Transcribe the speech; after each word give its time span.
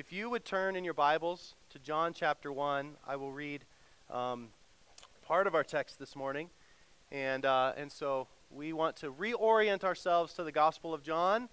If 0.00 0.14
you 0.14 0.30
would 0.30 0.46
turn 0.46 0.76
in 0.76 0.84
your 0.84 0.94
Bibles 0.94 1.54
to 1.68 1.78
John 1.78 2.14
chapter 2.14 2.50
1, 2.50 2.92
I 3.06 3.16
will 3.16 3.32
read 3.32 3.66
um, 4.08 4.48
part 5.26 5.46
of 5.46 5.54
our 5.54 5.62
text 5.62 5.98
this 5.98 6.16
morning. 6.16 6.48
And, 7.12 7.44
uh, 7.44 7.74
and 7.76 7.92
so 7.92 8.26
we 8.50 8.72
want 8.72 8.96
to 8.96 9.12
reorient 9.12 9.84
ourselves 9.84 10.32
to 10.34 10.42
the 10.42 10.52
Gospel 10.52 10.94
of 10.94 11.02
John. 11.02 11.50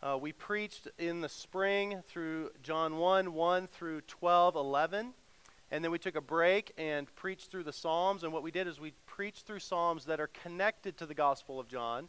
Uh, 0.00 0.16
we 0.16 0.30
preached 0.30 0.86
in 0.96 1.22
the 1.22 1.28
spring 1.28 2.04
through 2.06 2.52
John 2.62 2.98
1 2.98 3.32
1 3.32 3.66
through 3.66 4.02
12 4.02 4.54
11. 4.54 5.12
And 5.72 5.82
then 5.82 5.90
we 5.90 5.98
took 5.98 6.14
a 6.14 6.20
break 6.20 6.70
and 6.78 7.12
preached 7.16 7.50
through 7.50 7.64
the 7.64 7.72
Psalms. 7.72 8.22
And 8.22 8.32
what 8.32 8.44
we 8.44 8.52
did 8.52 8.68
is 8.68 8.78
we 8.78 8.92
preached 9.06 9.44
through 9.44 9.58
Psalms 9.58 10.04
that 10.04 10.20
are 10.20 10.28
connected 10.28 10.96
to 10.98 11.06
the 11.06 11.14
Gospel 11.14 11.58
of 11.58 11.66
John. 11.66 12.08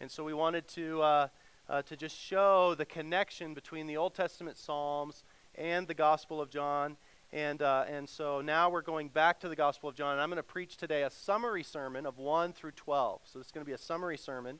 And 0.00 0.10
so 0.10 0.24
we 0.24 0.32
wanted 0.32 0.66
to. 0.68 1.02
Uh, 1.02 1.28
uh, 1.68 1.82
to 1.82 1.96
just 1.96 2.16
show 2.16 2.74
the 2.74 2.84
connection 2.84 3.54
between 3.54 3.86
the 3.86 3.96
Old 3.96 4.14
Testament 4.14 4.56
Psalms 4.56 5.24
and 5.56 5.88
the 5.88 5.94
Gospel 5.94 6.40
of 6.40 6.50
John. 6.50 6.96
And, 7.32 7.60
uh, 7.60 7.84
and 7.88 8.08
so 8.08 8.40
now 8.40 8.70
we're 8.70 8.82
going 8.82 9.08
back 9.08 9.40
to 9.40 9.48
the 9.48 9.56
Gospel 9.56 9.88
of 9.88 9.94
John, 9.96 10.12
and 10.12 10.20
I'm 10.20 10.28
going 10.28 10.36
to 10.36 10.42
preach 10.42 10.76
today 10.76 11.02
a 11.02 11.10
summary 11.10 11.62
sermon 11.62 12.06
of 12.06 12.18
1 12.18 12.52
through 12.52 12.72
12. 12.72 13.20
So 13.24 13.40
it's 13.40 13.50
going 13.50 13.64
to 13.64 13.68
be 13.68 13.74
a 13.74 13.78
summary 13.78 14.16
sermon 14.16 14.58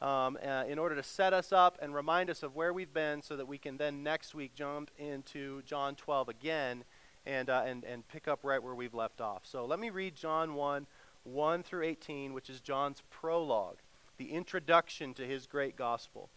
um, 0.00 0.38
uh, 0.44 0.64
in 0.68 0.78
order 0.78 0.94
to 0.94 1.02
set 1.02 1.32
us 1.32 1.52
up 1.52 1.78
and 1.80 1.94
remind 1.94 2.30
us 2.30 2.42
of 2.42 2.54
where 2.54 2.72
we've 2.72 2.92
been 2.92 3.22
so 3.22 3.36
that 3.36 3.46
we 3.46 3.58
can 3.58 3.76
then 3.76 4.02
next 4.02 4.34
week 4.34 4.54
jump 4.54 4.90
into 4.98 5.62
John 5.62 5.94
12 5.94 6.28
again 6.28 6.84
and, 7.26 7.50
uh, 7.50 7.62
and, 7.66 7.84
and 7.84 8.06
pick 8.08 8.28
up 8.28 8.40
right 8.42 8.62
where 8.62 8.74
we've 8.74 8.94
left 8.94 9.20
off. 9.20 9.42
So 9.44 9.64
let 9.64 9.78
me 9.78 9.90
read 9.90 10.14
John 10.14 10.54
1 10.54 10.86
1 11.24 11.62
through 11.62 11.84
18, 11.84 12.32
which 12.32 12.48
is 12.48 12.60
John's 12.60 13.02
prologue, 13.10 13.78
the 14.16 14.32
introduction 14.32 15.12
to 15.14 15.26
his 15.26 15.46
great 15.46 15.76
gospel. 15.76 16.30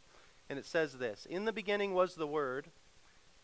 And 0.50 0.59
it 0.59 0.66
says 0.66 0.94
this 0.94 1.25
In 1.30 1.45
the 1.45 1.53
beginning 1.53 1.94
was 1.94 2.16
the 2.16 2.28
Word, 2.28 2.67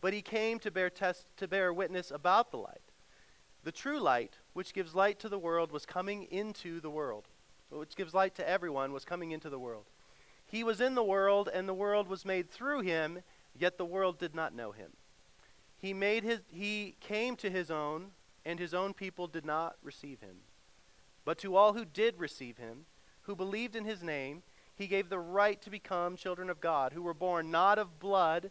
but 0.00 0.12
he 0.12 0.22
came 0.22 0.58
to 0.60 0.70
bear 0.70 0.90
test 0.90 1.26
to 1.36 1.48
bear 1.48 1.72
witness 1.72 2.10
about 2.10 2.50
the 2.50 2.58
light. 2.58 2.80
The 3.64 3.72
true 3.72 4.00
light, 4.00 4.36
which 4.52 4.72
gives 4.72 4.94
light 4.94 5.18
to 5.20 5.28
the 5.28 5.38
world, 5.38 5.72
was 5.72 5.84
coming 5.84 6.24
into 6.24 6.80
the 6.80 6.90
world. 6.90 7.28
Which 7.70 7.96
gives 7.96 8.14
light 8.14 8.34
to 8.36 8.48
everyone 8.48 8.92
was 8.92 9.04
coming 9.04 9.32
into 9.32 9.50
the 9.50 9.58
world. 9.58 9.84
He 10.46 10.64
was 10.64 10.80
in 10.80 10.94
the 10.94 11.04
world, 11.04 11.50
and 11.52 11.68
the 11.68 11.74
world 11.74 12.08
was 12.08 12.24
made 12.24 12.50
through 12.50 12.80
him, 12.80 13.20
yet 13.58 13.76
the 13.76 13.84
world 13.84 14.18
did 14.18 14.34
not 14.34 14.54
know 14.54 14.72
him. 14.72 14.92
He 15.76 15.92
made 15.92 16.24
his 16.24 16.40
he 16.50 16.96
came 17.00 17.36
to 17.36 17.50
his 17.50 17.70
own, 17.70 18.12
and 18.44 18.58
his 18.58 18.72
own 18.72 18.94
people 18.94 19.26
did 19.26 19.44
not 19.44 19.76
receive 19.82 20.20
him. 20.20 20.38
But 21.24 21.38
to 21.38 21.56
all 21.56 21.74
who 21.74 21.84
did 21.84 22.18
receive 22.18 22.56
him, 22.56 22.86
who 23.22 23.36
believed 23.36 23.76
in 23.76 23.84
his 23.84 24.02
name, 24.02 24.42
he 24.74 24.86
gave 24.86 25.10
the 25.10 25.18
right 25.18 25.60
to 25.60 25.70
become 25.70 26.16
children 26.16 26.48
of 26.48 26.60
God, 26.60 26.92
who 26.94 27.02
were 27.02 27.12
born 27.12 27.50
not 27.50 27.78
of 27.78 27.98
blood, 27.98 28.50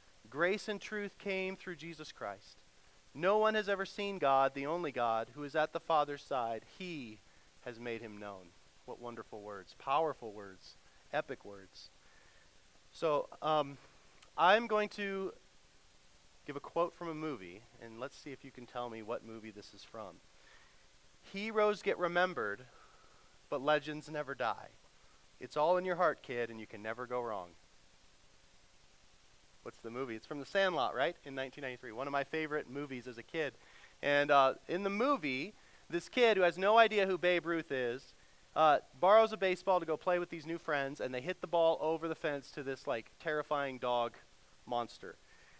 grace 0.31 0.67
and 0.67 0.81
truth 0.81 1.19
came 1.19 1.55
through 1.55 1.75
Jesus 1.75 2.11
Christ. 2.11 2.57
No 3.13 3.37
one 3.37 3.53
has 3.53 3.69
ever 3.69 3.85
seen 3.85 4.17
God, 4.17 4.55
the 4.55 4.65
only 4.65 4.91
God, 4.91 5.27
who 5.35 5.43
is 5.43 5.55
at 5.55 5.73
the 5.73 5.79
Father's 5.79 6.23
side. 6.23 6.63
He 6.79 7.19
has 7.65 7.79
made 7.79 8.01
him 8.01 8.17
known. 8.17 8.47
What 8.85 8.99
wonderful 8.99 9.41
words, 9.41 9.75
powerful 9.77 10.31
words, 10.31 10.77
epic 11.13 11.45
words. 11.45 11.91
So, 12.91 13.29
um, 13.43 13.77
I'm 14.35 14.65
going 14.65 14.89
to 14.89 15.33
give 16.47 16.55
a 16.55 16.61
quote 16.61 16.95
from 16.95 17.09
a 17.09 17.13
movie, 17.13 17.61
and 17.83 17.99
let's 17.99 18.17
see 18.17 18.31
if 18.31 18.43
you 18.43 18.49
can 18.49 18.65
tell 18.65 18.89
me 18.89 19.03
what 19.03 19.23
movie 19.23 19.51
this 19.51 19.73
is 19.75 19.83
from. 19.83 20.15
Heroes 21.31 21.83
get 21.83 21.99
remembered 21.99 22.61
but 23.51 23.61
legends 23.61 24.09
never 24.09 24.33
die. 24.33 24.69
It's 25.39 25.57
all 25.57 25.77
in 25.77 25.85
your 25.85 25.97
heart, 25.97 26.23
kid, 26.23 26.49
and 26.49 26.59
you 26.59 26.65
can 26.65 26.81
never 26.81 27.05
go 27.05 27.21
wrong. 27.21 27.49
What's 29.63 29.77
the 29.77 29.91
movie? 29.91 30.15
It's 30.15 30.25
from 30.25 30.39
The 30.39 30.45
Sandlot, 30.45 30.95
right? 30.95 31.15
In 31.23 31.35
1993. 31.35 31.91
One 31.91 32.07
of 32.07 32.11
my 32.11 32.23
favorite 32.23 32.69
movies 32.69 33.07
as 33.07 33.17
a 33.17 33.23
kid. 33.23 33.53
And 34.01 34.31
uh, 34.31 34.55
in 34.67 34.83
the 34.83 34.89
movie, 34.89 35.53
this 35.89 36.09
kid 36.09 36.37
who 36.37 36.43
has 36.43 36.57
no 36.57 36.77
idea 36.79 37.05
who 37.05 37.17
Babe 37.17 37.45
Ruth 37.45 37.71
is 37.71 38.13
uh, 38.55 38.79
borrows 38.99 39.31
a 39.31 39.37
baseball 39.37 39.79
to 39.79 39.85
go 39.85 39.95
play 39.95 40.19
with 40.19 40.29
these 40.29 40.45
new 40.45 40.57
friends, 40.57 40.99
and 40.99 41.13
they 41.13 41.21
hit 41.21 41.41
the 41.41 41.47
ball 41.47 41.77
over 41.79 42.07
the 42.07 42.15
fence 42.15 42.51
to 42.51 42.63
this 42.63 42.87
like 42.87 43.11
terrifying 43.19 43.77
dog 43.77 44.13
monster. 44.65 45.15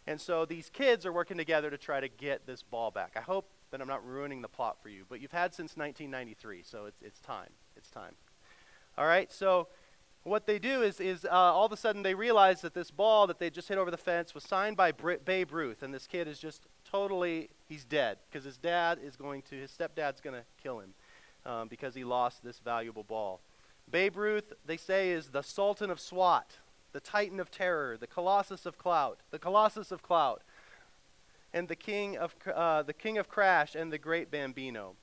And 0.07 0.19
so 0.19 0.45
these 0.45 0.69
kids 0.69 1.05
are 1.05 1.13
working 1.13 1.37
together 1.37 1.69
to 1.69 1.77
try 1.77 1.99
to 1.99 2.09
get 2.09 2.47
this 2.47 2.63
ball 2.63 2.91
back. 2.91 3.13
I 3.15 3.21
hope 3.21 3.47
that 3.69 3.81
I'm 3.81 3.87
not 3.87 4.05
ruining 4.05 4.41
the 4.41 4.47
plot 4.47 4.77
for 4.81 4.89
you, 4.89 5.05
but 5.07 5.21
you've 5.21 5.31
had 5.31 5.53
since 5.53 5.77
1993, 5.77 6.63
so 6.63 6.85
it's, 6.85 7.01
it's 7.01 7.19
time. 7.19 7.49
It's 7.77 7.89
time. 7.89 8.15
All 8.97 9.05
right, 9.05 9.31
so 9.31 9.67
what 10.23 10.45
they 10.45 10.59
do 10.59 10.83
is, 10.83 10.99
is 10.99 11.25
uh, 11.25 11.29
all 11.29 11.65
of 11.65 11.71
a 11.71 11.77
sudden 11.77 12.03
they 12.03 12.13
realize 12.13 12.61
that 12.61 12.73
this 12.73 12.91
ball 12.91 13.25
that 13.27 13.39
they 13.39 13.49
just 13.49 13.67
hit 13.67 13.77
over 13.77 13.89
the 13.89 13.97
fence 13.97 14.35
was 14.35 14.43
signed 14.43 14.77
by 14.77 14.91
Babe 14.91 15.51
Ruth, 15.51 15.81
and 15.81 15.93
this 15.93 16.05
kid 16.05 16.27
is 16.27 16.37
just 16.37 16.67
totally, 16.89 17.49
he's 17.67 17.85
dead 17.85 18.17
because 18.29 18.45
his 18.45 18.57
dad 18.57 18.99
is 19.03 19.15
going 19.15 19.41
to, 19.43 19.55
his 19.55 19.71
stepdad's 19.71 20.21
going 20.21 20.35
to 20.35 20.45
kill 20.61 20.79
him 20.79 20.93
um, 21.45 21.67
because 21.67 21.95
he 21.95 22.03
lost 22.03 22.43
this 22.43 22.59
valuable 22.59 23.03
ball. 23.03 23.41
Babe 23.89 24.15
Ruth, 24.15 24.53
they 24.65 24.77
say, 24.77 25.09
is 25.09 25.29
the 25.29 25.41
Sultan 25.41 25.89
of 25.89 25.99
SWAT, 25.99 26.57
the 26.93 26.99
Titan 26.99 27.39
of 27.39 27.49
Terror, 27.49 27.97
the 27.97 28.07
Colossus 28.07 28.65
of 28.65 28.77
Clout, 28.77 29.21
the 29.31 29.39
Colossus 29.39 29.91
of 29.91 30.03
Clout, 30.03 30.43
and 31.51 31.67
the 31.67 31.75
King 31.75 32.17
of, 32.17 32.35
uh, 32.53 32.83
the 32.83 32.93
King 32.93 33.17
of 33.17 33.27
Crash 33.27 33.75
and 33.75 33.91
the 33.91 33.97
Great 33.97 34.29
Bambino 34.29 34.95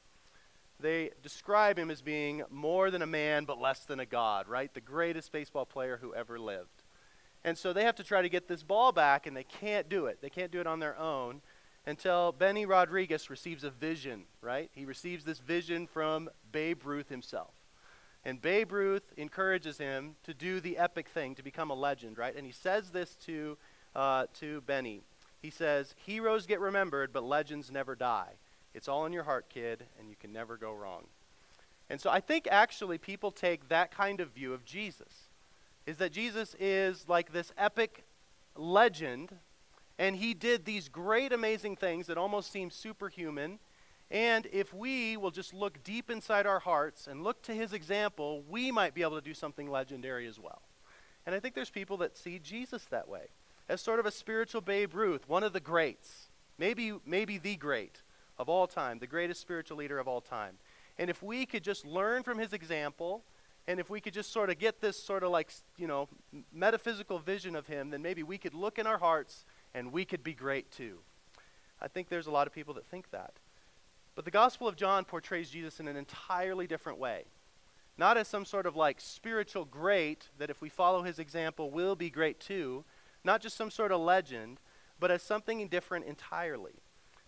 they 0.81 1.11
describe 1.23 1.79
him 1.79 1.91
as 1.91 2.03
being 2.03 2.43
more 2.51 2.91
than 2.91 3.03
a 3.03 3.07
man 3.07 3.45
but 3.45 3.61
less 3.61 3.81
than 3.81 4.01
a 4.01 4.07
god, 4.07 4.47
right? 4.49 4.73
The 4.73 4.81
greatest 4.81 5.33
baseball 5.33 5.67
player 5.67 5.99
who 6.01 6.15
ever 6.15 6.39
lived. 6.39 6.83
And 7.45 7.57
so 7.57 7.73
they 7.73 7.85
have 7.85 7.97
to 7.97 8.05
try 8.05 8.23
to 8.23 8.29
get 8.29 8.49
this 8.49 8.63
ball 8.63 8.93
back, 8.93 9.27
and 9.27 9.37
they 9.37 9.45
can't 9.45 9.89
do 9.89 10.07
it. 10.07 10.19
They 10.21 10.31
can't 10.31 10.51
do 10.51 10.61
it 10.61 10.67
on 10.67 10.81
their 10.81 10.99
own 10.99 11.41
until 11.87 12.33
Benny 12.33 12.67
Rodriguez 12.67 13.31
receives 13.31 13.65
a 13.65 13.71
vision, 13.71 14.25
right? 14.41 14.71
He 14.75 14.85
receives 14.85 15.25
this 15.25 15.39
vision 15.39 15.87
from 15.87 16.29
Babe 16.53 16.85
Ruth 16.85 17.09
himself. 17.09 17.55
And 18.25 18.43
Babe 18.43 18.73
Ruth 18.73 19.13
encourages 19.17 19.79
him 19.79 20.17
to 20.25 20.35
do 20.35 20.61
the 20.61 20.77
epic 20.77 21.09
thing, 21.09 21.35
to 21.37 21.43
become 21.43 21.71
a 21.71 21.75
legend, 21.75 22.19
right? 22.19 22.37
And 22.37 22.45
he 22.45 22.53
says 22.53 22.91
this 22.91 23.15
to, 23.27 23.57
uh, 23.95 24.27
to 24.41 24.61
Benny. 24.63 25.01
He 25.41 25.51
says, 25.51 25.95
Heroes 26.05 26.47
get 26.47 26.61
remembered, 26.61 27.13
but 27.13 27.25
legends 27.25 27.71
never 27.71 27.95
die. 27.95 28.33
It's 28.75 28.89
all 28.89 29.07
in 29.07 29.13
your 29.13 29.25
heart, 29.25 29.49
kid, 29.49 29.85
and 29.99 30.09
you 30.09 30.17
can 30.17 30.33
never 30.33 30.57
go 30.57 30.73
wrong. 30.73 31.05
And 31.91 32.01
so 32.01 32.11
I 32.11 32.21
think 32.21 32.47
actually 32.51 32.99
people 32.99 33.31
take 33.31 33.69
that 33.69 33.91
kind 33.91 34.21
of 34.21 34.31
view 34.31 34.53
of 34.53 34.65
Jesus 34.65 35.31
is 35.87 35.97
that 35.99 36.13
Jesus 36.13 36.55
is 36.61 37.07
like 37.09 37.33
this 37.33 37.53
epic 37.57 38.05
legend 38.55 39.35
and 39.99 40.15
he 40.17 40.35
did 40.35 40.65
these 40.65 40.89
great 40.89 41.33
amazing 41.33 41.77
things 41.77 42.07
that 42.07 42.19
almost 42.19 42.53
seem 42.53 42.71
superhuman 42.71 43.59
and 44.11 44.47
if 44.53 44.73
we 44.73 45.17
will 45.17 45.31
just 45.31 45.53
look 45.53 45.83
deep 45.85 46.11
inside 46.11 46.47
our 46.47 46.61
hearts 46.61 47.07
and 47.07 47.23
look 47.23 47.43
to 47.43 47.55
his 47.55 47.75
example, 47.75 48.43
we 48.49 48.71
might 48.73 48.95
be 48.95 49.03
able 49.03 49.17
to 49.17 49.23
do 49.23 49.35
something 49.35 49.71
legendary 49.71 50.27
as 50.27 50.39
well. 50.39 50.63
And 51.27 51.35
I 51.35 51.41
think 51.41 51.55
there's 51.55 51.71
people 51.71 51.99
that 51.99 52.17
see 52.17 52.39
Jesus 52.39 52.87
that 52.87 53.07
way 53.07 53.27
as 53.69 53.83
sort 53.83 54.01
of 54.01 54.07
a 54.07 54.11
spiritual 54.11 54.63
Babe 54.63 54.95
Ruth, 54.95 55.29
one 55.29 55.43
of 55.43 55.53
the 55.53 55.61
greats, 55.61 56.29
maybe 56.57 56.95
maybe 57.05 57.37
the 57.37 57.57
great 57.57 58.01
of 58.39 58.49
all 58.49 58.67
time, 58.67 58.99
the 58.99 59.07
greatest 59.07 59.41
spiritual 59.41 59.77
leader 59.77 59.99
of 59.99 60.09
all 60.09 60.21
time. 60.21 60.55
And 60.99 61.11
if 61.11 61.23
we 61.23 61.47
could 61.47 61.63
just 61.63 61.85
learn 61.85 62.23
from 62.23 62.39
his 62.39 62.53
example, 62.53 63.23
and 63.67 63.79
if 63.79 63.91
we 63.91 64.01
could 64.01 64.15
just 64.15 64.33
sort 64.33 64.51
of 64.51 64.59
get 64.59 64.81
this 64.81 65.01
sort 65.01 65.23
of 65.23 65.31
like, 65.31 65.53
you 65.77 65.87
know, 65.87 66.09
metaphysical 66.53 67.19
vision 67.19 67.55
of 67.55 67.67
him, 67.67 67.91
then 67.91 68.03
maybe 68.03 68.23
we 68.23 68.39
could 68.39 68.55
look 68.55 68.79
in 68.79 68.87
our 68.87 68.99
hearts 68.99 69.45
and 69.75 69.93
we 69.93 70.05
could 70.05 70.25
be 70.25 70.33
great 70.33 70.71
too. 70.71 70.99
I 71.81 71.89
think 71.89 72.09
there's 72.09 72.27
a 72.27 72.31
lot 72.31 72.47
of 72.47 72.55
people 72.55 72.75
that 72.75 72.87
think 72.87 73.11
that. 73.11 73.35
But 74.15 74.25
the 74.25 74.31
Gospel 74.31 74.67
of 74.67 74.75
John 74.75 75.05
portrays 75.05 75.51
Jesus 75.51 75.79
in 75.79 75.87
an 75.87 75.97
entirely 75.97 76.67
different 76.67 76.99
way. 76.99 77.25
Not 77.97 78.17
as 78.17 78.27
some 78.27 78.45
sort 78.45 78.67
of 78.67 78.75
like 78.75 79.01
spiritual 79.01 79.65
great 79.65 80.29
that 80.39 80.51
if 80.51 80.61
we 80.61 80.69
follow 80.69 81.03
his 81.03 81.19
example, 81.19 81.71
we'll 81.71 81.97
be 81.97 82.11
great 82.11 82.41
too. 82.41 82.85
Not 83.23 83.41
just 83.41 83.57
some 83.57 83.71
sort 83.71 83.93
of 83.93 84.01
legend, 84.01 84.59
but 84.99 85.11
as 85.11 85.23
something 85.23 85.67
different 85.69 86.07
entirely. 86.07 86.83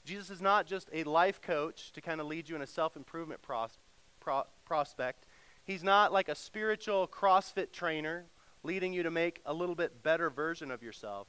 Jesus 0.05 0.31
is 0.31 0.41
not 0.41 0.67
just 0.67 0.89
a 0.93 1.05
life 1.05 1.41
coach 1.41 1.93
to 1.93 2.01
kind 2.01 2.21
of 2.21 2.27
lead 2.27 2.49
you 2.49 2.57
in 2.57 2.63
a 2.63 2.67
self 2.67 2.97
improvement 2.97 3.43
pros- 3.43 3.79
pro- 4.21 4.47
prospect. 4.65 5.27
He's 5.65 5.83
not 5.83 6.13
like 6.13 6.29
a 6.29 6.35
spiritual 6.35 7.07
CrossFit 7.07 7.73
trainer 7.73 8.25
leading 8.63 8.93
you 8.93 9.03
to 9.03 9.11
make 9.11 9.41
a 9.47 9.55
little 9.55 9.75
bit 9.75 10.03
better 10.03 10.31
version 10.31 10.71
of 10.71 10.83
yourself. 10.83 11.29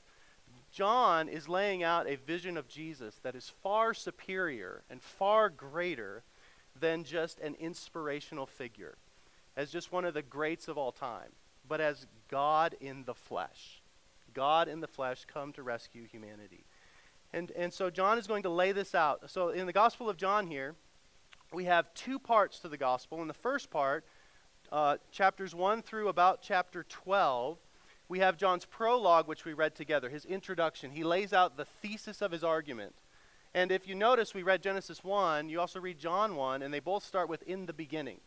John 0.72 1.28
is 1.28 1.50
laying 1.50 1.84
out 1.84 2.08
a 2.08 2.16
vision 2.16 2.58
of 2.58 2.68
Jesus 2.68 3.20
that 3.24 3.36
is 3.36 3.52
far 3.62 3.94
superior 3.94 4.84
and 4.90 5.02
far 5.02 5.50
greater 5.50 6.24
than 6.80 7.04
just 7.04 7.40
an 7.40 7.56
inspirational 7.60 8.46
figure, 8.46 8.96
as 9.58 9.70
just 9.70 9.92
one 9.92 10.06
of 10.06 10.14
the 10.14 10.22
greats 10.22 10.68
of 10.68 10.78
all 10.78 10.92
time, 10.92 11.30
but 11.68 11.82
as 11.82 12.08
God 12.30 12.76
in 12.80 13.04
the 13.04 13.14
flesh. 13.14 13.82
God 14.34 14.70
in 14.70 14.80
the 14.80 14.88
flesh 14.88 15.26
come 15.32 15.52
to 15.54 15.64
rescue 15.64 16.06
humanity. 16.08 16.64
And, 17.34 17.52
and 17.52 17.74
so 17.74 17.90
John 17.90 18.18
is 18.18 18.28
going 18.28 18.44
to 18.44 18.50
lay 18.50 18.72
this 18.72 18.94
out. 18.94 19.30
So 19.30 19.50
in 19.50 19.66
the 19.66 19.74
Gospel 19.74 20.10
of 20.10 20.18
John 20.18 20.48
here, 20.48 20.76
we 21.54 21.66
have 21.66 21.94
two 21.94 22.20
parts 22.20 22.60
to 22.60 22.68
the 22.68 22.78
Gospel. 22.78 23.22
In 23.22 23.28
the 23.28 23.34
first 23.34 23.70
part, 23.70 24.06
uh, 24.72 24.98
chapters 25.12 25.56
1 25.56 25.82
through 25.82 26.10
about 26.10 26.42
chapter 26.42 26.84
12, 26.84 27.58
we 28.10 28.20
have 28.20 28.38
John's 28.38 28.66
prologue, 28.66 29.28
which 29.28 29.46
we 29.46 29.54
read 29.54 29.76
together, 29.76 30.10
his 30.10 30.26
introduction. 30.26 30.92
He 30.92 31.04
lays 31.04 31.32
out 31.32 31.56
the 31.56 31.66
thesis 31.66 32.22
of 32.22 32.32
his 32.32 32.44
argument. 32.44 32.96
And 33.54 33.72
if 33.72 33.88
you 33.88 33.96
notice, 33.96 34.34
we 34.34 34.44
read 34.44 34.62
Genesis 34.62 35.04
1, 35.04 35.50
you 35.50 35.60
also 35.60 35.80
read 35.80 36.00
John 36.00 36.36
1, 36.36 36.62
and 36.62 36.74
they 36.74 36.80
both 36.80 37.04
start 37.04 37.30
with 37.30 37.44
in 37.44 37.66
the 37.66 37.74
beginning. 37.74 38.20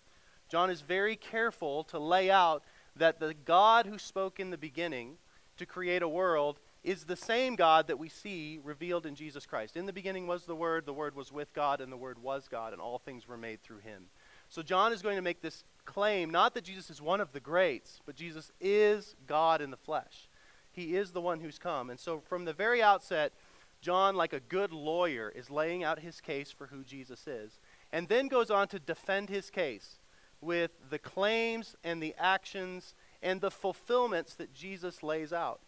John 0.51 0.71
is 0.71 0.83
very 0.83 1.17
careful 1.17 1.85
to 1.85 1.99
lay 1.99 2.31
out 2.31 2.63
that 2.97 3.21
the 3.21 3.35
God 3.35 3.87
who 3.87 3.99
spoke 3.99 4.39
in 4.39 4.51
the 4.51 4.59
beginning 4.59 5.17
to 5.57 5.67
create 5.67 6.03
a 6.03 6.09
world 6.09 6.61
is 6.85 7.05
the 7.05 7.17
same 7.17 7.57
God 7.57 7.87
that 7.87 7.99
we 7.99 8.11
see 8.11 8.61
revealed 8.63 9.07
in 9.07 9.15
Jesus 9.15 9.47
Christ. 9.47 9.77
In 9.77 9.87
the 9.87 9.93
beginning 9.93 10.27
was 10.27 10.45
the 10.45 10.55
Word, 10.55 10.85
the 10.85 10.93
Word 10.93 11.17
was 11.17 11.33
with 11.33 11.53
God, 11.55 11.81
and 11.81 11.91
the 11.91 11.97
Word 11.97 12.23
was 12.23 12.47
God, 12.47 12.75
and 12.75 12.81
all 12.81 12.99
things 12.99 13.27
were 13.27 13.39
made 13.39 13.63
through 13.63 13.79
him. 13.79 14.05
So 14.51 14.63
John 14.63 14.93
is 14.93 15.01
going 15.01 15.17
to 15.17 15.23
make 15.23 15.41
this 15.41 15.65
claim 15.87 16.31
not 16.31 16.53
that 16.55 16.65
Jesus 16.65 16.91
is 16.91 17.01
one 17.01 17.23
of 17.23 17.33
the 17.33 17.41
greats, 17.41 18.01
but 18.05 18.15
Jesus 18.15 18.53
is 18.61 19.17
God 19.27 19.63
in 19.63 19.71
the 19.71 19.77
flesh. 19.79 20.29
He 20.71 20.95
is 20.95 21.13
the 21.13 21.23
one 21.23 21.41
who's 21.41 21.59
come. 21.59 21.89
And 21.89 21.99
so 21.99 22.21
from 22.21 22.45
the 22.45 22.53
very 22.53 22.83
outset, 22.83 23.33
John, 23.81 24.15
like 24.15 24.35
a 24.35 24.41
good 24.41 24.73
lawyer, 24.73 25.33
is 25.35 25.51
laying 25.51 25.85
out 25.85 26.01
his 26.01 26.21
case 26.21 26.51
for 26.51 26.67
who 26.67 26.85
Jesus 26.85 27.27
is, 27.27 27.59
and 27.93 28.09
then 28.09 28.29
goes 28.29 28.51
on 28.51 28.69
to 28.69 28.79
defend 28.79 29.31
his 29.31 29.49
case 29.51 30.01
with 30.41 30.71
the 30.91 30.99
claims 30.99 31.77
and 31.83 32.03
the 32.03 32.15
actions 32.19 32.95
and 33.23 33.41
the 33.41 33.51
fulfillments 33.51 34.35
that 34.35 34.53
Jesus 34.53 35.03
lays 35.03 35.33
out. 35.33 35.61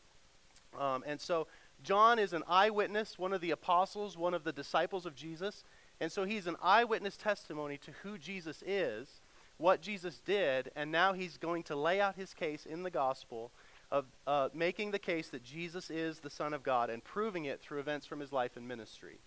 Um, 0.79 1.05
and 1.07 1.21
so 1.21 1.47
John 1.83 2.19
is 2.19 2.33
an 2.33 2.43
eyewitness, 2.49 3.19
one 3.19 3.33
of 3.33 3.41
the 3.41 3.51
apostles, 3.51 4.17
one 4.17 4.35
of 4.35 4.45
the 4.45 4.53
disciples 4.53 5.07
of 5.07 5.15
Jesus. 5.15 5.65
And 6.01 6.11
so 6.11 6.25
he's 6.25 6.47
an 6.47 6.57
eyewitness 6.63 7.17
testimony 7.17 7.79
to 7.79 7.91
who 8.03 8.19
Jesus 8.19 8.63
is, 8.67 9.21
what 9.59 9.81
Jesus 9.81 10.21
did, 10.21 10.71
and 10.77 10.93
now 10.93 11.13
he's 11.13 11.39
going 11.39 11.63
to 11.65 11.77
lay 11.77 12.01
out 12.01 12.17
his 12.17 12.35
case 12.35 12.67
in 12.67 12.83
the 12.83 12.91
gospel 12.91 13.51
of 13.91 14.05
uh, 14.27 14.49
making 14.53 14.91
the 14.91 14.99
case 14.99 15.29
that 15.29 15.43
Jesus 15.43 15.91
is 15.91 16.21
the 16.21 16.31
Son 16.31 16.53
of 16.53 16.63
God 16.63 16.91
and 16.91 17.03
proving 17.03 17.45
it 17.45 17.61
through 17.61 17.81
events 17.81 18.05
from 18.05 18.21
his 18.21 18.33
life 18.33 18.57
and 18.57 18.67
ministry. 18.67 19.19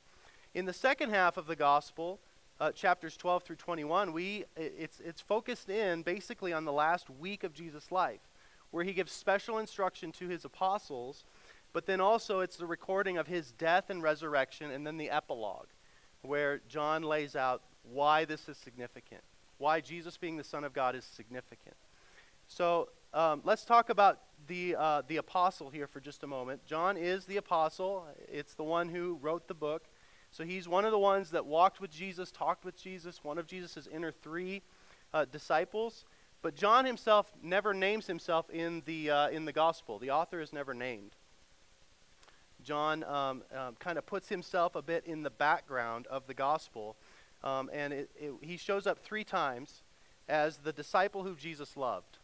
In 0.54 0.66
the 0.66 0.74
second 0.74 1.12
half 1.12 1.38
of 1.38 1.48
the 1.48 1.56
gospel, 1.56 2.20
uh, 2.60 2.72
chapters 2.72 3.16
12 3.16 3.44
through 3.44 3.56
21, 3.56 4.12
we, 4.12 4.44
it's, 4.58 5.00
it's 5.00 5.22
focused 5.22 5.70
in 5.70 6.04
basically 6.04 6.52
on 6.52 6.66
the 6.66 6.74
last 6.74 7.10
week 7.10 7.44
of 7.44 7.54
Jesus' 7.54 7.92
life, 7.92 8.20
where 8.72 8.84
he 8.84 8.94
gives 8.94 9.12
special 9.12 9.58
instruction 9.58 10.12
to 10.14 10.28
his 10.28 10.46
apostles, 10.46 11.24
but 11.74 11.86
then 11.86 12.02
also 12.02 12.40
it's 12.40 12.58
the 12.58 12.66
recording 12.66 13.18
of 13.18 13.28
his 13.28 13.52
death 13.52 13.90
and 13.90 14.02
resurrection, 14.02 14.72
and 14.72 14.86
then 14.86 14.98
the 14.98 15.10
epilogue 15.10 15.68
where 16.22 16.60
John 16.68 17.04
lays 17.04 17.36
out 17.36 17.62
why 17.84 18.26
this 18.26 18.50
is 18.50 18.58
significant, 18.58 19.22
why 19.58 19.80
Jesus 19.80 20.18
being 20.18 20.38
the 20.38 20.44
Son 20.44 20.64
of 20.64 20.74
God 20.74 20.96
is 20.96 21.06
significant. 21.06 21.76
So 22.48 22.90
um, 23.14 23.42
let's 23.44 23.64
talk 23.66 23.90
about 23.90 24.20
the, 24.48 24.76
uh, 24.76 25.02
the 25.08 25.18
apostle 25.18 25.70
here 25.70 25.88
for 25.88 26.00
just 26.00 26.24
a 26.24 26.28
moment. 26.28 26.66
John 26.66 26.98
is 26.98 27.26
the 27.26 27.38
apostle, 27.38 28.06
it's 28.32 28.54
the 28.56 28.64
one 28.64 28.90
who 28.90 29.18
wrote 29.22 29.48
the 29.48 29.54
book. 29.54 29.84
So 30.32 30.44
he's 30.44 30.68
one 30.68 30.86
of 30.86 30.92
the 30.92 31.00
ones 31.00 31.32
that 31.32 31.46
walked 31.46 31.82
with 31.82 31.90
Jesus, 31.90 32.32
talked 32.32 32.64
with 32.64 32.78
Jesus, 32.78 33.24
one 33.24 33.40
of 33.40 33.48
Jesus' 33.48 33.88
inner 33.92 34.12
three 34.12 34.62
uh, 35.14 35.26
disciples. 35.26 36.06
But 36.42 36.56
John 36.56 36.86
himself 36.86 37.32
never 37.42 37.74
names 37.74 38.08
himself 38.08 38.50
in 38.50 38.82
the, 38.86 39.12
uh, 39.12 39.30
in 39.30 39.46
the 39.46 39.52
gospel. 39.52 40.00
The 40.00 40.12
author 40.12 40.40
is 40.40 40.54
never 40.54 40.74
named. 40.74 41.12
John 42.64 43.04
um, 43.04 43.44
um, 43.56 43.76
kind 43.80 43.98
of 43.98 44.06
puts 44.06 44.30
himself 44.30 44.76
a 44.76 44.82
bit 44.82 45.06
in 45.06 45.24
the 45.24 45.30
background 45.30 46.08
of 46.08 46.28
the 46.28 46.34
gospel. 46.34 46.96
Um, 47.44 47.70
and 47.74 47.94
it, 47.94 48.10
it, 48.16 48.34
he 48.42 48.58
shows 48.58 48.88
up 48.88 49.00
three 49.00 49.24
times 49.24 49.82
as 50.28 50.58
the 50.58 50.74
disciple 50.74 51.24
who 51.24 51.36
Jesus 51.36 51.76
loved. 51.76 52.18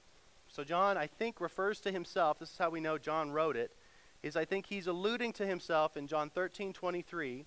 So 0.47 0.63
John, 0.63 0.97
I 0.97 1.07
think, 1.07 1.41
refers 1.41 1.79
to 1.81 1.91
himself, 1.91 2.39
this 2.39 2.51
is 2.51 2.57
how 2.57 2.69
we 2.69 2.79
know 2.79 2.97
John 2.97 3.31
wrote 3.31 3.57
it, 3.57 3.71
is 4.23 4.35
I 4.35 4.45
think 4.45 4.67
he's 4.67 4.87
alluding 4.87 5.33
to 5.33 5.45
himself 5.45 5.97
in 5.97 6.07
John 6.07 6.29
13, 6.29 6.71
23, 6.71 7.45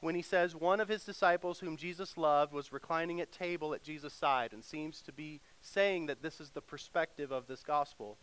when 0.00 0.14
he 0.14 0.22
says 0.22 0.54
one 0.54 0.80
of 0.80 0.88
his 0.88 1.04
disciples 1.04 1.60
whom 1.60 1.76
Jesus 1.76 2.16
loved 2.16 2.52
was 2.52 2.72
reclining 2.72 3.20
at 3.20 3.30
table 3.30 3.72
at 3.72 3.84
Jesus' 3.84 4.12
side 4.12 4.52
and 4.52 4.64
seems 4.64 5.00
to 5.02 5.12
be 5.12 5.40
saying 5.62 6.06
that 6.06 6.22
this 6.22 6.40
is 6.40 6.50
the 6.50 6.60
perspective 6.60 7.30
of 7.30 7.46
this 7.46 7.62
gospel. 7.62 8.18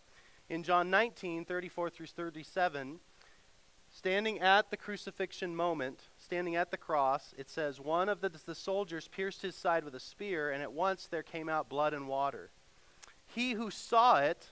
In 0.49 0.63
John 0.63 0.89
19, 0.89 1.45
34 1.45 1.89
through 1.89 2.07
37, 2.07 2.99
Standing 3.91 4.39
at 4.39 4.69
the 4.69 4.77
crucifixion 4.77 5.55
moment, 5.55 6.09
standing 6.17 6.55
at 6.55 6.71
the 6.71 6.77
cross, 6.77 7.33
it 7.37 7.49
says, 7.49 7.79
One 7.79 8.07
of 8.07 8.21
the, 8.21 8.29
the 8.29 8.55
soldiers 8.55 9.07
pierced 9.07 9.41
his 9.41 9.55
side 9.55 9.83
with 9.83 9.95
a 9.95 9.99
spear, 9.99 10.51
and 10.51 10.61
at 10.61 10.71
once 10.71 11.07
there 11.07 11.23
came 11.23 11.49
out 11.49 11.69
blood 11.69 11.93
and 11.93 12.07
water. 12.07 12.51
He 13.25 13.53
who 13.53 13.71
saw 13.71 14.19
it 14.19 14.51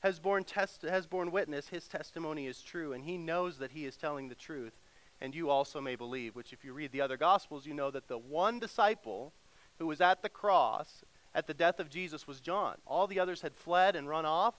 has 0.00 0.20
borne, 0.20 0.44
test, 0.44 0.82
has 0.82 1.06
borne 1.06 1.32
witness, 1.32 1.68
his 1.68 1.88
testimony 1.88 2.46
is 2.46 2.62
true, 2.62 2.92
and 2.92 3.04
he 3.04 3.18
knows 3.18 3.58
that 3.58 3.72
he 3.72 3.84
is 3.84 3.96
telling 3.96 4.28
the 4.28 4.34
truth, 4.36 4.78
and 5.20 5.34
you 5.34 5.50
also 5.50 5.80
may 5.80 5.96
believe. 5.96 6.36
Which, 6.36 6.52
if 6.52 6.64
you 6.64 6.72
read 6.72 6.92
the 6.92 7.00
other 7.00 7.16
Gospels, 7.16 7.66
you 7.66 7.74
know 7.74 7.90
that 7.90 8.06
the 8.06 8.18
one 8.18 8.60
disciple 8.60 9.32
who 9.78 9.86
was 9.86 10.00
at 10.00 10.22
the 10.22 10.28
cross 10.28 11.02
at 11.34 11.46
the 11.46 11.54
death 11.54 11.80
of 11.80 11.90
Jesus 11.90 12.26
was 12.26 12.40
John. 12.40 12.76
All 12.86 13.06
the 13.06 13.20
others 13.20 13.42
had 13.42 13.54
fled 13.54 13.96
and 13.96 14.08
run 14.08 14.26
off. 14.26 14.54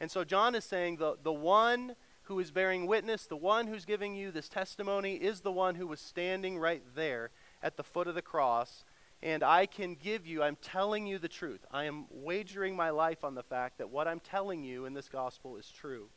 And 0.00 0.10
so 0.10 0.24
John 0.24 0.54
is 0.54 0.64
saying 0.64 0.96
the, 0.96 1.16
the 1.22 1.32
one 1.32 1.94
who 2.24 2.40
is 2.40 2.50
bearing 2.50 2.86
witness, 2.86 3.26
the 3.26 3.36
one 3.36 3.66
who's 3.66 3.84
giving 3.84 4.14
you 4.14 4.30
this 4.30 4.48
testimony, 4.48 5.14
is 5.14 5.40
the 5.40 5.52
one 5.52 5.76
who 5.76 5.86
was 5.86 6.00
standing 6.00 6.58
right 6.58 6.82
there 6.94 7.30
at 7.62 7.76
the 7.76 7.84
foot 7.84 8.08
of 8.08 8.14
the 8.14 8.22
cross. 8.22 8.84
And 9.22 9.42
I 9.42 9.66
can 9.66 9.94
give 9.94 10.26
you, 10.26 10.42
I'm 10.42 10.56
telling 10.56 11.06
you 11.06 11.18
the 11.18 11.28
truth. 11.28 11.64
I 11.70 11.84
am 11.84 12.06
wagering 12.10 12.76
my 12.76 12.90
life 12.90 13.24
on 13.24 13.34
the 13.34 13.42
fact 13.42 13.78
that 13.78 13.90
what 13.90 14.08
I'm 14.08 14.20
telling 14.20 14.62
you 14.62 14.84
in 14.84 14.92
this 14.92 15.08
gospel 15.08 15.56
is 15.56 15.70
true. 15.70 16.08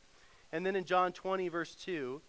And 0.51 0.65
then 0.65 0.75
in 0.75 0.83
John 0.83 1.13
20, 1.13 1.47
verse 1.47 1.75
2, 1.75 2.21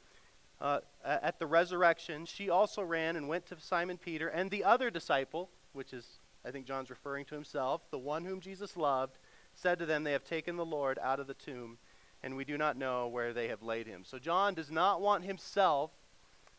uh, 0.61 0.81
at 1.05 1.39
the 1.39 1.47
resurrection, 1.47 2.27
she 2.27 2.51
also 2.51 2.83
ran 2.83 3.17
and 3.17 3.29
went 3.29 3.47
to 3.47 3.57
Simon 3.59 3.97
Peter 3.97 4.29
and 4.29 4.51
the 4.51 4.63
other 4.63 4.91
disciple, 4.91 5.49
which 5.73 5.95
is, 5.95 6.20
I 6.45 6.51
think 6.51 6.67
John's 6.67 6.91
referring 6.91 7.25
to 7.27 7.35
himself, 7.35 7.83
the 7.91 7.99
one 7.99 8.25
whom 8.25 8.41
Jesus 8.41 8.77
loved, 8.77 9.19
said 9.55 9.79
to 9.79 9.87
them, 9.87 10.05
They 10.05 10.13
have 10.13 10.25
taken 10.25 10.57
the 10.57 10.65
Lord 10.65 10.99
out 11.03 11.21
of 11.21 11.27
the 11.27 11.35
tomb 11.35 11.79
and 12.23 12.37
we 12.37 12.45
do 12.45 12.59
not 12.59 12.77
know 12.77 13.09
where 13.09 13.33
they 13.33 13.49
have 13.49 13.63
laid 13.63 13.87
him. 13.87 14.05
So 14.05 14.19
John 14.19 14.55
does 14.55 14.71
not 14.71 15.01
want 15.01 15.25
himself 15.25 15.91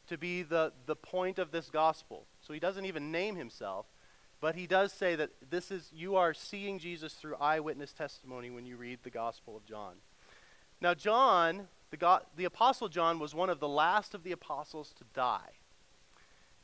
to 0.07 0.17
be 0.17 0.41
the, 0.41 0.73
the 0.85 0.95
point 0.95 1.39
of 1.39 1.51
this 1.51 1.69
gospel. 1.69 2.25
So 2.41 2.53
he 2.53 2.59
doesn't 2.59 2.85
even 2.85 3.11
name 3.11 3.35
himself, 3.35 3.85
but 4.39 4.55
he 4.55 4.65
does 4.65 4.91
say 4.91 5.15
that 5.15 5.29
this 5.49 5.69
is 5.69 5.91
you 5.93 6.15
are 6.15 6.33
seeing 6.33 6.79
Jesus 6.79 7.13
through 7.13 7.35
eyewitness 7.35 7.93
testimony 7.93 8.49
when 8.49 8.65
you 8.65 8.75
read 8.75 8.99
the 9.03 9.11
gospel 9.11 9.55
of 9.55 9.65
John. 9.65 9.95
Now 10.81 10.95
John, 10.95 11.67
the, 11.91 12.21
the 12.35 12.45
apostle 12.45 12.89
John 12.89 13.19
was 13.19 13.35
one 13.35 13.51
of 13.51 13.59
the 13.59 13.67
last 13.67 14.15
of 14.15 14.23
the 14.23 14.31
apostles 14.31 14.93
to 14.97 15.03
die. 15.13 15.51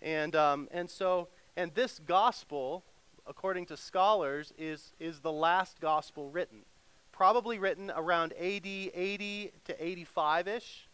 And, 0.02 0.36
um, 0.36 0.68
and 0.72 0.90
so, 0.90 1.28
and 1.56 1.74
this 1.76 2.00
gospel, 2.00 2.84
according 3.28 3.66
to 3.68 3.78
scholars, 3.78 4.54
is, 4.58 4.94
is 5.00 5.20
the 5.20 5.32
last 5.32 5.80
gospel 5.80 6.30
written 6.30 6.64
probably 7.18 7.58
written 7.58 7.92
around 7.96 8.32
AD 8.34 8.68
80 8.68 9.52
to 9.66 9.84
85 9.84 10.48
ish. 10.48 10.88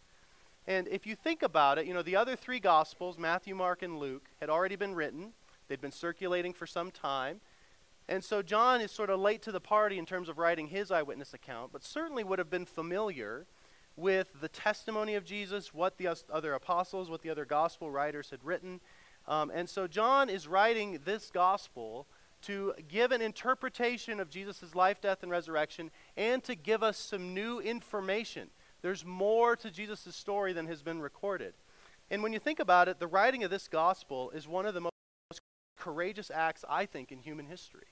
And 0.65 0.87
if 0.87 1.05
you 1.05 1.17
think 1.17 1.43
about 1.43 1.77
it, 1.77 1.85
you 1.85 1.93
know, 1.93 2.01
the 2.01 2.15
other 2.15 2.37
three 2.37 2.61
Gospels, 2.61 3.17
Matthew, 3.17 3.53
Mark, 3.53 3.81
and 3.81 3.99
Luke, 3.99 4.29
had 4.39 4.49
already 4.49 4.77
been 4.77 4.95
written. 4.95 5.33
They'd 5.67 5.81
been 5.81 5.91
circulating 5.91 6.53
for 6.53 6.65
some 6.65 6.91
time. 6.91 7.41
And 8.07 8.23
so 8.23 8.41
John 8.41 8.79
is 8.79 8.89
sort 8.89 9.09
of 9.09 9.19
late 9.19 9.41
to 9.41 9.51
the 9.51 9.59
party 9.59 9.99
in 9.99 10.05
terms 10.05 10.29
of 10.29 10.37
writing 10.37 10.67
his 10.67 10.91
eyewitness 10.91 11.33
account, 11.33 11.73
but 11.73 11.83
certainly 11.83 12.23
would 12.23 12.39
have 12.39 12.49
been 12.49 12.65
familiar 12.65 13.45
with 13.97 14.39
the 14.39 14.47
testimony 14.47 15.15
of 15.15 15.25
Jesus, 15.25 15.73
what 15.73 15.97
the 15.97 16.07
other 16.31 16.53
apostles, 16.53 17.09
what 17.09 17.21
the 17.21 17.29
other 17.29 17.43
gospel 17.43 17.91
writers 17.91 18.29
had 18.29 18.43
written. 18.45 18.79
Um, 19.27 19.51
and 19.53 19.69
so 19.69 19.87
John 19.87 20.29
is 20.29 20.47
writing 20.47 20.99
this 21.03 21.29
gospel 21.29 22.07
to 22.43 22.73
give 22.87 23.11
an 23.11 23.21
interpretation 23.21 24.19
of 24.19 24.29
Jesus' 24.29 24.75
life, 24.75 25.01
death, 25.01 25.23
and 25.23 25.31
resurrection, 25.31 25.91
and 26.15 26.43
to 26.43 26.55
give 26.55 26.83
us 26.83 26.97
some 26.97 27.33
new 27.33 27.59
information. 27.59 28.49
There's 28.81 29.05
more 29.05 29.55
to 29.55 29.71
Jesus' 29.71 30.15
story 30.15 30.53
than 30.53 30.67
has 30.67 30.81
been 30.81 31.01
recorded. 31.01 31.53
And 32.11 32.21
when 32.21 32.33
you 32.33 32.39
think 32.39 32.59
about 32.59 32.87
it, 32.87 32.99
the 32.99 33.07
writing 33.07 33.43
of 33.43 33.49
this 33.49 33.67
gospel 33.67 34.29
is 34.31 34.47
one 34.47 34.65
of 34.65 34.73
the 34.73 34.81
most 34.81 34.93
courageous 35.77 36.29
acts, 36.29 36.63
I 36.69 36.85
think, 36.85 37.11
in 37.11 37.19
human 37.19 37.47
history. 37.47 37.87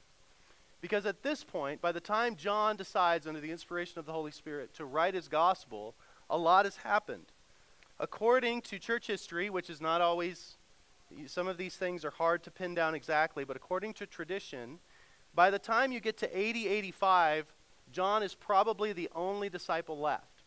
Because 0.81 1.05
at 1.05 1.23
this 1.23 1.43
point, 1.43 1.81
by 1.81 1.91
the 1.91 1.99
time 1.99 2.35
John 2.35 2.75
decides, 2.75 3.27
under 3.27 3.39
the 3.39 3.51
inspiration 3.51 3.99
of 3.99 4.05
the 4.05 4.13
Holy 4.13 4.31
Spirit, 4.31 4.73
to 4.75 4.85
write 4.85 5.13
his 5.13 5.27
gospel, 5.27 5.95
a 6.29 6.37
lot 6.37 6.65
has 6.65 6.77
happened. 6.77 7.31
According 7.99 8.61
to 8.63 8.79
church 8.79 9.07
history, 9.07 9.49
which 9.49 9.69
is 9.69 9.79
not 9.79 10.01
always, 10.01 10.57
some 11.27 11.47
of 11.47 11.57
these 11.57 11.75
things 11.75 12.03
are 12.05 12.11
hard 12.11 12.43
to 12.43 12.51
pin 12.51 12.73
down 12.73 12.95
exactly, 12.95 13.43
but 13.43 13.55
according 13.55 13.93
to 13.95 14.05
tradition, 14.05 14.79
by 15.33 15.49
the 15.49 15.59
time 15.59 15.91
you 15.91 15.99
get 15.99 16.17
to 16.17 16.37
80, 16.37 16.67
85, 16.67 17.53
John 17.91 18.23
is 18.23 18.35
probably 18.35 18.93
the 18.93 19.09
only 19.15 19.49
disciple 19.49 19.99
left. 19.99 20.43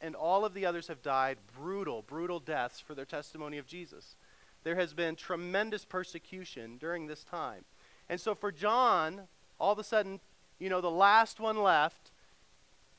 And 0.00 0.14
all 0.14 0.44
of 0.44 0.54
the 0.54 0.66
others 0.66 0.88
have 0.88 1.02
died 1.02 1.38
brutal, 1.56 2.02
brutal 2.02 2.40
deaths 2.40 2.80
for 2.80 2.94
their 2.94 3.04
testimony 3.04 3.58
of 3.58 3.66
Jesus. 3.66 4.16
There 4.64 4.76
has 4.76 4.92
been 4.92 5.16
tremendous 5.16 5.84
persecution 5.84 6.76
during 6.78 7.06
this 7.06 7.24
time. 7.24 7.64
And 8.08 8.20
so 8.20 8.34
for 8.34 8.52
John, 8.52 9.22
all 9.58 9.72
of 9.72 9.78
a 9.78 9.84
sudden, 9.84 10.20
you 10.58 10.68
know, 10.68 10.80
the 10.80 10.90
last 10.90 11.40
one 11.40 11.62
left, 11.62 12.10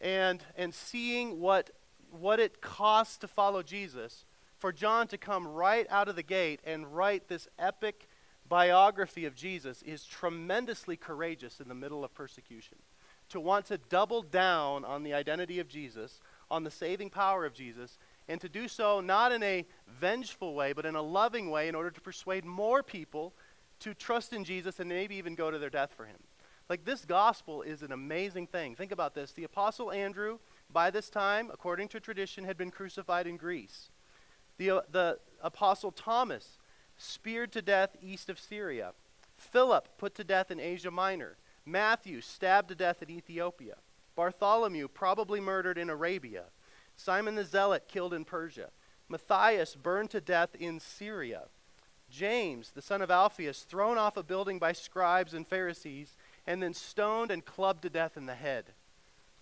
and 0.01 0.43
and 0.57 0.74
seeing 0.74 1.39
what 1.39 1.72
what 2.12 2.39
it 2.39 2.62
costs 2.62 3.17
to 3.17 3.27
follow 3.27 3.63
Jesus, 3.63 4.25
for 4.57 4.71
John 4.71 5.07
to 5.07 5.17
come 5.17 5.47
right 5.47 5.85
out 5.89 6.07
of 6.07 6.15
the 6.15 6.24
gate 6.24 6.59
and 6.65 6.95
write 6.95 7.27
this 7.27 7.47
epic 7.59 8.07
biography 8.47 9.25
of 9.25 9.35
Jesus 9.35 9.81
is 9.81 10.05
tremendously 10.05 10.95
courageous 10.95 11.59
in 11.59 11.67
the 11.67 11.75
middle 11.75 12.03
of 12.03 12.13
persecution. 12.13 12.77
To 13.29 13.39
want 13.39 13.65
to 13.67 13.77
double 13.77 14.21
down 14.21 14.85
on 14.85 15.03
the 15.03 15.13
identity 15.13 15.59
of 15.59 15.67
Jesus, 15.67 16.19
on 16.51 16.63
the 16.63 16.71
saving 16.71 17.09
power 17.09 17.45
of 17.45 17.53
Jesus, 17.53 17.97
and 18.27 18.39
to 18.41 18.50
do 18.50 18.67
so 18.67 19.01
not 19.01 19.31
in 19.31 19.41
a 19.41 19.65
vengeful 20.00 20.53
way, 20.53 20.74
but 20.74 20.85
in 20.85 20.95
a 20.95 21.01
loving 21.01 21.50
way 21.50 21.67
in 21.67 21.75
order 21.75 21.89
to 21.89 22.01
persuade 22.01 22.45
more 22.45 22.83
people 22.83 23.33
to 23.79 23.93
trust 23.93 24.31
in 24.31 24.43
Jesus 24.43 24.79
and 24.79 24.89
maybe 24.89 25.15
even 25.15 25.35
go 25.35 25.51
to 25.51 25.57
their 25.57 25.69
death 25.69 25.93
for 25.95 26.05
him. 26.05 26.17
Like 26.69 26.85
this 26.85 27.05
gospel 27.05 27.62
is 27.62 27.81
an 27.81 27.91
amazing 27.91 28.47
thing. 28.47 28.75
Think 28.75 28.91
about 28.91 29.13
this. 29.13 29.31
The 29.31 29.43
apostle 29.43 29.91
Andrew, 29.91 30.39
by 30.71 30.89
this 30.89 31.09
time, 31.09 31.50
according 31.53 31.89
to 31.89 32.00
tradition, 32.00 32.43
had 32.43 32.57
been 32.57 32.71
crucified 32.71 33.27
in 33.27 33.38
Greece. 33.38 33.91
The, 34.57 34.83
the 34.91 35.19
apostle 35.41 35.91
Thomas, 35.91 36.57
speared 36.97 37.51
to 37.53 37.62
death 37.62 37.95
east 38.01 38.29
of 38.29 38.39
Syria. 38.39 38.93
Philip, 39.38 39.97
put 39.97 40.15
to 40.15 40.24
death 40.24 40.51
in 40.51 40.59
Asia 40.59 40.91
Minor. 40.91 41.38
Matthew, 41.65 42.21
stabbed 42.21 42.69
to 42.69 42.75
death 42.75 43.01
in 43.01 43.09
Ethiopia. 43.09 43.75
Bartholomew, 44.15 44.88
probably 44.88 45.39
murdered 45.39 45.77
in 45.77 45.89
Arabia. 45.89 46.45
Simon 46.95 47.35
the 47.35 47.43
Zealot, 47.43 47.88
killed 47.88 48.13
in 48.13 48.24
Persia. 48.24 48.69
Matthias, 49.09 49.75
burned 49.75 50.09
to 50.12 50.21
death 50.21 50.55
in 50.55 50.79
Syria. 50.79 51.43
James, 52.09 52.71
the 52.71 52.81
son 52.81 53.01
of 53.01 53.12
Alphaeus, 53.12 53.63
thrown 53.63 53.97
off 53.97 54.15
a 54.15 54.24
building 54.24 54.59
by 54.59 54.71
scribes 54.71 55.33
and 55.33 55.47
Pharisees 55.47 56.15
and 56.47 56.62
then 56.62 56.74
stoned 56.74 57.31
and 57.31 57.43
clubbed 57.43 57.81
to 57.81 57.89
death 57.89 58.15
in 58.15 58.25
the 58.25 58.35
head. 58.35 58.65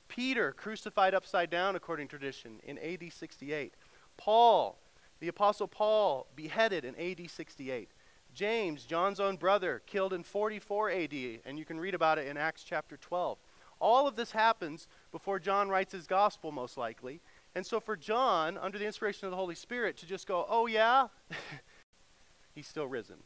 Peter, 0.08 0.52
crucified 0.52 1.14
upside 1.14 1.50
down 1.50 1.76
according 1.76 2.08
to 2.08 2.18
tradition 2.18 2.60
in 2.64 2.78
AD 2.80 3.12
68. 3.12 3.74
Paul, 4.18 4.80
the 5.20 5.28
Apostle 5.28 5.68
Paul, 5.68 6.28
beheaded 6.36 6.86
in 6.86 6.96
AD 6.96 7.30
68. 7.30 7.90
James, 8.34 8.84
John's 8.84 9.20
own 9.20 9.36
brother, 9.36 9.82
killed 9.86 10.14
in 10.14 10.24
44 10.24 10.90
AD, 10.90 11.14
and 11.46 11.58
you 11.58 11.66
can 11.66 11.80
read 11.80 11.94
about 11.94 12.18
it 12.18 12.28
in 12.28 12.38
Acts 12.38 12.64
chapter 12.64 12.98
12. 12.98 13.38
All 13.80 14.08
of 14.08 14.16
this 14.16 14.32
happens 14.32 14.88
before 15.12 15.40
John 15.40 15.70
writes 15.70 15.92
his 15.92 16.08
gospel, 16.08 16.52
most 16.52 16.78
likely. 16.78 17.22
And 17.56 17.66
so 17.66 17.80
for 17.80 17.96
John, 17.96 18.58
under 18.58 18.80
the 18.80 18.86
inspiration 18.86 19.26
of 19.26 19.32
the 19.32 19.38
Holy 19.38 19.56
Spirit, 19.56 19.98
to 19.98 20.06
just 20.06 20.26
go, 20.26 20.46
oh, 20.50 20.68
yeah, 20.68 21.08
he's 22.56 22.68
still 22.68 22.88
risen. 22.88 23.18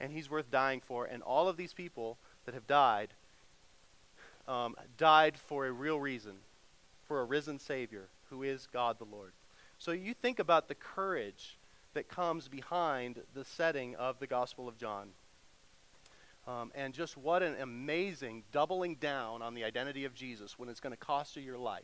And 0.00 0.12
he's 0.12 0.30
worth 0.30 0.50
dying 0.50 0.80
for. 0.80 1.06
And 1.06 1.22
all 1.22 1.48
of 1.48 1.56
these 1.56 1.72
people 1.72 2.18
that 2.44 2.54
have 2.54 2.66
died 2.66 3.14
um, 4.48 4.76
died 4.96 5.36
for 5.36 5.66
a 5.66 5.72
real 5.72 5.98
reason, 5.98 6.34
for 7.06 7.20
a 7.20 7.24
risen 7.24 7.58
Savior 7.58 8.08
who 8.30 8.42
is 8.42 8.68
God 8.72 8.98
the 8.98 9.04
Lord. 9.04 9.32
So 9.78 9.92
you 9.92 10.14
think 10.14 10.38
about 10.38 10.68
the 10.68 10.74
courage 10.74 11.58
that 11.94 12.08
comes 12.08 12.48
behind 12.48 13.22
the 13.34 13.44
setting 13.44 13.94
of 13.96 14.18
the 14.18 14.26
Gospel 14.26 14.68
of 14.68 14.76
John. 14.78 15.08
Um, 16.46 16.70
and 16.74 16.94
just 16.94 17.16
what 17.16 17.42
an 17.42 17.56
amazing 17.60 18.44
doubling 18.52 18.96
down 18.96 19.42
on 19.42 19.54
the 19.54 19.64
identity 19.64 20.04
of 20.04 20.14
Jesus 20.14 20.58
when 20.58 20.68
it's 20.68 20.78
going 20.78 20.92
to 20.92 20.96
cost 20.96 21.36
you 21.36 21.42
your 21.42 21.58
life. 21.58 21.82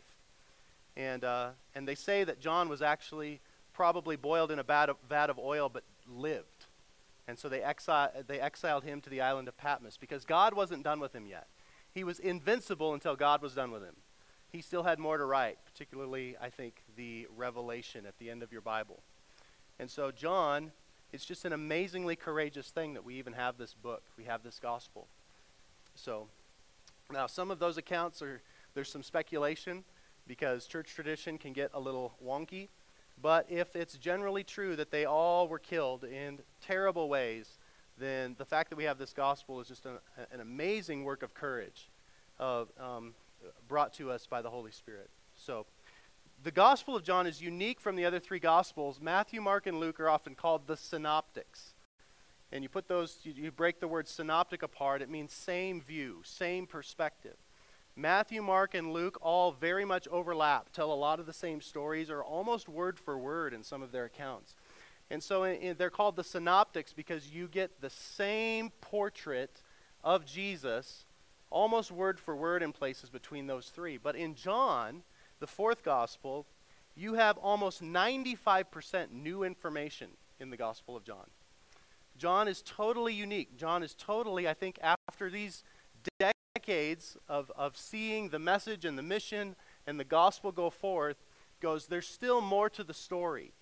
And, 0.97 1.25
uh, 1.25 1.51
and 1.75 1.89
they 1.89 1.95
say 1.95 2.25
that 2.25 2.41
John 2.41 2.69
was 2.69 2.83
actually 2.83 3.41
probably 3.73 4.17
boiled 4.17 4.51
in 4.51 4.59
a 4.59 4.63
vat 4.63 4.91
of, 4.91 4.97
vat 5.09 5.31
of 5.31 5.39
oil 5.39 5.69
but 5.69 5.83
lived. 6.07 6.67
And 7.27 7.39
so 7.39 7.49
they, 7.49 7.61
exi- 7.61 8.27
they 8.27 8.41
exiled 8.41 8.85
him 8.85 9.01
to 9.01 9.11
the 9.11 9.21
island 9.21 9.49
of 9.49 9.57
Patmos 9.57 9.97
because 9.97 10.25
God 10.25 10.55
wasn't 10.55 10.85
done 10.85 11.01
with 11.01 11.15
him 11.15 11.27
yet. 11.27 11.47
He 11.93 12.05
was 12.05 12.19
invincible 12.19 12.95
until 12.95 13.17
God 13.17 13.43
was 13.43 13.55
done 13.55 13.71
with 13.71 13.83
him. 13.83 13.97
He 14.53 14.61
still 14.61 14.83
had 14.83 14.99
more 14.99 15.17
to 15.17 15.25
write, 15.25 15.59
particularly, 15.65 16.37
I 16.39 16.51
think, 16.51 16.83
the 16.95 17.27
revelation 17.35 18.05
at 18.05 18.19
the 18.19 18.31
end 18.31 18.43
of 18.43 18.53
your 18.53 18.61
Bible. 18.61 19.03
And 19.79 19.91
so, 19.91 20.11
John, 20.11 20.73
it's 21.11 21.25
just 21.25 21.47
an 21.47 21.55
amazingly 21.55 22.17
courageous 22.17 22.69
thing 22.69 22.93
that 22.93 23.03
we 23.03 23.15
even 23.15 23.33
have 23.33 23.57
this 23.57 23.73
book, 23.73 24.03
we 24.19 24.25
have 24.25 24.43
this 24.43 24.59
gospel. 24.59 25.09
So, 25.95 26.29
now 27.11 27.27
some 27.27 27.51
of 27.51 27.59
those 27.59 27.79
accounts 27.79 28.21
are, 28.21 28.43
there's 28.75 28.91
some 28.91 29.03
speculation 29.03 29.85
because 30.27 30.67
church 30.67 30.95
tradition 30.95 31.39
can 31.39 31.55
get 31.55 31.71
a 31.73 31.81
little 31.81 32.13
wonky. 32.23 32.69
But 33.21 33.47
if 33.51 33.75
it's 33.75 33.97
generally 33.97 34.45
true 34.45 34.77
that 34.77 34.91
they 34.91 35.07
all 35.07 35.49
were 35.49 35.59
killed 35.59 36.05
in 36.05 36.41
terrible 36.61 37.09
ways, 37.09 37.59
then 37.99 38.35
the 38.37 38.45
fact 38.45 38.69
that 38.71 38.77
we 38.77 38.85
have 38.85 38.99
this 38.99 39.15
gospel 39.15 39.61
is 39.61 39.69
just 39.69 39.87
an, 39.87 39.99
an 40.31 40.41
amazing 40.41 41.05
work 41.05 41.23
of 41.23 41.33
courage 41.33 41.89
of, 42.39 42.69
um, 42.79 43.15
brought 43.69 43.93
to 43.95 44.11
us 44.11 44.27
by 44.27 44.43
the 44.43 44.51
Holy 44.51 44.71
Spirit. 44.71 45.11
So, 45.37 45.67
the 46.43 46.51
Gospel 46.51 46.97
of 46.97 47.05
John 47.05 47.27
is 47.27 47.41
unique 47.41 47.81
from 47.81 47.95
the 47.95 48.05
other 48.05 48.19
three 48.19 48.41
Gospels. 48.41 49.01
Matthew, 49.01 49.41
Mark, 49.41 49.67
and 49.67 49.79
Luke 49.79 50.01
are 50.01 50.09
often 50.09 50.35
called 50.35 50.67
the 50.67 50.77
synoptics. 50.77 51.75
And 52.51 52.63
you 52.63 52.69
put 52.69 52.89
those, 52.89 53.19
you, 53.23 53.33
you 53.35 53.51
break 53.53 53.81
the 53.81 53.89
word 53.89 54.09
synoptic 54.09 54.63
apart, 54.63 55.03
it 55.03 55.09
means 55.09 55.33
same 55.33 55.81
view, 55.81 56.21
same 56.25 56.67
perspective. 56.67 57.37
Matthew, 57.95 58.43
Mark, 58.43 58.75
and 58.75 58.93
Luke 58.93 59.19
all 59.21 59.53
very 59.53 59.85
much 59.85 60.09
overlap, 60.09 60.73
tell 60.73 60.93
a 60.93 60.95
lot 60.95 61.21
of 61.21 61.27
the 61.27 61.33
same 61.33 61.61
stories, 61.61 62.11
or 62.11 62.23
almost 62.23 62.69
word 62.69 62.99
for 62.99 63.19
word 63.19 63.55
in 63.55 63.63
some 63.63 63.83
of 63.83 63.93
their 63.93 64.07
accounts. 64.07 64.55
And 65.11 65.23
so 65.23 65.45
in, 65.45 65.57
in, 65.61 65.77
they're 65.77 65.91
called 65.91 66.17
the 66.17 66.25
synoptics 66.25 66.93
because 66.93 67.29
you 67.29 67.49
get 67.49 67.81
the 67.81 67.91
same 67.91 68.71
portrait 68.81 69.63
of 70.03 70.25
Jesus, 70.25 71.05
almost 71.53 71.93
word 71.93 72.19
for 72.19 72.35
word 72.35 72.63
in 72.63 72.73
places 72.73 73.11
between 73.11 73.47
those 73.47 73.69
three. 73.69 73.97
But 73.97 74.17
in 74.17 74.35
John, 74.35 75.03
the 75.41 75.47
fourth 75.47 75.85
gospel, 75.85 76.47
you 76.95 77.15
have 77.15 77.39
almost 77.39 77.83
95% 77.83 79.13
new 79.13 79.45
information 79.45 80.09
in 80.41 80.51
the 80.51 80.57
Gospel 80.57 80.97
of 80.97 81.05
John. 81.05 81.27
John 82.19 82.49
is 82.49 82.63
totally 82.63 83.15
unique. 83.15 83.57
John 83.57 83.83
is 83.83 83.95
totally, 83.95 84.47
I 84.47 84.55
think, 84.55 84.79
after 84.83 85.31
these 85.31 85.65
decades 86.19 87.17
of, 87.29 87.51
of 87.57 87.77
seeing 87.77 88.29
the 88.29 88.39
message 88.39 88.85
and 88.85 88.99
the 88.99 89.03
mission 89.03 89.57
and 89.87 89.99
the 89.99 90.05
gospel 90.05 90.53
go 90.53 90.69
forth, 90.69 91.17
goes, 91.61 91.87
there's 91.87 92.07
still 92.07 92.41
more 92.41 92.69
to 92.71 92.85
the 92.85 92.95
story. 92.95 93.53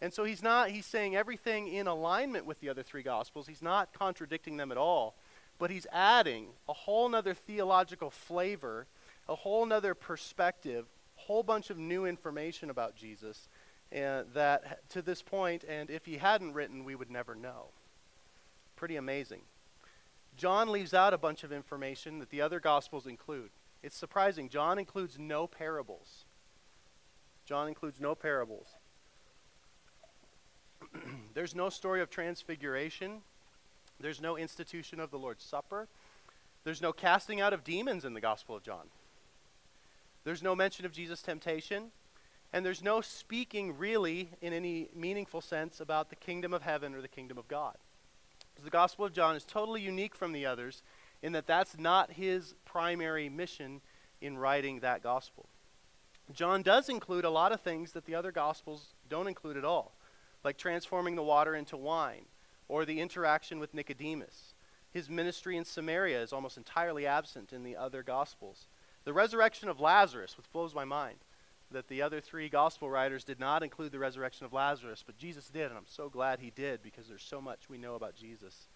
And 0.00 0.12
so 0.12 0.24
he's 0.24 0.42
not, 0.42 0.70
he's 0.70 0.86
saying 0.86 1.16
everything 1.16 1.68
in 1.68 1.86
alignment 1.86 2.46
with 2.46 2.60
the 2.60 2.68
other 2.68 2.82
three 2.82 3.02
Gospels. 3.02 3.48
He's 3.48 3.62
not 3.62 3.92
contradicting 3.92 4.56
them 4.56 4.70
at 4.70 4.78
all, 4.78 5.16
but 5.58 5.70
he's 5.70 5.86
adding 5.92 6.48
a 6.68 6.72
whole 6.72 7.08
nother 7.08 7.34
theological 7.34 8.10
flavor, 8.10 8.86
a 9.28 9.34
whole 9.34 9.66
nother 9.66 9.94
perspective, 9.94 10.86
a 11.16 11.20
whole 11.22 11.42
bunch 11.42 11.70
of 11.70 11.78
new 11.78 12.06
information 12.06 12.70
about 12.70 12.96
Jesus 12.96 13.48
and 13.90 14.26
that 14.34 14.88
to 14.90 15.02
this 15.02 15.22
point, 15.22 15.64
and 15.64 15.90
if 15.90 16.04
he 16.04 16.18
hadn't 16.18 16.52
written, 16.52 16.84
we 16.84 16.94
would 16.94 17.10
never 17.10 17.34
know. 17.34 17.68
Pretty 18.76 18.96
amazing. 18.96 19.42
John 20.36 20.70
leaves 20.70 20.94
out 20.94 21.14
a 21.14 21.18
bunch 21.18 21.42
of 21.42 21.52
information 21.52 22.18
that 22.18 22.30
the 22.30 22.40
other 22.40 22.60
Gospels 22.60 23.06
include. 23.06 23.50
It's 23.82 23.96
surprising. 23.96 24.48
John 24.48 24.78
includes 24.78 25.18
no 25.18 25.46
parables. 25.46 26.26
John 27.44 27.66
includes 27.66 27.98
no 27.98 28.14
parables. 28.14 28.68
There's 31.34 31.54
no 31.54 31.70
story 31.70 32.02
of 32.02 32.10
transfiguration. 32.10 33.22
There's 34.00 34.20
no 34.20 34.36
institution 34.36 35.00
of 35.00 35.10
the 35.10 35.18
Lord's 35.18 35.44
Supper. 35.44 35.88
There's 36.64 36.82
no 36.82 36.92
casting 36.92 37.40
out 37.40 37.52
of 37.52 37.64
demons 37.64 38.04
in 38.04 38.14
the 38.14 38.20
Gospel 38.20 38.56
of 38.56 38.62
John. 38.62 38.88
There's 40.24 40.42
no 40.42 40.54
mention 40.54 40.84
of 40.84 40.92
Jesus' 40.92 41.22
temptation. 41.22 41.90
And 42.52 42.64
there's 42.64 42.82
no 42.82 43.00
speaking 43.00 43.76
really 43.76 44.30
in 44.40 44.52
any 44.52 44.88
meaningful 44.94 45.40
sense 45.40 45.80
about 45.80 46.08
the 46.08 46.16
kingdom 46.16 46.54
of 46.54 46.62
heaven 46.62 46.94
or 46.94 47.02
the 47.02 47.08
kingdom 47.08 47.36
of 47.36 47.48
God. 47.48 47.76
The 48.62 48.70
Gospel 48.70 49.04
of 49.04 49.12
John 49.12 49.36
is 49.36 49.44
totally 49.44 49.82
unique 49.82 50.14
from 50.14 50.32
the 50.32 50.46
others 50.46 50.82
in 51.22 51.32
that 51.32 51.46
that's 51.46 51.78
not 51.78 52.12
his 52.12 52.54
primary 52.64 53.28
mission 53.28 53.80
in 54.20 54.38
writing 54.38 54.80
that 54.80 55.02
gospel. 55.02 55.48
John 56.32 56.62
does 56.62 56.88
include 56.88 57.24
a 57.24 57.30
lot 57.30 57.52
of 57.52 57.60
things 57.60 57.92
that 57.92 58.04
the 58.04 58.14
other 58.14 58.32
gospels 58.32 58.94
don't 59.08 59.28
include 59.28 59.56
at 59.56 59.64
all, 59.64 59.92
like 60.44 60.56
transforming 60.56 61.16
the 61.16 61.22
water 61.22 61.54
into 61.54 61.76
wine 61.76 62.24
or 62.68 62.84
the 62.84 63.00
interaction 63.00 63.58
with 63.58 63.74
Nicodemus. 63.74 64.54
His 64.90 65.10
ministry 65.10 65.56
in 65.56 65.64
Samaria 65.64 66.22
is 66.22 66.32
almost 66.32 66.56
entirely 66.56 67.06
absent 67.06 67.52
in 67.52 67.62
the 67.62 67.76
other 67.76 68.02
gospels. 68.02 68.66
The 69.04 69.12
resurrection 69.12 69.68
of 69.68 69.80
Lazarus, 69.80 70.36
which 70.36 70.50
blows 70.52 70.74
my 70.74 70.84
mind 70.84 71.18
that 71.70 71.88
the 71.88 72.00
other 72.02 72.20
three 72.20 72.48
gospel 72.48 72.88
writers 72.88 73.24
did 73.24 73.38
not 73.38 73.62
include 73.62 73.92
the 73.92 73.98
resurrection 73.98 74.46
of 74.46 74.52
Lazarus, 74.52 75.02
but 75.04 75.18
Jesus 75.18 75.48
did, 75.48 75.66
and 75.66 75.76
I'm 75.76 75.86
so 75.86 76.08
glad 76.08 76.40
he 76.40 76.50
did 76.50 76.82
because 76.82 77.08
there's 77.08 77.22
so 77.22 77.40
much 77.40 77.68
we 77.68 77.76
know 77.76 77.94
about 77.94 78.14
Jesus. 78.14 78.68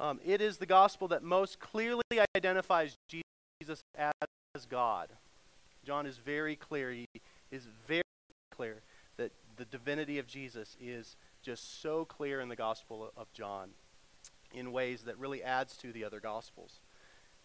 Um, 0.00 0.18
it 0.24 0.40
is 0.40 0.56
the 0.56 0.66
gospel 0.66 1.08
that 1.08 1.22
most 1.22 1.60
clearly 1.60 2.02
identifies 2.34 2.96
Jesus 3.08 3.82
as 3.96 4.66
God. 4.66 5.10
John 5.84 6.06
is 6.06 6.16
very 6.16 6.56
clear. 6.56 6.92
He 6.92 7.06
is 7.50 7.66
very 7.86 8.02
clear 8.54 8.80
that 9.18 9.32
the 9.56 9.64
divinity 9.66 10.18
of 10.18 10.26
Jesus 10.26 10.76
is 10.80 11.16
just 11.42 11.82
so 11.82 12.04
clear 12.04 12.40
in 12.40 12.48
the 12.48 12.56
gospel 12.56 13.12
of 13.16 13.32
John 13.32 13.70
in 14.54 14.72
ways 14.72 15.02
that 15.02 15.18
really 15.18 15.42
adds 15.42 15.76
to 15.78 15.92
the 15.92 16.04
other 16.04 16.20
gospels. 16.20 16.80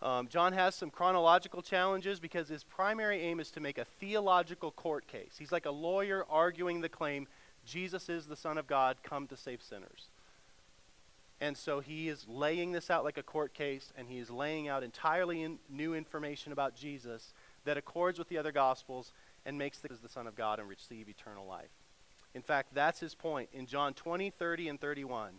Um, 0.02 0.28
John 0.28 0.54
has 0.54 0.76
some 0.76 0.92
chronological 0.92 1.62
challenges 1.62 2.20
because 2.20 2.48
his 2.48 2.64
primary 2.64 3.22
aim 3.22 3.40
is 3.40 3.50
to 3.52 3.60
make 3.60 3.78
a 3.78 3.86
theological 3.86 4.72
court 4.72 5.08
case. 5.08 5.36
He's 5.40 5.52
like 5.52 5.66
a 5.66 5.72
lawyer 5.72 6.26
arguing 6.30 6.82
the 6.82 6.90
claim 6.90 7.28
Jesus 7.66 8.08
is 8.08 8.28
the 8.28 8.36
Son 8.36 8.58
of 8.58 8.68
God, 8.68 8.98
come 9.04 9.28
to 9.28 9.36
save 9.36 9.62
sinners. 9.62 10.10
And 11.40 11.56
so 11.56 11.82
he 11.82 12.10
is 12.10 12.28
laying 12.28 12.72
this 12.72 12.90
out 12.90 13.04
like 13.04 13.18
a 13.18 13.24
court 13.24 13.54
case, 13.54 13.92
and 13.98 14.08
he 14.08 14.18
is 14.18 14.30
laying 14.30 14.68
out 14.68 14.84
entirely 14.84 15.44
in 15.44 15.60
new 15.70 15.94
information 15.94 16.52
about 16.52 16.76
Jesus 16.76 17.34
that 17.66 17.78
accords 17.78 18.18
with 18.18 18.30
the 18.30 18.38
other 18.38 18.52
Gospels 18.52 19.12
and 19.46 19.58
makes 19.58 19.80
the, 19.80 19.90
the 20.02 20.10
Son 20.10 20.26
of 20.26 20.36
God 20.36 20.60
and 20.60 20.68
receive 20.68 21.10
eternal 21.10 21.46
life. 21.46 21.70
In 22.38 22.44
fact, 22.44 22.76
that's 22.76 23.00
his 23.00 23.16
point. 23.16 23.50
In 23.52 23.66
John 23.66 23.96
20, 23.96 24.30
30, 24.30 24.70
and 24.70 24.80
31, 24.80 25.32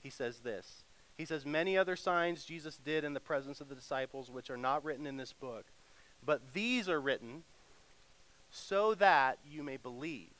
he 0.00 0.08
says 0.08 0.38
this 0.38 0.84
he 1.18 1.26
says, 1.26 1.44
Many 1.44 1.76
other 1.76 1.96
signs 1.96 2.46
Jesus 2.46 2.78
did 2.78 3.04
in 3.04 3.12
the 3.12 3.20
presence 3.20 3.60
of 3.60 3.68
the 3.68 3.74
disciples, 3.74 4.30
which 4.30 4.48
are 4.48 4.56
not 4.56 4.82
written 4.82 5.06
in 5.06 5.18
this 5.18 5.34
book. 5.34 5.66
But 6.24 6.54
these 6.54 6.88
are 6.88 6.98
written 6.98 7.42
so 8.50 8.94
that 8.94 9.38
you 9.46 9.62
may 9.62 9.76
believe 9.76 10.32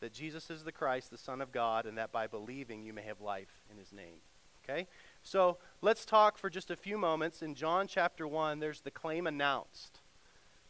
that 0.00 0.14
Jesus 0.14 0.48
is 0.48 0.64
the 0.64 0.72
Christ, 0.72 1.10
the 1.10 1.18
Son 1.18 1.42
of 1.42 1.52
God, 1.52 1.84
and 1.84 1.98
that 1.98 2.12
by 2.12 2.26
believing 2.26 2.82
you 2.82 2.94
may 2.94 3.02
have 3.02 3.20
life 3.20 3.60
in 3.70 3.76
his 3.76 3.92
name. 3.92 4.22
Okay? 4.64 4.86
So 5.22 5.58
let's 5.82 6.06
talk 6.06 6.38
for 6.38 6.48
just 6.48 6.70
a 6.70 6.76
few 6.76 6.96
moments. 6.96 7.42
In 7.42 7.54
John 7.54 7.86
chapter 7.86 8.26
1, 8.26 8.58
there's 8.58 8.80
the 8.80 8.90
claim 8.90 9.26
announced. 9.26 10.00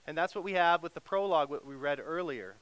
And 0.09 0.19
that's 0.19 0.35
what 0.35 0.43
we 0.43 0.55
have 0.55 0.83
with 0.83 0.95
the 0.95 1.01
prologue, 1.01 1.51
what 1.51 1.65
we 1.65 1.77
read 1.77 2.01
earlier, 2.05 2.57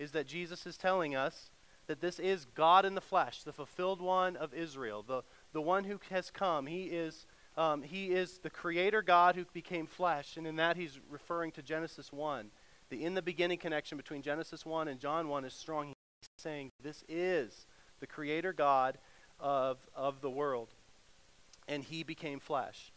is 0.00 0.12
that 0.12 0.26
Jesus 0.26 0.66
is 0.66 0.78
telling 0.78 1.14
us 1.14 1.50
that 1.86 2.00
this 2.00 2.18
is 2.18 2.46
God 2.54 2.86
in 2.86 2.94
the 2.94 3.00
flesh, 3.00 3.42
the 3.42 3.52
fulfilled 3.52 4.00
one 4.00 4.34
of 4.36 4.54
Israel, 4.54 5.04
the, 5.06 5.22
the 5.52 5.60
one 5.60 5.84
who 5.84 6.00
has 6.08 6.30
come. 6.30 6.66
He 6.66 6.84
is, 6.84 7.26
um, 7.56 7.82
he 7.82 8.06
is 8.06 8.38
the 8.38 8.48
creator 8.48 9.02
God 9.02 9.36
who 9.36 9.44
became 9.52 9.86
flesh. 9.86 10.36
And 10.38 10.46
in 10.46 10.56
that, 10.56 10.76
he's 10.76 10.98
referring 11.10 11.52
to 11.52 11.62
Genesis 11.62 12.12
1. 12.12 12.50
The 12.88 13.04
in 13.04 13.14
the 13.14 13.22
beginning 13.22 13.58
connection 13.58 13.98
between 13.98 14.22
Genesis 14.22 14.64
1 14.64 14.88
and 14.88 14.98
John 14.98 15.28
1 15.28 15.44
is 15.44 15.52
strong. 15.52 15.88
He's 15.88 15.94
saying 16.38 16.70
this 16.82 17.04
is 17.08 17.66
the 18.00 18.06
creator 18.06 18.54
God 18.54 18.96
of, 19.38 19.78
of 19.94 20.22
the 20.22 20.30
world. 20.30 20.68
And 21.68 21.84
he 21.84 22.04
became 22.04 22.40
flesh. 22.40 22.90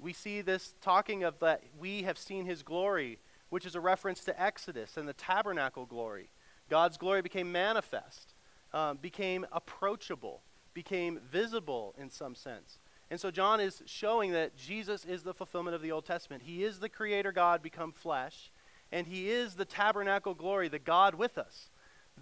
We 0.00 0.12
see 0.12 0.40
this 0.40 0.74
talking 0.80 1.22
of 1.22 1.38
that 1.38 1.62
we 1.78 2.02
have 2.02 2.18
seen 2.18 2.46
his 2.46 2.62
glory, 2.62 3.20
which 3.48 3.64
is 3.64 3.74
a 3.74 3.80
reference 3.80 4.24
to 4.24 4.42
Exodus 4.42 4.96
and 4.96 5.08
the 5.08 5.12
tabernacle 5.12 5.86
glory. 5.86 6.28
God's 6.68 6.96
glory 6.96 7.22
became 7.22 7.50
manifest, 7.50 8.34
um, 8.72 8.98
became 8.98 9.46
approachable 9.52 10.42
became 10.78 11.18
visible 11.28 11.92
in 11.98 12.08
some 12.08 12.36
sense. 12.36 12.78
And 13.10 13.18
so 13.18 13.32
John 13.32 13.58
is 13.58 13.82
showing 13.84 14.30
that 14.30 14.56
Jesus 14.56 15.04
is 15.04 15.24
the 15.24 15.34
fulfillment 15.34 15.74
of 15.74 15.82
the 15.82 15.90
Old 15.90 16.04
Testament. 16.04 16.44
He 16.44 16.62
is 16.62 16.78
the 16.78 16.88
creator 16.88 17.32
God 17.32 17.62
become 17.62 17.90
flesh, 17.90 18.52
and 18.92 19.04
he 19.04 19.28
is 19.28 19.56
the 19.56 19.64
tabernacle 19.64 20.34
glory, 20.34 20.68
the 20.68 20.78
God 20.78 21.16
with 21.16 21.36
us. 21.36 21.70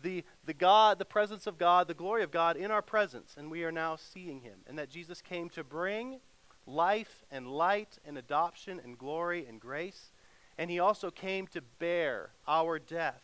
The, 0.02 0.24
the 0.46 0.54
God, 0.54 0.98
the 0.98 1.04
presence 1.04 1.46
of 1.46 1.58
God, 1.58 1.86
the 1.86 1.92
glory 1.92 2.22
of 2.22 2.30
God 2.30 2.56
in 2.56 2.70
our 2.70 2.80
presence, 2.80 3.34
and 3.36 3.50
we 3.50 3.62
are 3.62 3.72
now 3.72 3.96
seeing 3.96 4.40
him. 4.40 4.60
And 4.66 4.78
that 4.78 4.88
Jesus 4.88 5.20
came 5.20 5.50
to 5.50 5.62
bring 5.62 6.20
life 6.66 7.24
and 7.30 7.46
light 7.46 7.98
and 8.06 8.16
adoption 8.16 8.80
and 8.82 8.96
glory 8.96 9.44
and 9.46 9.60
grace. 9.60 10.12
And 10.56 10.70
he 10.70 10.78
also 10.78 11.10
came 11.10 11.46
to 11.48 11.60
bear 11.78 12.30
our 12.48 12.78
death, 12.78 13.22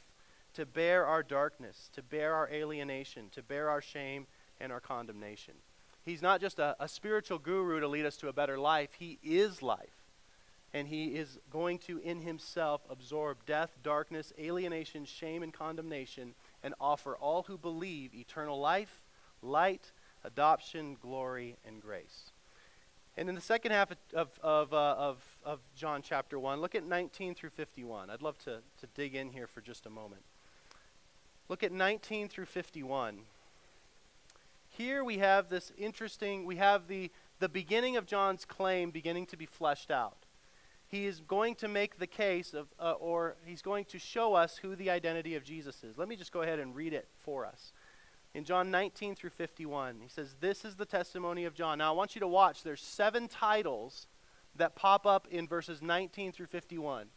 to 0.54 0.66
bear 0.66 1.06
our 1.06 1.22
darkness, 1.22 1.90
to 1.94 2.02
bear 2.02 2.34
our 2.34 2.48
alienation, 2.50 3.28
to 3.30 3.42
bear 3.42 3.68
our 3.70 3.80
shame 3.80 4.26
and 4.60 4.72
our 4.72 4.80
condemnation. 4.80 5.54
He's 6.04 6.22
not 6.22 6.40
just 6.40 6.58
a, 6.58 6.76
a 6.80 6.88
spiritual 6.88 7.38
guru 7.38 7.80
to 7.80 7.88
lead 7.88 8.06
us 8.06 8.16
to 8.18 8.28
a 8.28 8.32
better 8.32 8.58
life, 8.58 8.90
He 8.98 9.18
is 9.22 9.62
life. 9.62 10.04
And 10.74 10.88
He 10.88 11.08
is 11.08 11.38
going 11.50 11.78
to, 11.80 11.98
in 11.98 12.22
Himself, 12.22 12.82
absorb 12.88 13.44
death, 13.46 13.76
darkness, 13.82 14.32
alienation, 14.38 15.04
shame, 15.04 15.42
and 15.42 15.52
condemnation, 15.52 16.34
and 16.62 16.74
offer 16.80 17.14
all 17.16 17.42
who 17.42 17.58
believe 17.58 18.14
eternal 18.14 18.58
life, 18.58 19.02
light, 19.42 19.92
adoption, 20.24 20.96
glory, 21.00 21.56
and 21.66 21.80
grace. 21.80 22.30
And 23.16 23.28
in 23.28 23.34
the 23.34 23.42
second 23.42 23.72
half 23.72 23.90
of, 24.14 24.28
of, 24.42 24.72
uh, 24.72 24.76
of, 24.76 25.22
of, 25.44 25.60
John 25.76 26.00
chapter 26.02 26.38
1, 26.38 26.60
look 26.60 26.74
at 26.74 26.86
19 26.86 27.34
through 27.34 27.50
51. 27.50 28.08
I'd 28.08 28.22
love 28.22 28.38
to, 28.44 28.60
to 28.80 28.86
dig 28.94 29.14
in 29.14 29.30
here 29.30 29.46
for 29.46 29.60
just 29.60 29.84
a 29.84 29.90
moment. 29.90 30.22
Look 31.48 31.62
at 31.62 31.72
19 31.72 32.28
through 32.28 32.46
51. 32.46 33.18
Here 34.70 35.04
we 35.04 35.18
have 35.18 35.48
this 35.48 35.70
interesting, 35.76 36.46
we 36.46 36.56
have 36.56 36.88
the, 36.88 37.10
the 37.40 37.48
beginning 37.48 37.96
of 37.96 38.06
John's 38.06 38.44
claim 38.44 38.90
beginning 38.90 39.26
to 39.26 39.36
be 39.36 39.46
fleshed 39.46 39.90
out. 39.90 40.16
He 40.88 41.06
is 41.06 41.20
going 41.20 41.54
to 41.56 41.68
make 41.68 41.98
the 41.98 42.06
case 42.06 42.54
of, 42.54 42.68
uh, 42.78 42.92
or 42.92 43.36
he's 43.44 43.62
going 43.62 43.86
to 43.86 43.98
show 43.98 44.34
us 44.34 44.58
who 44.58 44.76
the 44.76 44.90
identity 44.90 45.36
of 45.36 45.44
Jesus 45.44 45.82
is. 45.84 45.98
Let 45.98 46.08
me 46.08 46.16
just 46.16 46.32
go 46.32 46.42
ahead 46.42 46.58
and 46.58 46.74
read 46.74 46.92
it 46.92 47.08
for 47.18 47.46
us. 47.46 47.72
In 48.34 48.44
John 48.44 48.70
19 48.70 49.14
through 49.14 49.30
51, 49.30 50.00
he 50.02 50.08
says, 50.08 50.36
This 50.40 50.64
is 50.64 50.76
the 50.76 50.86
testimony 50.86 51.44
of 51.44 51.54
John. 51.54 51.78
Now 51.78 51.92
I 51.92 51.96
want 51.96 52.14
you 52.14 52.20
to 52.20 52.28
watch. 52.28 52.62
There's 52.62 52.80
seven 52.80 53.28
titles 53.28 54.06
that 54.56 54.74
pop 54.74 55.06
up 55.06 55.26
in 55.30 55.46
verses 55.46 55.82
19 55.82 56.32
through 56.32 56.46
51 56.46 57.08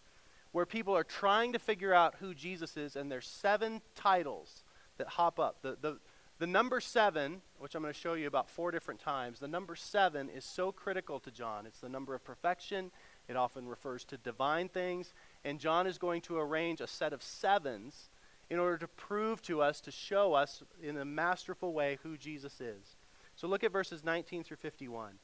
where 0.56 0.65
people 0.65 0.96
are 0.96 1.04
trying 1.04 1.52
to 1.52 1.60
figure 1.60 1.94
out 1.94 2.15
who 2.22 2.34
Jesus 2.34 2.78
is, 2.78 2.96
and 2.96 3.12
there's 3.12 3.28
seven 3.28 3.82
titles 3.94 4.63
that 4.98 5.06
hop 5.06 5.38
up. 5.38 5.62
The, 5.62 5.78
the, 5.82 6.00
the 6.39 6.48
number 6.48 6.80
seven, 6.80 7.41
which 7.60 7.76
I'm 7.76 7.82
going 7.82 7.94
to 7.94 8.00
show 8.00 8.13
you 8.13 8.26
about 8.28 8.50
four 8.50 8.72
different 8.72 9.02
times, 9.02 9.39
the 9.39 9.50
number 9.50 9.76
seven 9.76 10.30
is 10.30 10.46
so 10.46 10.72
critical 10.72 11.20
to 11.20 11.30
John. 11.30 11.65
It's 11.65 11.82
the 11.82 11.89
number 11.89 12.15
of 12.15 12.24
perfection. 12.24 12.91
It 13.28 13.36
often 13.36 13.68
refers 13.68 14.06
to 14.06 14.18
divine 14.18 14.70
things. 14.70 15.13
And 15.44 15.60
John 15.60 15.88
is 15.88 15.98
going 15.98 16.22
to 16.22 16.38
arrange 16.38 16.80
a 16.80 16.88
set 16.88 17.12
of 17.12 17.22
sevens 17.22 18.10
in 18.50 18.58
order 18.58 18.78
to 18.78 18.88
prove 18.88 19.41
to 19.41 19.62
us, 19.62 19.82
to 19.82 19.91
show 19.91 20.36
us 20.36 20.63
in 20.82 20.96
a 20.96 21.04
masterful 21.04 21.74
way 21.74 21.98
who 22.02 22.15
Jesus 22.15 22.62
is. 22.62 22.96
So 23.36 23.50
look 23.50 23.65
at 23.65 23.74
verses 23.74 24.06
19 24.06 24.46
through 24.46 24.56
51. 24.56 25.15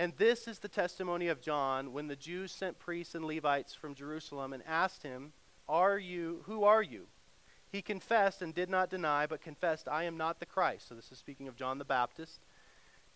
And 0.00 0.16
this 0.16 0.48
is 0.48 0.58
the 0.58 0.68
testimony 0.68 1.28
of 1.28 1.42
John 1.42 1.92
when 1.92 2.08
the 2.08 2.16
Jews 2.16 2.52
sent 2.52 2.78
priests 2.78 3.14
and 3.14 3.24
Levites 3.24 3.74
from 3.74 3.94
Jerusalem 3.94 4.54
and 4.54 4.62
asked 4.66 5.02
him, 5.02 5.34
"Are 5.68 5.98
you 5.98 6.42
who 6.46 6.64
are 6.64 6.82
you?" 6.82 7.06
He 7.70 7.82
confessed 7.82 8.40
and 8.40 8.54
did 8.54 8.70
not 8.70 8.88
deny, 8.88 9.26
but 9.26 9.42
confessed, 9.42 9.86
I 9.86 10.04
am 10.04 10.16
not 10.16 10.40
the 10.40 10.46
Christ. 10.46 10.88
So 10.88 10.94
this 10.94 11.12
is 11.12 11.18
speaking 11.18 11.48
of 11.48 11.54
John 11.54 11.76
the 11.76 11.84
Baptist. 11.84 12.40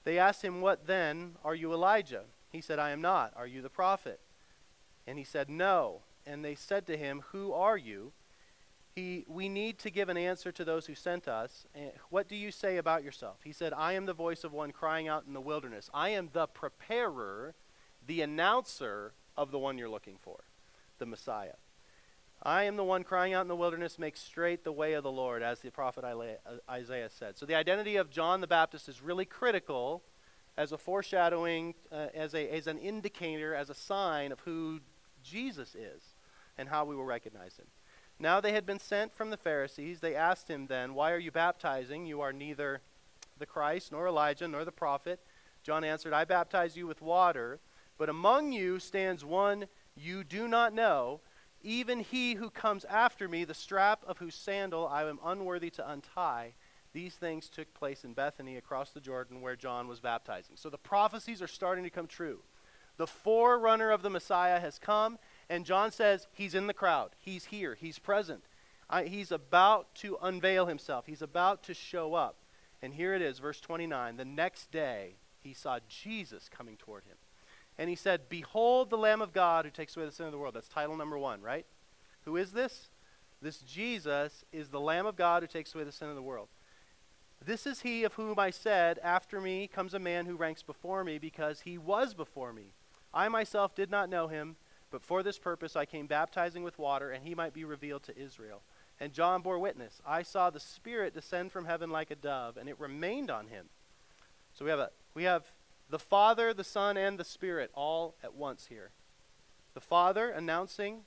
They 0.04 0.18
asked 0.18 0.42
him, 0.42 0.60
What 0.60 0.86
then? 0.86 1.36
Are 1.42 1.54
you 1.54 1.72
Elijah? 1.72 2.24
He 2.50 2.60
said, 2.60 2.78
I 2.78 2.90
am 2.90 3.00
not. 3.00 3.32
Are 3.34 3.46
you 3.46 3.62
the 3.62 3.70
prophet? 3.70 4.20
And 5.06 5.18
he 5.18 5.24
said, 5.24 5.48
No. 5.48 6.02
And 6.26 6.44
they 6.44 6.54
said 6.54 6.86
to 6.86 6.96
him, 6.98 7.22
Who 7.32 7.52
are 7.52 7.78
you? 7.78 8.12
He, 8.94 9.24
we 9.26 9.48
need 9.48 9.78
to 9.80 9.90
give 9.90 10.08
an 10.08 10.16
answer 10.16 10.52
to 10.52 10.64
those 10.64 10.86
who 10.86 10.94
sent 10.94 11.26
us. 11.26 11.66
What 12.10 12.28
do 12.28 12.36
you 12.36 12.52
say 12.52 12.76
about 12.76 13.02
yourself? 13.02 13.38
He 13.42 13.52
said, 13.52 13.72
I 13.72 13.94
am 13.94 14.06
the 14.06 14.12
voice 14.12 14.44
of 14.44 14.52
one 14.52 14.70
crying 14.70 15.08
out 15.08 15.24
in 15.26 15.32
the 15.32 15.40
wilderness. 15.40 15.90
I 15.92 16.10
am 16.10 16.30
the 16.32 16.46
preparer, 16.46 17.54
the 18.06 18.20
announcer 18.20 19.14
of 19.36 19.50
the 19.50 19.58
one 19.58 19.78
you're 19.78 19.88
looking 19.88 20.16
for, 20.20 20.44
the 20.98 21.06
Messiah. 21.06 21.54
I 22.42 22.64
am 22.64 22.76
the 22.76 22.84
one 22.84 23.04
crying 23.04 23.32
out 23.32 23.42
in 23.42 23.48
the 23.48 23.56
wilderness, 23.56 23.98
make 23.98 24.16
straight 24.16 24.62
the 24.64 24.72
way 24.72 24.92
of 24.92 25.02
the 25.02 25.10
Lord, 25.10 25.42
as 25.42 25.60
the 25.60 25.70
prophet 25.70 26.04
Isaiah 26.70 27.10
said. 27.10 27.36
So 27.36 27.46
the 27.46 27.54
identity 27.54 27.96
of 27.96 28.10
John 28.10 28.40
the 28.40 28.46
Baptist 28.46 28.88
is 28.88 29.02
really 29.02 29.24
critical 29.24 30.02
as 30.56 30.70
a 30.70 30.78
foreshadowing, 30.78 31.74
uh, 31.90 32.08
as, 32.14 32.34
a, 32.34 32.48
as 32.48 32.68
an 32.68 32.78
indicator, 32.78 33.54
as 33.54 33.70
a 33.70 33.74
sign 33.74 34.30
of 34.30 34.40
who 34.40 34.80
Jesus 35.22 35.74
is 35.74 36.02
and 36.58 36.68
how 36.68 36.84
we 36.84 36.94
will 36.94 37.04
recognize 37.04 37.56
him. 37.56 37.66
Now 38.18 38.40
they 38.40 38.52
had 38.52 38.66
been 38.66 38.78
sent 38.78 39.14
from 39.14 39.30
the 39.30 39.36
Pharisees. 39.36 40.00
They 40.00 40.14
asked 40.14 40.48
him 40.48 40.66
then, 40.66 40.94
Why 40.94 41.12
are 41.12 41.18
you 41.18 41.30
baptizing? 41.30 42.06
You 42.06 42.20
are 42.20 42.32
neither 42.32 42.80
the 43.38 43.46
Christ, 43.46 43.92
nor 43.92 44.06
Elijah, 44.06 44.48
nor 44.48 44.64
the 44.64 44.72
prophet. 44.72 45.20
John 45.62 45.82
answered, 45.82 46.12
I 46.12 46.24
baptize 46.24 46.76
you 46.76 46.86
with 46.86 47.02
water, 47.02 47.58
but 47.98 48.08
among 48.08 48.52
you 48.52 48.78
stands 48.78 49.24
one 49.24 49.66
you 49.96 50.24
do 50.24 50.46
not 50.46 50.72
know, 50.72 51.20
even 51.62 52.00
he 52.00 52.34
who 52.34 52.50
comes 52.50 52.84
after 52.84 53.28
me, 53.28 53.44
the 53.44 53.54
strap 53.54 54.02
of 54.06 54.18
whose 54.18 54.34
sandal 54.34 54.86
I 54.86 55.08
am 55.08 55.18
unworthy 55.24 55.70
to 55.70 55.90
untie. 55.90 56.52
These 56.92 57.14
things 57.14 57.48
took 57.48 57.72
place 57.74 58.04
in 58.04 58.12
Bethany 58.12 58.56
across 58.56 58.90
the 58.90 59.00
Jordan 59.00 59.40
where 59.40 59.56
John 59.56 59.88
was 59.88 59.98
baptizing. 59.98 60.56
So 60.56 60.68
the 60.68 60.78
prophecies 60.78 61.42
are 61.42 61.48
starting 61.48 61.84
to 61.84 61.90
come 61.90 62.06
true. 62.06 62.40
The 62.98 63.06
forerunner 63.06 63.90
of 63.90 64.02
the 64.02 64.10
Messiah 64.10 64.60
has 64.60 64.78
come, 64.78 65.18
and 65.48 65.64
John 65.64 65.90
says 65.90 66.26
he's 66.32 66.54
in 66.54 66.66
the 66.66 66.74
crowd. 66.74 67.10
He's 67.18 67.46
here. 67.46 67.76
He's 67.78 67.98
present. 67.98 68.44
I, 68.88 69.04
he's 69.04 69.32
about 69.32 69.94
to 69.96 70.18
unveil 70.22 70.66
himself. 70.66 71.06
He's 71.06 71.22
about 71.22 71.62
to 71.64 71.74
show 71.74 72.14
up. 72.14 72.36
And 72.82 72.94
here 72.94 73.14
it 73.14 73.22
is, 73.22 73.38
verse 73.38 73.60
29. 73.60 74.16
The 74.16 74.24
next 74.24 74.70
day, 74.70 75.16
he 75.42 75.54
saw 75.54 75.78
Jesus 75.88 76.48
coming 76.48 76.76
toward 76.76 77.04
him. 77.04 77.16
And 77.78 77.90
he 77.90 77.96
said, 77.96 78.28
Behold 78.28 78.90
the 78.90 78.98
Lamb 78.98 79.22
of 79.22 79.32
God 79.32 79.64
who 79.64 79.70
takes 79.70 79.96
away 79.96 80.06
the 80.06 80.12
sin 80.12 80.26
of 80.26 80.32
the 80.32 80.38
world. 80.38 80.54
That's 80.54 80.68
title 80.68 80.96
number 80.96 81.18
one, 81.18 81.40
right? 81.40 81.66
Who 82.24 82.36
is 82.36 82.52
this? 82.52 82.90
This 83.42 83.58
Jesus 83.58 84.44
is 84.52 84.68
the 84.68 84.80
Lamb 84.80 85.06
of 85.06 85.16
God 85.16 85.42
who 85.42 85.46
takes 85.46 85.74
away 85.74 85.84
the 85.84 85.92
sin 85.92 86.08
of 86.08 86.14
the 86.14 86.22
world. 86.22 86.48
This 87.44 87.66
is 87.66 87.80
he 87.80 88.04
of 88.04 88.14
whom 88.14 88.38
I 88.38 88.50
said, 88.50 88.98
After 89.02 89.40
me 89.40 89.66
comes 89.66 89.92
a 89.92 89.98
man 89.98 90.26
who 90.26 90.36
ranks 90.36 90.62
before 90.62 91.04
me, 91.04 91.18
because 91.18 91.60
he 91.60 91.76
was 91.76 92.14
before 92.14 92.52
me. 92.52 92.72
I 93.12 93.28
myself 93.28 93.74
did 93.74 93.90
not 93.90 94.08
know 94.08 94.28
him, 94.28 94.56
but 94.94 95.02
for 95.02 95.24
this 95.24 95.40
purpose 95.40 95.74
I 95.74 95.86
came 95.86 96.06
baptizing 96.06 96.62
with 96.62 96.78
water, 96.78 97.10
and 97.10 97.24
he 97.24 97.34
might 97.34 97.52
be 97.52 97.64
revealed 97.64 98.04
to 98.04 98.16
Israel. 98.16 98.62
And 99.00 99.12
John 99.12 99.42
bore 99.42 99.58
witness. 99.58 100.00
I 100.06 100.22
saw 100.22 100.50
the 100.50 100.60
Spirit 100.60 101.14
descend 101.14 101.50
from 101.50 101.64
heaven 101.64 101.90
like 101.90 102.12
a 102.12 102.14
dove, 102.14 102.56
and 102.56 102.68
it 102.68 102.78
remained 102.78 103.28
on 103.28 103.48
him. 103.48 103.66
So 104.52 104.64
we 104.64 104.70
have, 104.70 104.78
a, 104.78 104.90
we 105.12 105.24
have 105.24 105.46
the 105.90 105.98
Father, 105.98 106.54
the 106.54 106.62
Son, 106.62 106.96
and 106.96 107.18
the 107.18 107.24
Spirit 107.24 107.72
all 107.74 108.14
at 108.22 108.36
once 108.36 108.66
here. 108.66 108.92
The 109.74 109.80
Father 109.80 110.30
announcing 110.30 111.00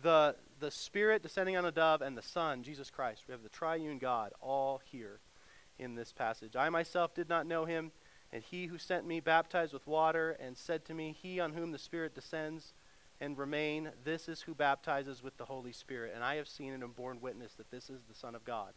the, 0.00 0.36
the 0.60 0.70
Spirit 0.70 1.20
descending 1.20 1.56
on 1.56 1.64
a 1.64 1.72
dove, 1.72 2.00
and 2.00 2.16
the 2.16 2.22
Son, 2.22 2.62
Jesus 2.62 2.90
Christ. 2.90 3.24
We 3.26 3.32
have 3.32 3.42
the 3.42 3.48
triune 3.48 3.98
God 3.98 4.30
all 4.40 4.80
here 4.84 5.18
in 5.80 5.96
this 5.96 6.12
passage. 6.12 6.54
I 6.54 6.68
myself 6.68 7.12
did 7.12 7.28
not 7.28 7.44
know 7.44 7.64
him, 7.64 7.90
and 8.32 8.42
he 8.42 8.66
who 8.66 8.78
sent 8.78 9.06
me 9.06 9.20
baptized 9.20 9.72
with 9.72 9.86
water, 9.86 10.36
and 10.40 10.56
said 10.56 10.84
to 10.86 10.94
me, 10.94 11.14
He 11.20 11.38
on 11.38 11.52
whom 11.52 11.72
the 11.72 11.78
Spirit 11.78 12.14
descends 12.14 12.72
and 13.20 13.38
remain, 13.38 13.90
this 14.02 14.28
is 14.28 14.42
who 14.42 14.54
baptizes 14.54 15.22
with 15.22 15.36
the 15.36 15.44
Holy 15.44 15.70
Spirit. 15.70 16.12
And 16.12 16.24
I 16.24 16.36
have 16.36 16.48
seen 16.48 16.72
and 16.72 16.82
am 16.82 16.90
borne 16.90 17.20
witness 17.20 17.52
that 17.54 17.70
this 17.70 17.88
is 17.88 18.00
the 18.08 18.14
Son 18.14 18.34
of 18.34 18.44
God. 18.44 18.72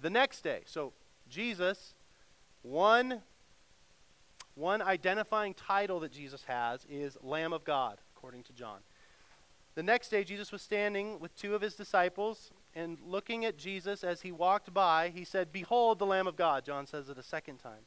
The 0.00 0.10
next 0.10 0.42
day, 0.42 0.60
so 0.66 0.92
Jesus, 1.30 1.94
one, 2.62 3.22
one 4.54 4.82
identifying 4.82 5.54
title 5.54 6.00
that 6.00 6.12
Jesus 6.12 6.44
has 6.44 6.84
is 6.90 7.16
Lamb 7.22 7.54
of 7.54 7.64
God, 7.64 7.98
according 8.14 8.42
to 8.44 8.52
John. 8.52 8.80
The 9.74 9.82
next 9.82 10.08
day, 10.08 10.22
Jesus 10.22 10.52
was 10.52 10.60
standing 10.60 11.18
with 11.18 11.34
two 11.36 11.54
of 11.54 11.62
his 11.62 11.74
disciples, 11.74 12.50
and 12.74 12.98
looking 13.06 13.44
at 13.44 13.56
Jesus 13.56 14.04
as 14.04 14.20
he 14.22 14.32
walked 14.32 14.74
by, 14.74 15.10
he 15.14 15.24
said, 15.24 15.50
Behold 15.52 15.98
the 15.98 16.06
Lamb 16.06 16.26
of 16.26 16.36
God. 16.36 16.64
John 16.64 16.86
says 16.86 17.08
it 17.08 17.16
a 17.16 17.22
second 17.22 17.58
time. 17.58 17.86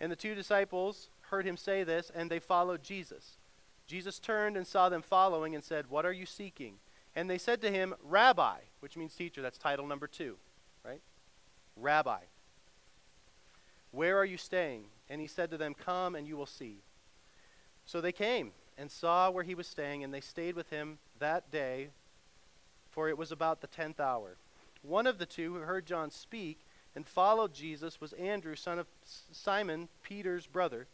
And 0.00 0.12
the 0.12 0.16
two 0.16 0.34
disciples 0.34 1.08
heard 1.22 1.46
him 1.46 1.56
say 1.56 1.84
this, 1.84 2.10
and 2.14 2.30
they 2.30 2.38
followed 2.38 2.82
Jesus. 2.82 3.38
Jesus 3.86 4.18
turned 4.18 4.56
and 4.56 4.66
saw 4.66 4.88
them 4.88 5.02
following 5.02 5.54
and 5.54 5.64
said, 5.64 5.88
What 5.88 6.06
are 6.06 6.12
you 6.12 6.26
seeking? 6.26 6.74
And 7.16 7.28
they 7.28 7.38
said 7.38 7.60
to 7.62 7.70
him, 7.70 7.94
Rabbi, 8.02 8.58
which 8.80 8.96
means 8.96 9.14
teacher. 9.14 9.42
That's 9.42 9.58
title 9.58 9.86
number 9.86 10.06
two, 10.06 10.36
right? 10.84 11.00
Rabbi. 11.76 12.20
Where 13.90 14.18
are 14.18 14.24
you 14.24 14.36
staying? 14.36 14.84
And 15.08 15.20
he 15.20 15.26
said 15.26 15.50
to 15.50 15.56
them, 15.56 15.74
Come 15.74 16.14
and 16.14 16.28
you 16.28 16.36
will 16.36 16.46
see. 16.46 16.82
So 17.86 18.00
they 18.00 18.12
came 18.12 18.52
and 18.76 18.90
saw 18.90 19.30
where 19.30 19.44
he 19.44 19.54
was 19.54 19.66
staying, 19.66 20.04
and 20.04 20.12
they 20.12 20.20
stayed 20.20 20.54
with 20.54 20.70
him 20.70 20.98
that 21.18 21.50
day, 21.50 21.88
for 22.90 23.08
it 23.08 23.18
was 23.18 23.32
about 23.32 23.60
the 23.60 23.66
tenth 23.66 23.98
hour. 23.98 24.36
One 24.82 25.06
of 25.06 25.18
the 25.18 25.26
two 25.26 25.54
who 25.54 25.60
heard 25.60 25.86
John 25.86 26.10
speak 26.10 26.60
and 26.98 27.06
followed 27.06 27.54
Jesus 27.54 28.00
was 28.00 28.12
Andrew, 28.14 28.56
son 28.56 28.80
of 28.80 28.88
Simon, 29.30 29.88
Peter's 30.02 30.48
brother. 30.48 30.88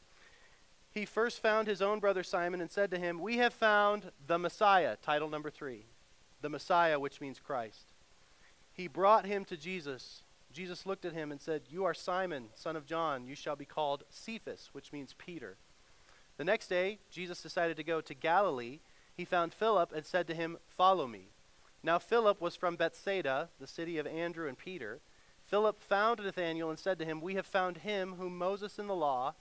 He 0.91 1.07
first 1.07 1.41
found 1.41 1.67
his 1.67 1.81
own 1.81 1.99
brother 1.99 2.23
Simon 2.23 2.61
and 2.61 2.71
said 2.71 2.91
to 2.91 2.99
him, 2.99 3.19
We 3.21 3.39
have 3.39 3.55
found 3.55 4.13
the 4.27 4.39
Messiah, 4.39 4.97
title 5.01 5.31
number 5.31 5.49
three. 5.49 5.87
The 6.43 6.51
Messiah, 6.51 7.01
which 7.01 7.23
means 7.23 7.41
Christ. 7.41 7.95
He 8.75 8.87
brought 8.87 9.25
him 9.25 9.47
to 9.47 9.57
Jesus. 9.57 10.25
Jesus 10.53 10.85
looked 10.85 11.07
at 11.07 11.15
him 11.15 11.33
and 11.33 11.41
said, 11.41 11.63
You 11.71 11.87
are 11.87 11.95
Simon, 11.95 12.49
son 12.55 12.77
of 12.77 12.85
John. 12.85 13.27
You 13.27 13.35
shall 13.35 13.57
be 13.57 13.65
called 13.65 14.05
Cephas, 14.11 14.69
which 14.75 14.93
means 14.93 15.15
Peter. 15.17 15.57
The 16.37 16.45
next 16.45 16.69
day, 16.69 16.99
Jesus 17.11 17.41
decided 17.41 17.79
to 17.79 17.83
go 17.83 18.03
to 18.03 18.13
Galilee. 18.13 18.81
He 19.17 19.25
found 19.25 19.55
Philip 19.55 19.91
and 19.91 20.05
said 20.05 20.27
to 20.27 20.35
him, 20.35 20.59
Follow 20.69 21.07
me. 21.07 21.29
Now, 21.83 21.99
Philip 21.99 22.43
was 22.43 22.57
from 22.57 22.77
Bethsaida, 22.77 23.49
the 23.59 23.67
city 23.67 23.97
of 23.97 24.07
Andrew 24.07 24.47
and 24.47 24.59
Peter. 24.59 25.01
Philip 25.47 25.81
found 25.81 26.21
Nathanael 26.21 26.71
and 26.71 26.79
said 26.79 26.99
to 26.99 27.05
him, 27.05 27.21
We 27.21 27.35
have 27.35 27.47
found 27.47 27.79
him 27.79 28.15
whom 28.15 28.39
Moses 28.39 28.79
in 28.79 28.87
the 28.87 28.95
law, 28.95 29.35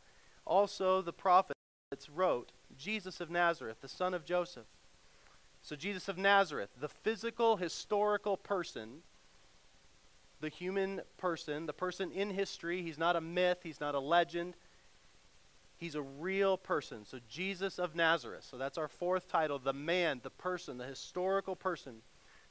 also 0.45 1.01
the 1.01 1.13
prophets, 1.13 1.53
wrote, 2.13 2.51
Jesus 2.77 3.21
of 3.21 3.29
Nazareth, 3.29 3.77
the 3.81 3.87
son 3.87 4.13
of 4.13 4.25
Joseph. 4.25 4.65
So, 5.61 5.75
Jesus 5.75 6.09
of 6.09 6.17
Nazareth, 6.17 6.69
the 6.79 6.89
physical, 6.89 7.55
historical 7.55 8.35
person, 8.35 9.03
the 10.41 10.49
human 10.49 11.01
person, 11.17 11.67
the 11.67 11.73
person 11.73 12.11
in 12.11 12.31
history. 12.31 12.81
He's 12.81 12.97
not 12.97 13.15
a 13.15 13.21
myth, 13.21 13.59
he's 13.63 13.79
not 13.79 13.95
a 13.95 13.99
legend. 13.99 14.55
He's 15.77 15.95
a 15.95 16.01
real 16.01 16.57
person. 16.57 17.05
So, 17.05 17.19
Jesus 17.29 17.79
of 17.79 17.95
Nazareth. 17.95 18.45
So, 18.49 18.57
that's 18.57 18.77
our 18.77 18.89
fourth 18.89 19.29
title 19.29 19.57
the 19.57 19.71
man, 19.71 20.19
the 20.21 20.29
person, 20.29 20.77
the 20.77 20.85
historical 20.85 21.55
person 21.55 22.01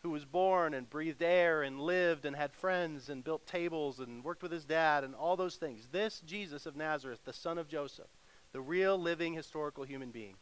who 0.02 0.10
was 0.10 0.24
born 0.24 0.74
and 0.74 0.90
breathed 0.90 1.22
air 1.22 1.62
and 1.62 1.80
lived 1.80 2.24
and 2.24 2.34
had 2.34 2.52
friends 2.52 3.08
and 3.08 3.22
built 3.22 3.46
tables 3.46 4.00
and 4.00 4.24
worked 4.24 4.42
with 4.42 4.50
his 4.50 4.64
dad 4.64 5.04
and 5.04 5.14
all 5.14 5.36
those 5.36 5.54
things. 5.54 5.88
This 5.92 6.20
Jesus 6.26 6.66
of 6.66 6.74
Nazareth, 6.74 7.20
the 7.24 7.32
son 7.32 7.56
of 7.56 7.68
Joseph, 7.68 8.08
the 8.52 8.60
real 8.60 8.98
living 8.98 9.34
historical 9.34 9.84
human 9.84 10.10
being. 10.10 10.34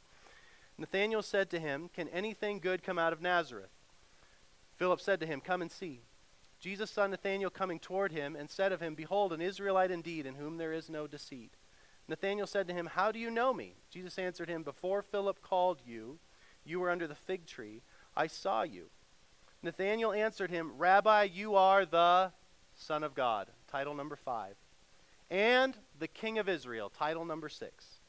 Nathanael 0.78 1.22
said 1.22 1.50
to 1.50 1.60
him, 1.60 1.90
Can 1.94 2.08
anything 2.08 2.58
good 2.58 2.82
come 2.82 2.98
out 2.98 3.12
of 3.12 3.20
Nazareth? 3.20 3.68
Philip 4.76 5.00
said 5.00 5.20
to 5.20 5.26
him, 5.26 5.42
Come 5.42 5.60
and 5.60 5.70
see. 5.70 6.00
Jesus 6.58 6.90
saw 6.90 7.06
Nathanael 7.06 7.50
coming 7.50 7.78
toward 7.78 8.12
him 8.12 8.34
and 8.34 8.48
said 8.48 8.72
of 8.72 8.80
him, 8.80 8.94
Behold, 8.94 9.32
an 9.34 9.42
Israelite 9.42 9.90
indeed, 9.90 10.24
in 10.24 10.36
whom 10.36 10.56
there 10.56 10.72
is 10.72 10.88
no 10.88 11.06
deceit. 11.06 11.52
Nathanael 12.08 12.46
said 12.46 12.66
to 12.68 12.74
him, 12.74 12.86
How 12.86 13.12
do 13.12 13.18
you 13.18 13.30
know 13.30 13.52
me? 13.52 13.74
Jesus 13.90 14.18
answered 14.18 14.48
him, 14.48 14.62
Before 14.62 15.02
Philip 15.02 15.42
called 15.42 15.80
you, 15.86 16.18
you 16.64 16.80
were 16.80 16.90
under 16.90 17.06
the 17.06 17.14
fig 17.14 17.44
tree. 17.44 17.82
I 18.16 18.26
saw 18.26 18.62
you. 18.62 18.86
Nathanael 19.62 20.12
answered 20.12 20.50
him, 20.50 20.72
Rabbi, 20.78 21.24
you 21.24 21.54
are 21.54 21.84
the 21.84 22.32
Son 22.74 23.04
of 23.04 23.14
God. 23.14 23.48
Title 23.70 23.94
number 23.94 24.16
five. 24.16 24.54
And 25.30 25.76
the 25.98 26.08
King 26.08 26.38
of 26.38 26.48
Israel. 26.48 26.90
Title 26.90 27.24
number 27.24 27.48
six. 27.48 28.00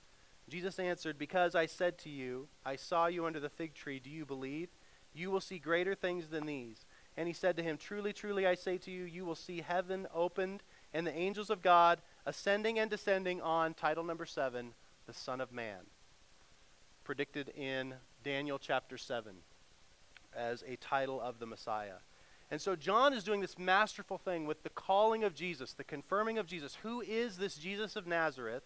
Jesus 0.49 0.79
answered, 0.79 1.17
Because 1.17 1.53
I 1.53 1.65
said 1.65 1.97
to 1.99 2.09
you, 2.09 2.47
I 2.65 2.75
saw 2.75 3.07
you 3.07 3.25
under 3.25 3.39
the 3.39 3.49
fig 3.49 3.73
tree, 3.73 3.99
do 3.99 4.09
you 4.09 4.25
believe? 4.25 4.69
You 5.13 5.29
will 5.29 5.41
see 5.41 5.59
greater 5.59 5.93
things 5.93 6.29
than 6.29 6.45
these. 6.45 6.85
And 7.17 7.27
he 7.27 7.33
said 7.33 7.57
to 7.57 7.63
him, 7.63 7.77
Truly, 7.77 8.13
truly, 8.13 8.47
I 8.47 8.55
say 8.55 8.77
to 8.79 8.91
you, 8.91 9.03
you 9.03 9.25
will 9.25 9.35
see 9.35 9.61
heaven 9.61 10.07
opened 10.13 10.63
and 10.93 11.05
the 11.05 11.15
angels 11.15 11.49
of 11.49 11.61
God 11.61 12.01
ascending 12.25 12.79
and 12.79 12.89
descending 12.89 13.41
on 13.41 13.73
title 13.73 14.03
number 14.03 14.25
seven, 14.25 14.73
the 15.05 15.13
Son 15.13 15.41
of 15.41 15.51
Man, 15.51 15.79
predicted 17.03 17.49
in 17.49 17.95
Daniel 18.23 18.57
chapter 18.57 18.97
7 18.97 19.35
as 20.35 20.63
a 20.67 20.75
title 20.77 21.19
of 21.19 21.39
the 21.39 21.45
Messiah. 21.45 21.99
And 22.49 22.59
so 22.59 22.75
John 22.75 23.13
is 23.13 23.23
doing 23.23 23.39
this 23.39 23.57
masterful 23.57 24.17
thing 24.17 24.45
with 24.45 24.63
the 24.63 24.69
calling 24.69 25.23
of 25.23 25.33
Jesus, 25.33 25.73
the 25.73 25.85
confirming 25.85 26.37
of 26.37 26.47
Jesus. 26.47 26.77
Who 26.83 27.01
is 27.01 27.37
this 27.37 27.55
Jesus 27.55 27.95
of 27.95 28.05
Nazareth? 28.05 28.63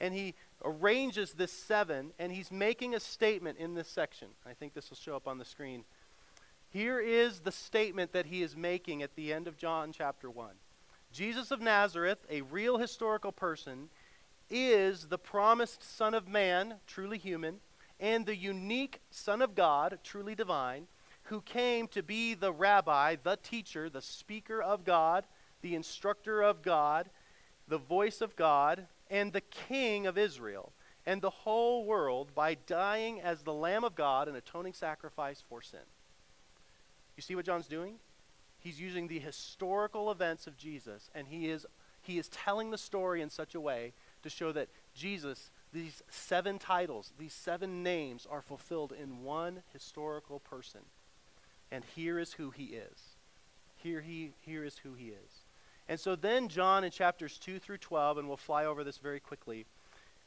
And 0.00 0.14
he 0.14 0.34
arranges 0.64 1.32
this 1.32 1.52
seven, 1.52 2.12
and 2.18 2.32
he's 2.32 2.50
making 2.50 2.94
a 2.94 3.00
statement 3.00 3.58
in 3.58 3.74
this 3.74 3.88
section. 3.88 4.28
I 4.46 4.52
think 4.52 4.74
this 4.74 4.90
will 4.90 4.96
show 4.96 5.16
up 5.16 5.26
on 5.26 5.38
the 5.38 5.44
screen. 5.44 5.84
Here 6.70 7.00
is 7.00 7.40
the 7.40 7.52
statement 7.52 8.12
that 8.12 8.26
he 8.26 8.42
is 8.42 8.56
making 8.56 9.02
at 9.02 9.14
the 9.14 9.32
end 9.32 9.46
of 9.46 9.56
John 9.56 9.92
chapter 9.92 10.30
1. 10.30 10.50
Jesus 11.12 11.50
of 11.50 11.60
Nazareth, 11.60 12.18
a 12.28 12.40
real 12.42 12.78
historical 12.78 13.30
person, 13.30 13.88
is 14.50 15.06
the 15.06 15.18
promised 15.18 15.82
Son 15.96 16.14
of 16.14 16.28
Man, 16.28 16.74
truly 16.86 17.18
human, 17.18 17.60
and 18.00 18.26
the 18.26 18.36
unique 18.36 19.00
Son 19.10 19.40
of 19.40 19.54
God, 19.54 19.98
truly 20.02 20.34
divine, 20.34 20.88
who 21.24 21.40
came 21.40 21.88
to 21.88 22.02
be 22.02 22.34
the 22.34 22.52
rabbi, 22.52 23.16
the 23.22 23.36
teacher, 23.42 23.88
the 23.88 24.02
speaker 24.02 24.60
of 24.60 24.84
God, 24.84 25.24
the 25.62 25.74
instructor 25.74 26.42
of 26.42 26.62
God, 26.62 27.08
the 27.68 27.78
voice 27.78 28.20
of 28.20 28.36
God, 28.36 28.86
and 29.10 29.32
the 29.32 29.40
king 29.40 30.06
of 30.06 30.18
Israel 30.18 30.72
and 31.06 31.20
the 31.20 31.30
whole 31.30 31.84
world 31.84 32.34
by 32.34 32.54
dying 32.54 33.20
as 33.20 33.42
the 33.42 33.52
Lamb 33.52 33.84
of 33.84 33.94
God, 33.94 34.28
an 34.28 34.36
atoning 34.36 34.72
sacrifice 34.72 35.42
for 35.48 35.60
sin. 35.60 35.80
You 37.16 37.22
see 37.22 37.34
what 37.34 37.44
John's 37.44 37.68
doing? 37.68 37.96
He's 38.58 38.80
using 38.80 39.08
the 39.08 39.18
historical 39.18 40.10
events 40.10 40.46
of 40.46 40.56
Jesus, 40.56 41.10
and 41.14 41.28
he 41.28 41.48
is, 41.50 41.66
he 42.00 42.18
is 42.18 42.28
telling 42.28 42.70
the 42.70 42.78
story 42.78 43.20
in 43.20 43.28
such 43.28 43.54
a 43.54 43.60
way 43.60 43.92
to 44.22 44.30
show 44.30 44.52
that 44.52 44.68
Jesus, 44.94 45.50
these 45.72 46.02
seven 46.10 46.58
titles, 46.58 47.12
these 47.18 47.34
seven 47.34 47.82
names, 47.82 48.26
are 48.30 48.40
fulfilled 48.40 48.92
in 48.92 49.22
one 49.22 49.62
historical 49.72 50.40
person. 50.40 50.80
And 51.74 51.82
here 51.96 52.20
is 52.20 52.32
who 52.32 52.50
he 52.50 52.66
is. 52.66 53.16
Here, 53.74 54.00
he, 54.00 54.30
here 54.42 54.64
is 54.64 54.78
who 54.78 54.94
he 54.94 55.06
is. 55.06 55.42
And 55.88 55.98
so 55.98 56.14
then, 56.14 56.46
John 56.46 56.84
in 56.84 56.92
chapters 56.92 57.36
2 57.38 57.58
through 57.58 57.78
12, 57.78 58.18
and 58.18 58.28
we'll 58.28 58.36
fly 58.36 58.64
over 58.64 58.84
this 58.84 58.98
very 58.98 59.18
quickly, 59.18 59.66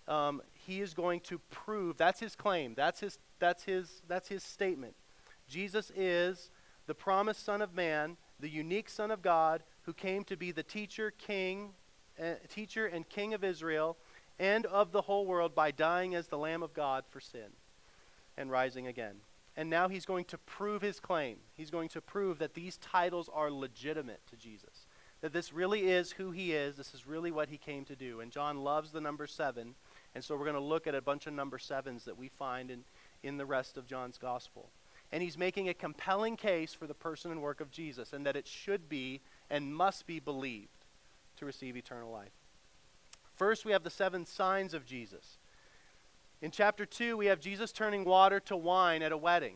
um, 0.09 0.41
he 0.53 0.81
is 0.81 0.93
going 0.93 1.21
to 1.21 1.39
prove 1.49 1.95
that's 1.95 2.19
his 2.19 2.35
claim, 2.35 2.73
that's 2.75 2.99
his, 2.99 3.17
that's, 3.39 3.63
his, 3.63 4.01
that's 4.09 4.27
his 4.27 4.43
statement. 4.43 4.93
Jesus 5.47 5.89
is 5.95 6.51
the 6.85 6.93
promised 6.93 7.45
Son 7.45 7.61
of 7.61 7.73
Man, 7.73 8.17
the 8.41 8.49
unique 8.49 8.89
Son 8.89 9.09
of 9.09 9.21
God, 9.21 9.63
who 9.83 9.93
came 9.93 10.25
to 10.25 10.35
be 10.35 10.51
the 10.51 10.63
teacher, 10.63 11.13
king, 11.17 11.69
uh, 12.21 12.33
teacher 12.49 12.87
and 12.87 13.07
king 13.07 13.33
of 13.33 13.45
Israel 13.45 13.95
and 14.37 14.65
of 14.65 14.91
the 14.91 15.03
whole 15.03 15.25
world 15.25 15.55
by 15.55 15.71
dying 15.71 16.13
as 16.13 16.27
the 16.27 16.37
Lamb 16.37 16.61
of 16.61 16.73
God 16.73 17.05
for 17.09 17.21
sin 17.21 17.53
and 18.35 18.51
rising 18.51 18.85
again. 18.85 19.15
And 19.57 19.71
now 19.71 19.89
he's 19.89 20.05
going 20.05 20.25
to 20.25 20.37
prove 20.37 20.83
his 20.83 20.99
claim. 20.99 21.37
He's 21.55 21.71
going 21.71 21.89
to 21.89 22.01
prove 22.01 22.37
that 22.37 22.53
these 22.53 22.77
titles 22.77 23.27
are 23.33 23.49
legitimate 23.49 24.21
to 24.29 24.35
Jesus. 24.35 24.85
That 25.21 25.33
this 25.33 25.51
really 25.51 25.89
is 25.89 26.11
who 26.11 26.29
he 26.29 26.53
is. 26.53 26.77
This 26.77 26.93
is 26.93 27.07
really 27.07 27.31
what 27.31 27.49
he 27.49 27.57
came 27.57 27.83
to 27.85 27.95
do. 27.95 28.19
And 28.19 28.31
John 28.31 28.63
loves 28.63 28.91
the 28.91 29.01
number 29.01 29.25
seven. 29.25 29.73
And 30.13 30.23
so 30.23 30.35
we're 30.35 30.45
going 30.45 30.53
to 30.53 30.61
look 30.61 30.85
at 30.85 30.93
a 30.93 31.01
bunch 31.01 31.25
of 31.25 31.33
number 31.33 31.57
sevens 31.57 32.05
that 32.05 32.17
we 32.17 32.29
find 32.29 32.69
in, 32.69 32.83
in 33.23 33.37
the 33.37 33.47
rest 33.47 33.77
of 33.77 33.87
John's 33.87 34.19
gospel. 34.19 34.69
And 35.11 35.23
he's 35.23 35.39
making 35.39 35.69
a 35.69 35.73
compelling 35.73 36.37
case 36.37 36.75
for 36.75 36.85
the 36.85 36.93
person 36.93 37.31
and 37.31 37.41
work 37.41 37.59
of 37.59 37.71
Jesus 37.71 38.13
and 38.13 38.27
that 38.27 38.35
it 38.35 38.47
should 38.47 38.87
be 38.87 39.21
and 39.49 39.73
must 39.73 40.05
be 40.05 40.19
believed 40.19 40.85
to 41.37 41.45
receive 41.45 41.75
eternal 41.75 42.11
life. 42.11 42.31
First, 43.35 43.65
we 43.65 43.71
have 43.71 43.83
the 43.83 43.89
seven 43.89 44.25
signs 44.25 44.75
of 44.75 44.85
Jesus. 44.85 45.36
In 46.41 46.51
chapter 46.51 46.85
2, 46.85 47.17
we 47.17 47.25
have 47.27 47.39
Jesus 47.39 47.71
turning 47.71 48.05
water 48.05 48.39
to 48.41 48.55
wine 48.55 49.01
at 49.01 49.11
a 49.11 49.17
wedding. 49.17 49.55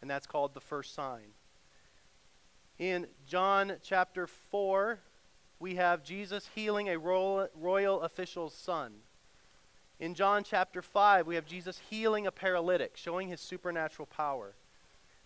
And 0.00 0.10
that's 0.10 0.26
called 0.26 0.54
the 0.54 0.60
first 0.60 0.94
sign. 0.94 1.34
In 2.78 3.06
John 3.26 3.74
chapter 3.82 4.26
4, 4.26 4.98
we 5.58 5.74
have 5.74 6.04
Jesus 6.04 6.48
healing 6.54 6.88
a 6.88 6.98
royal, 6.98 7.48
royal 7.54 8.00
official's 8.00 8.54
son. 8.54 8.94
In 10.00 10.14
John 10.14 10.44
chapter 10.44 10.80
5, 10.80 11.26
we 11.26 11.34
have 11.34 11.44
Jesus 11.44 11.80
healing 11.90 12.26
a 12.26 12.32
paralytic, 12.32 12.96
showing 12.96 13.28
his 13.28 13.40
supernatural 13.40 14.06
power. 14.06 14.54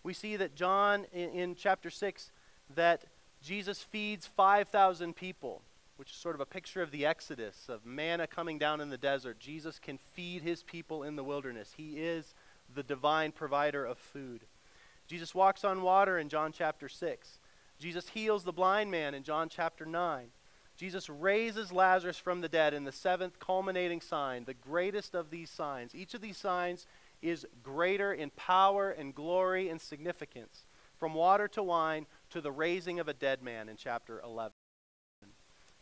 We 0.03 0.14
see 0.14 0.37
that 0.37 0.57
John, 0.57 1.07
in, 1.12 1.31
in 1.31 1.55
chapter 1.55 1.90
6, 1.90 2.33
that 2.75 3.05
Jesus 3.42 3.83
feeds 3.83 4.27
5,000 4.27 5.14
people 5.14 5.62
which 5.96 6.11
is 6.11 6.16
sort 6.16 6.35
of 6.35 6.40
a 6.40 6.46
picture 6.46 6.83
of 6.83 6.90
the 6.90 7.07
Exodus, 7.07 7.68
of 7.68 7.85
manna 7.85 8.26
coming 8.26 8.59
down 8.59 8.81
in 8.81 8.90
the 8.90 8.98
desert. 8.98 9.38
Jesus 9.38 9.78
can 9.78 9.98
feed 9.98 10.42
his 10.42 10.62
people 10.62 11.02
in 11.02 11.16
the 11.16 11.24
wilderness. 11.24 11.74
He 11.76 11.98
is 11.98 12.35
the 12.74 12.83
divine 12.83 13.33
provider 13.33 13.85
of 13.85 13.98
food. 13.98 14.42
Jesus 15.07 15.35
walks 15.35 15.64
on 15.64 15.83
water 15.83 16.18
in 16.18 16.28
John 16.28 16.52
chapter 16.52 16.88
6. 16.88 17.38
Jesus 17.78 18.09
heals 18.09 18.44
the 18.44 18.52
blind 18.52 18.90
man 18.90 19.14
in 19.14 19.22
John 19.22 19.48
chapter 19.48 19.85
9. 19.85 20.28
Jesus 20.76 21.11
raises 21.11 21.72
Lazarus 21.72 22.16
from 22.16 22.40
the 22.40 22.48
dead 22.48 22.72
in 22.74 22.85
the 22.85 22.92
seventh 22.92 23.38
culminating 23.38 24.00
sign, 24.00 24.44
the 24.44 24.55
greatest 24.55 25.14
of 25.14 25.31
these 25.31 25.50
signs. 25.50 25.94
Each 25.94 26.14
of 26.14 26.20
these 26.20 26.38
signs 26.38 26.87
is 27.20 27.46
greater 27.62 28.12
in 28.12 28.31
power 28.31 28.90
and 28.90 29.14
glory 29.14 29.68
and 29.68 29.81
significance, 29.81 30.64
from 30.96 31.14
water 31.14 31.46
to 31.48 31.62
wine 31.62 32.07
to 32.31 32.40
the 32.40 32.50
raising 32.50 32.98
of 32.98 33.09
a 33.09 33.14
dead 33.14 33.42
man 33.42 33.68
in 33.68 33.76
chapter 33.76 34.20
11. 34.24 34.52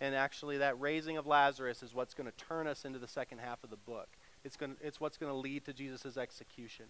And 0.00 0.14
actually, 0.14 0.58
that 0.58 0.80
raising 0.80 1.18
of 1.18 1.26
Lazarus 1.26 1.82
is 1.82 1.94
what's 1.94 2.14
going 2.14 2.30
to 2.30 2.36
turn 2.36 2.66
us 2.66 2.84
into 2.84 2.98
the 2.98 3.08
second 3.08 3.38
half 3.38 3.62
of 3.62 3.70
the 3.70 3.76
book. 3.76 4.08
It's, 4.44 4.56
going 4.56 4.76
to, 4.76 4.86
it's 4.86 5.00
what's 5.00 5.18
going 5.18 5.30
to 5.30 5.36
lead 5.36 5.66
to 5.66 5.72
Jesus' 5.72 6.16
execution. 6.16 6.86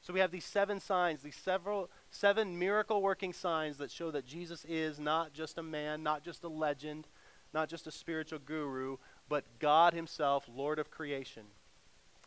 So 0.00 0.12
we 0.12 0.20
have 0.20 0.30
these 0.30 0.44
seven 0.44 0.80
signs, 0.80 1.22
these 1.22 1.36
several 1.36 1.90
seven 2.10 2.58
miracle 2.58 3.02
working 3.02 3.32
signs 3.32 3.78
that 3.78 3.90
show 3.90 4.10
that 4.10 4.26
Jesus 4.26 4.64
is 4.68 4.98
not 4.98 5.32
just 5.32 5.58
a 5.58 5.62
man, 5.62 6.02
not 6.02 6.24
just 6.24 6.44
a 6.44 6.48
legend, 6.48 7.06
not 7.52 7.68
just 7.68 7.86
a 7.86 7.92
spiritual 7.92 8.38
guru, 8.38 8.96
but 9.28 9.44
God 9.58 9.94
himself, 9.94 10.48
Lord 10.52 10.78
of 10.78 10.90
creation. 10.90 11.44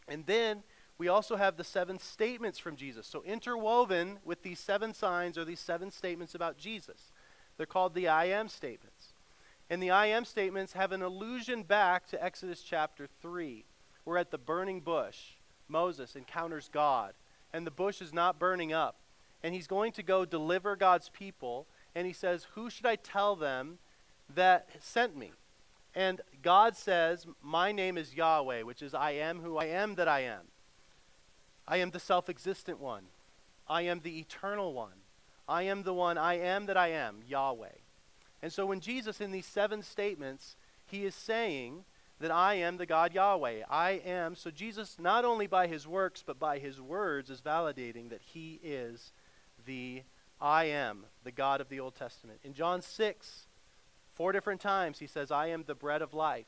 And 0.08 0.26
then 0.26 0.64
we 0.98 1.08
also 1.08 1.36
have 1.36 1.58
the 1.58 1.64
seven 1.64 1.98
statements 1.98 2.60
from 2.60 2.76
Jesus. 2.76 3.08
So 3.08 3.24
interwoven 3.24 4.20
with 4.24 4.44
these 4.44 4.60
seven 4.60 4.94
signs 4.94 5.38
are 5.38 5.46
these 5.46 5.60
seven 5.60 5.92
statements 5.92 6.36
about 6.36 6.58
Jesus. 6.58 7.12
They're 7.58 7.66
called 7.66 7.94
the 7.94 8.08
I 8.08 8.26
am 8.26 8.48
statements. 8.48 9.11
And 9.72 9.82
the 9.82 9.92
I 9.92 10.08
am 10.08 10.26
statements 10.26 10.74
have 10.74 10.92
an 10.92 11.02
allusion 11.02 11.64
back 11.64 12.06
to 12.08 12.22
Exodus 12.22 12.62
chapter 12.62 13.08
3. 13.22 13.64
We're 14.04 14.18
at 14.18 14.30
the 14.30 14.38
burning 14.38 14.82
bush. 14.82 15.36
Moses 15.70 16.18
encounters 16.18 16.70
God, 16.70 17.14
and 17.54 17.66
the 17.66 17.72
bush 17.72 18.02
is 18.02 18.12
not 18.12 18.38
burning 18.38 18.74
up. 18.74 18.98
And 19.42 19.56
he's 19.56 19.68
going 19.68 19.94
to 19.94 20.04
go 20.04 20.26
deliver 20.26 20.76
God's 20.76 21.08
people, 21.08 21.68
and 21.96 22.06
he 22.06 22.12
says, 22.12 22.48
Who 22.54 22.70
should 22.70 22.86
I 22.86 22.98
tell 22.98 23.38
them 23.38 23.78
that 24.36 24.68
sent 24.82 25.16
me? 25.16 25.32
And 25.96 26.20
God 26.42 26.76
says, 26.76 27.26
My 27.42 27.72
name 27.72 27.98
is 27.98 28.14
Yahweh, 28.14 28.64
which 28.64 28.82
is 28.82 28.94
I 28.94 29.12
am 29.12 29.40
who 29.40 29.56
I 29.56 29.68
am 29.68 29.96
that 29.96 30.10
I 30.10 30.20
am. 30.20 30.48
I 31.66 31.78
am 31.78 31.92
the 31.92 32.00
self 32.00 32.28
existent 32.28 32.82
one. 32.82 33.04
I 33.70 33.84
am 33.84 34.02
the 34.02 34.20
eternal 34.20 34.74
one. 34.74 35.00
I 35.48 35.64
am 35.64 35.84
the 35.84 35.94
one 35.94 36.18
I 36.18 36.40
am 36.40 36.66
that 36.66 36.76
I 36.76 36.90
am, 36.90 37.20
Yahweh. 37.26 37.70
And 38.42 38.52
so 38.52 38.66
when 38.66 38.80
Jesus, 38.80 39.22
in 39.22 39.32
these 39.32 39.46
seven 39.46 39.84
statements, 39.84 40.56
he 40.88 41.06
is 41.06 41.16
saying 41.16 41.84
that 42.20 42.32
I 42.32 42.56
am 42.56 42.78
the 42.78 42.86
God 42.86 43.14
Yahweh. 43.14 43.64
I 43.70 43.92
am. 44.06 44.36
So 44.36 44.52
Jesus, 44.52 44.98
not 45.00 45.26
only 45.26 45.48
by 45.48 45.68
his 45.68 45.88
works, 45.88 46.24
but 46.26 46.40
by 46.40 46.60
his 46.60 46.80
words, 46.80 47.30
is 47.30 47.42
validating 47.42 48.10
that 48.10 48.22
he 48.22 48.60
is 48.64 49.12
the 49.66 50.04
I 50.40 50.66
am, 50.66 51.06
the 51.24 51.32
God 51.32 51.62
of 51.62 51.70
the 51.70 51.80
Old 51.80 51.96
Testament. 51.96 52.40
In 52.44 52.54
John 52.54 52.82
6, 52.82 53.46
four 54.14 54.32
different 54.32 54.62
times, 54.62 55.00
he 55.00 55.08
says, 55.08 55.32
I 55.32 55.48
am 55.48 55.64
the 55.66 55.76
bread 55.76 56.02
of 56.02 56.14
life. 56.14 56.48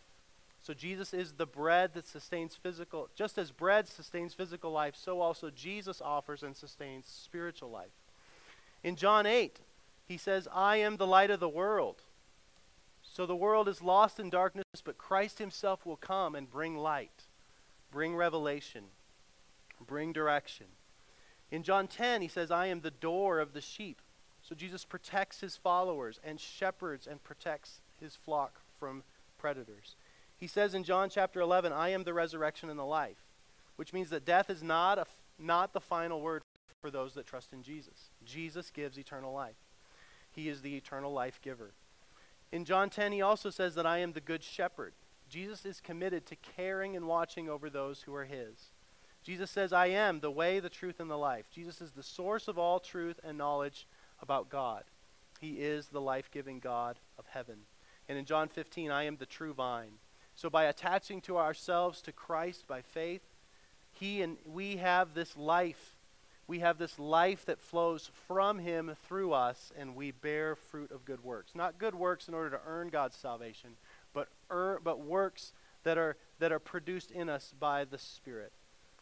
So 0.61 0.73
Jesus 0.73 1.13
is 1.13 1.33
the 1.33 1.45
bread 1.45 1.93
that 1.93 2.07
sustains 2.07 2.55
physical, 2.55 3.09
just 3.15 3.37
as 3.37 3.51
bread 3.51 3.87
sustains 3.87 4.33
physical 4.33 4.71
life, 4.71 4.95
so 4.95 5.19
also 5.19 5.49
Jesus 5.49 6.01
offers 6.01 6.41
and 6.41 6.55
sustains 6.55 7.05
spiritual 7.05 7.69
life. 7.69 7.91
In 8.81 8.95
John 8.95 9.25
8, 9.25 9.59
he 10.05 10.17
says, 10.17 10.47
I 10.53 10.77
am 10.77 10.97
the 10.97 11.07
light 11.07 11.31
of 11.31 11.39
the 11.39 11.49
world. 11.49 12.01
So 13.01 13.25
the 13.25 13.35
world 13.35 13.67
is 13.67 13.81
lost 13.81 14.19
in 14.19 14.29
darkness, 14.29 14.65
but 14.83 14.97
Christ 14.97 15.39
himself 15.39 15.85
will 15.85 15.97
come 15.97 16.35
and 16.35 16.49
bring 16.49 16.77
light, 16.77 17.23
bring 17.91 18.15
revelation, 18.15 18.85
bring 19.85 20.13
direction. 20.13 20.67
In 21.51 21.63
John 21.63 21.87
10, 21.87 22.21
he 22.21 22.27
says, 22.27 22.49
I 22.49 22.67
am 22.67 22.81
the 22.81 22.91
door 22.91 23.39
of 23.39 23.53
the 23.53 23.61
sheep. 23.61 24.01
So 24.41 24.55
Jesus 24.55 24.83
protects 24.83 25.39
his 25.39 25.55
followers 25.55 26.19
and 26.23 26.39
shepherds 26.39 27.07
and 27.07 27.23
protects 27.23 27.81
his 27.99 28.15
flock 28.15 28.59
from 28.79 29.03
predators. 29.37 29.95
He 30.35 30.47
says 30.47 30.73
in 30.73 30.83
John 30.83 31.09
chapter 31.09 31.39
11, 31.39 31.71
I 31.71 31.89
am 31.89 32.03
the 32.03 32.13
resurrection 32.13 32.69
and 32.69 32.79
the 32.79 32.83
life, 32.83 33.23
which 33.75 33.93
means 33.93 34.09
that 34.09 34.25
death 34.25 34.49
is 34.49 34.61
not, 34.61 34.97
a, 34.97 35.05
not 35.39 35.71
the 35.71 35.79
final 35.79 36.21
word 36.21 36.41
for 36.81 36.91
those 36.91 37.13
that 37.13 37.25
trust 37.25 37.53
in 37.53 37.63
Jesus. 37.63 38.09
Jesus 38.25 38.69
gives 38.69 38.97
eternal 38.97 39.31
life. 39.31 39.55
He 40.33 40.49
is 40.49 40.61
the 40.61 40.75
eternal 40.75 41.13
life 41.13 41.39
giver. 41.41 41.73
In 42.51 42.65
John 42.65 42.89
10, 42.89 43.11
he 43.11 43.21
also 43.21 43.49
says 43.49 43.75
that 43.75 43.85
I 43.85 43.99
am 43.99 44.13
the 44.13 44.21
good 44.21 44.43
shepherd. 44.43 44.93
Jesus 45.29 45.65
is 45.65 45.81
committed 45.81 46.25
to 46.27 46.35
caring 46.35 46.95
and 46.95 47.07
watching 47.07 47.49
over 47.49 47.69
those 47.69 48.01
who 48.01 48.13
are 48.13 48.25
his. 48.25 48.71
Jesus 49.23 49.49
says, 49.49 49.71
I 49.71 49.87
am 49.87 50.19
the 50.19 50.29
way, 50.29 50.59
the 50.59 50.69
truth, 50.69 50.99
and 50.99 51.09
the 51.09 51.17
life. 51.17 51.45
Jesus 51.49 51.81
is 51.81 51.93
the 51.93 52.03
source 52.03 52.47
of 52.47 52.59
all 52.59 52.79
truth 52.79 53.19
and 53.23 53.37
knowledge 53.37 53.87
about 54.21 54.49
God. 54.49 54.83
He 55.39 55.53
is 55.53 55.87
the 55.87 56.01
life 56.01 56.29
giving 56.31 56.59
God 56.59 56.99
of 57.17 57.25
heaven. 57.27 57.59
And 58.07 58.17
in 58.17 58.25
John 58.25 58.49
15, 58.49 58.91
I 58.91 59.03
am 59.03 59.17
the 59.17 59.25
true 59.25 59.53
vine. 59.53 59.93
So 60.35 60.49
by 60.49 60.65
attaching 60.65 61.21
to 61.21 61.37
ourselves 61.37 62.01
to 62.01 62.11
Christ 62.11 62.67
by 62.67 62.81
faith, 62.81 63.21
he 63.91 64.21
and 64.21 64.37
we 64.45 64.77
have 64.77 65.13
this 65.13 65.37
life 65.37 65.92
we 66.53 66.59
have 66.59 66.77
this 66.77 66.99
life 66.99 67.45
that 67.45 67.59
flows 67.59 68.11
from 68.27 68.59
him 68.59 68.95
through 69.07 69.33
us, 69.33 69.71
and 69.75 69.95
we 69.95 70.11
bear 70.11 70.55
fruit 70.55 70.91
of 70.91 71.03
good 71.03 71.23
works. 71.23 71.53
Not 71.55 71.79
good 71.79 71.95
works 71.95 72.27
in 72.27 72.35
order 72.35 72.51
to 72.51 72.59
earn 72.67 72.89
God's 72.89 73.15
salvation, 73.15 73.71
but, 74.13 74.27
er, 74.51 74.79
but 74.83 74.99
works 74.99 75.51
that 75.81 75.97
are, 75.97 76.15
that 76.37 76.51
are 76.51 76.59
produced 76.59 77.09
in 77.09 77.27
us 77.27 77.55
by 77.59 77.85
the 77.85 77.97
Spirit. 77.97 78.51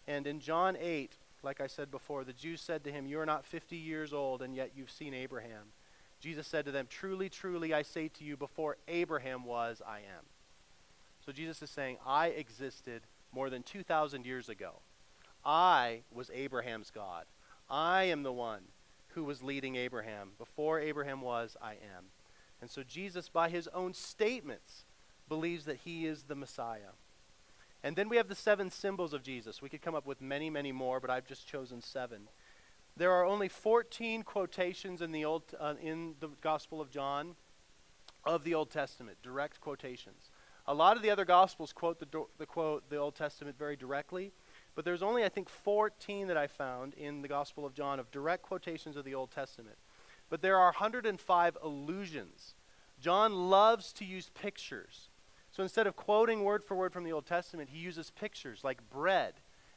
And 0.07 0.27
in 0.27 0.39
John 0.39 0.77
8, 0.79 1.11
like 1.43 1.59
I 1.59 1.67
said 1.67 1.91
before, 1.91 2.23
the 2.23 2.31
Jews 2.31 2.61
said 2.61 2.85
to 2.85 2.91
him, 2.93 3.05
You 3.05 3.19
are 3.19 3.25
not 3.25 3.43
50 3.43 3.75
years 3.75 4.13
old, 4.13 4.41
and 4.41 4.55
yet 4.55 4.71
you've 4.73 4.89
seen 4.89 5.13
Abraham. 5.13 5.73
Jesus 6.21 6.47
said 6.47 6.63
to 6.63 6.71
them, 6.71 6.87
Truly, 6.89 7.27
truly, 7.27 7.73
I 7.73 7.81
say 7.81 8.07
to 8.07 8.23
you, 8.23 8.37
before 8.37 8.77
Abraham 8.87 9.43
was, 9.43 9.81
I 9.85 9.97
am. 9.97 10.23
So 11.25 11.33
Jesus 11.33 11.61
is 11.61 11.69
saying, 11.69 11.97
I 12.07 12.27
existed 12.27 13.01
more 13.33 13.49
than 13.49 13.61
2,000 13.61 14.25
years 14.25 14.47
ago. 14.47 14.75
I 15.43 16.03
was 16.13 16.31
Abraham's 16.33 16.91
God. 16.91 17.25
I 17.71 18.03
am 18.03 18.23
the 18.23 18.33
one 18.33 18.63
who 19.13 19.23
was 19.23 19.41
leading 19.41 19.77
Abraham. 19.77 20.31
Before 20.37 20.79
Abraham 20.79 21.21
was, 21.21 21.55
I 21.61 21.71
am. 21.71 22.11
And 22.59 22.69
so 22.69 22.83
Jesus, 22.83 23.29
by 23.29 23.49
his 23.49 23.67
own 23.69 23.93
statements, 23.93 24.85
believes 25.29 25.65
that 25.65 25.77
he 25.77 26.05
is 26.05 26.23
the 26.23 26.35
Messiah. 26.35 26.93
And 27.83 27.95
then 27.95 28.09
we 28.09 28.17
have 28.17 28.27
the 28.27 28.35
seven 28.35 28.69
symbols 28.69 29.13
of 29.13 29.23
Jesus. 29.23 29.61
We 29.61 29.69
could 29.69 29.81
come 29.81 29.95
up 29.95 30.05
with 30.05 30.21
many, 30.21 30.49
many 30.49 30.71
more, 30.71 30.99
but 30.99 31.09
I've 31.09 31.25
just 31.25 31.47
chosen 31.47 31.81
seven. 31.81 32.27
There 32.97 33.11
are 33.11 33.25
only 33.25 33.47
14 33.47 34.23
quotations 34.23 35.01
in 35.01 35.11
the, 35.11 35.25
Old, 35.25 35.43
uh, 35.59 35.75
in 35.81 36.15
the 36.19 36.27
Gospel 36.41 36.81
of 36.81 36.91
John 36.91 37.35
of 38.25 38.43
the 38.43 38.53
Old 38.53 38.69
Testament, 38.69 39.17
direct 39.23 39.61
quotations. 39.61 40.29
A 40.67 40.73
lot 40.73 40.95
of 40.95 41.01
the 41.01 41.09
other 41.09 41.25
Gospels 41.25 41.73
quote 41.73 41.99
the, 41.99 42.25
the, 42.37 42.45
quote 42.45 42.89
the 42.89 42.97
Old 42.97 43.15
Testament 43.15 43.57
very 43.57 43.75
directly, 43.75 44.31
but 44.75 44.85
there's 44.85 45.03
only, 45.03 45.23
I 45.23 45.29
think, 45.29 45.49
14 45.49 46.27
that 46.27 46.37
I 46.37 46.47
found 46.47 46.93
in 46.93 47.21
the 47.21 47.27
Gospel 47.27 47.65
of 47.65 47.73
John 47.73 47.99
of 47.99 48.11
direct 48.11 48.43
quotations 48.43 48.95
of 48.95 49.05
the 49.05 49.15
Old 49.15 49.31
Testament. 49.31 49.77
But 50.29 50.41
there 50.41 50.57
are 50.57 50.71
105 50.71 51.57
allusions. 51.61 52.55
John 52.99 53.49
loves 53.49 53.91
to 53.93 54.05
use 54.05 54.29
pictures. 54.33 55.09
So 55.51 55.63
instead 55.63 55.87
of 55.87 55.97
quoting 55.97 56.43
word 56.43 56.63
for 56.63 56.75
word 56.75 56.93
from 56.93 57.03
the 57.03 57.11
Old 57.11 57.25
Testament, 57.25 57.69
he 57.73 57.79
uses 57.79 58.11
pictures 58.11 58.63
like 58.63 58.89
bread 58.89 59.33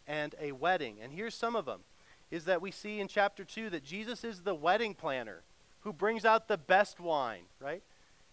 and 0.07 0.35
a 0.40 0.52
wedding. 0.52 0.98
And 1.02 1.12
here's 1.12 1.35
some 1.35 1.57
of 1.57 1.64
them 1.64 1.80
is 2.30 2.44
that 2.46 2.62
we 2.62 2.70
see 2.70 3.00
in 3.00 3.09
chapter 3.09 3.44
2 3.44 3.70
that 3.70 3.85
Jesus 3.85 4.24
is 4.24 4.40
the 4.40 4.54
wedding 4.54 4.94
planner 4.94 5.42
who 5.80 5.92
brings 5.92 6.24
out 6.24 6.48
the 6.48 6.57
best 6.57 6.98
wine, 6.98 7.44
right? 7.61 7.83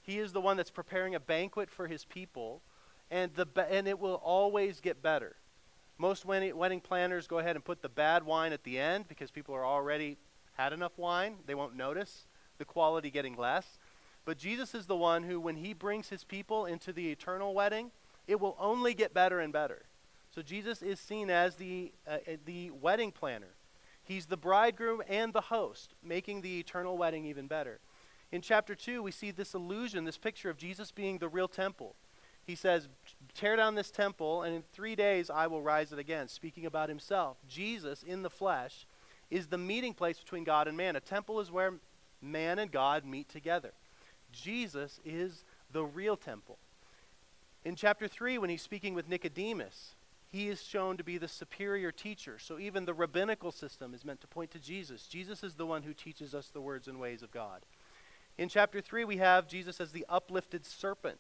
He 0.01 0.17
is 0.17 0.31
the 0.31 0.41
one 0.41 0.57
that's 0.57 0.71
preparing 0.71 1.13
a 1.13 1.19
banquet 1.19 1.69
for 1.69 1.87
his 1.87 2.05
people, 2.05 2.61
and, 3.11 3.33
the, 3.35 3.45
and 3.69 3.87
it 3.87 3.99
will 3.99 4.15
always 4.23 4.79
get 4.79 5.01
better. 5.01 5.35
Most 6.01 6.25
wedding 6.25 6.81
planners 6.81 7.27
go 7.27 7.37
ahead 7.37 7.55
and 7.55 7.63
put 7.63 7.83
the 7.83 7.87
bad 7.87 8.23
wine 8.23 8.53
at 8.53 8.63
the 8.63 8.79
end 8.79 9.07
because 9.07 9.29
people 9.29 9.53
are 9.53 9.63
already 9.63 10.17
had 10.53 10.73
enough 10.73 10.97
wine. 10.97 11.35
They 11.45 11.53
won't 11.53 11.75
notice 11.75 12.25
the 12.57 12.65
quality 12.65 13.11
getting 13.11 13.37
less. 13.37 13.77
But 14.25 14.39
Jesus 14.39 14.73
is 14.73 14.87
the 14.87 14.95
one 14.95 15.21
who, 15.21 15.39
when 15.39 15.57
he 15.57 15.73
brings 15.73 16.09
his 16.09 16.23
people 16.23 16.65
into 16.65 16.91
the 16.91 17.11
eternal 17.11 17.53
wedding, 17.53 17.91
it 18.25 18.39
will 18.39 18.57
only 18.59 18.95
get 18.95 19.13
better 19.13 19.41
and 19.41 19.53
better. 19.53 19.83
So 20.33 20.41
Jesus 20.41 20.81
is 20.81 20.99
seen 20.99 21.29
as 21.29 21.57
the, 21.57 21.91
uh, 22.07 22.17
uh, 22.27 22.37
the 22.45 22.71
wedding 22.71 23.11
planner. 23.11 23.53
He's 24.01 24.25
the 24.25 24.37
bridegroom 24.37 25.03
and 25.07 25.31
the 25.33 25.41
host, 25.41 25.93
making 26.03 26.41
the 26.41 26.59
eternal 26.59 26.97
wedding 26.97 27.25
even 27.25 27.45
better. 27.45 27.79
In 28.31 28.41
chapter 28.41 28.73
2, 28.73 29.03
we 29.03 29.11
see 29.11 29.29
this 29.29 29.53
illusion, 29.53 30.05
this 30.05 30.17
picture 30.17 30.49
of 30.49 30.57
Jesus 30.57 30.91
being 30.91 31.19
the 31.19 31.29
real 31.29 31.47
temple. 31.47 31.95
He 32.45 32.55
says, 32.55 32.87
Tear 33.33 33.55
down 33.55 33.75
this 33.75 33.91
temple, 33.91 34.43
and 34.43 34.55
in 34.55 34.63
three 34.73 34.95
days 34.95 35.29
I 35.29 35.47
will 35.47 35.61
rise 35.61 35.91
it 35.91 35.99
again, 35.99 36.27
speaking 36.27 36.65
about 36.65 36.89
himself. 36.89 37.37
Jesus, 37.47 38.03
in 38.03 38.23
the 38.23 38.29
flesh, 38.29 38.85
is 39.29 39.47
the 39.47 39.57
meeting 39.57 39.93
place 39.93 40.19
between 40.19 40.43
God 40.43 40.67
and 40.67 40.75
man. 40.75 40.95
A 40.95 40.99
temple 40.99 41.39
is 41.39 41.51
where 41.51 41.75
man 42.21 42.59
and 42.59 42.71
God 42.71 43.05
meet 43.05 43.29
together. 43.29 43.71
Jesus 44.31 44.99
is 45.05 45.43
the 45.71 45.83
real 45.83 46.17
temple. 46.17 46.57
In 47.63 47.75
chapter 47.75 48.07
3, 48.07 48.37
when 48.37 48.49
he's 48.49 48.61
speaking 48.61 48.93
with 48.93 49.07
Nicodemus, 49.07 49.95
he 50.31 50.47
is 50.47 50.63
shown 50.63 50.97
to 50.97 51.03
be 51.03 51.17
the 51.17 51.27
superior 51.27 51.91
teacher. 51.91 52.39
So 52.39 52.57
even 52.57 52.85
the 52.85 52.93
rabbinical 52.93 53.51
system 53.51 53.93
is 53.93 54.05
meant 54.05 54.21
to 54.21 54.27
point 54.27 54.51
to 54.51 54.59
Jesus. 54.59 55.07
Jesus 55.07 55.43
is 55.43 55.55
the 55.55 55.65
one 55.65 55.83
who 55.83 55.93
teaches 55.93 56.33
us 56.33 56.47
the 56.47 56.61
words 56.61 56.87
and 56.87 56.99
ways 56.99 57.21
of 57.21 57.31
God. 57.31 57.61
In 58.37 58.49
chapter 58.49 58.81
3, 58.81 59.03
we 59.03 59.17
have 59.17 59.47
Jesus 59.47 59.81
as 59.81 59.91
the 59.91 60.05
uplifted 60.09 60.65
serpent. 60.65 61.19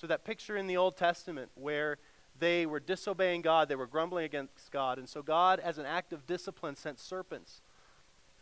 So 0.00 0.06
that 0.06 0.24
picture 0.24 0.56
in 0.56 0.66
the 0.66 0.78
Old 0.78 0.96
Testament 0.96 1.50
where 1.56 1.98
they 2.38 2.64
were 2.64 2.80
disobeying 2.80 3.42
God, 3.42 3.68
they 3.68 3.74
were 3.74 3.86
grumbling 3.86 4.24
against 4.24 4.70
God. 4.70 4.98
And 4.98 5.06
so 5.06 5.22
God, 5.22 5.60
as 5.60 5.76
an 5.76 5.84
act 5.84 6.14
of 6.14 6.26
discipline, 6.26 6.74
sent 6.74 6.98
serpents 6.98 7.60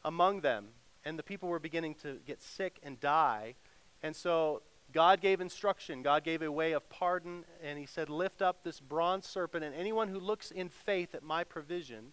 among 0.05 0.43
them. 0.43 0.69
And 1.05 1.19
the 1.19 1.25
people 1.25 1.49
were 1.49 1.59
beginning 1.59 1.97
to 2.03 2.21
get 2.25 2.41
sick 2.41 2.79
and 2.85 3.01
die. 3.01 3.57
And 4.05 4.15
so 4.15 4.63
God 4.93 5.21
gave 5.21 5.41
instruction. 5.41 6.01
God 6.03 6.23
gave 6.23 6.43
a 6.43 6.53
way 6.53 6.71
of 6.71 6.89
pardon. 6.91 7.45
And 7.61 7.77
he 7.77 7.87
said, 7.87 8.09
Lift 8.09 8.41
up 8.41 8.63
this 8.63 8.79
bronze 8.79 9.27
serpent, 9.27 9.65
and 9.65 9.75
anyone 9.75 10.07
who 10.07 10.21
looks 10.21 10.53
in 10.53 10.69
faith 10.69 11.13
at 11.13 11.25
my 11.25 11.43
provision 11.43 12.13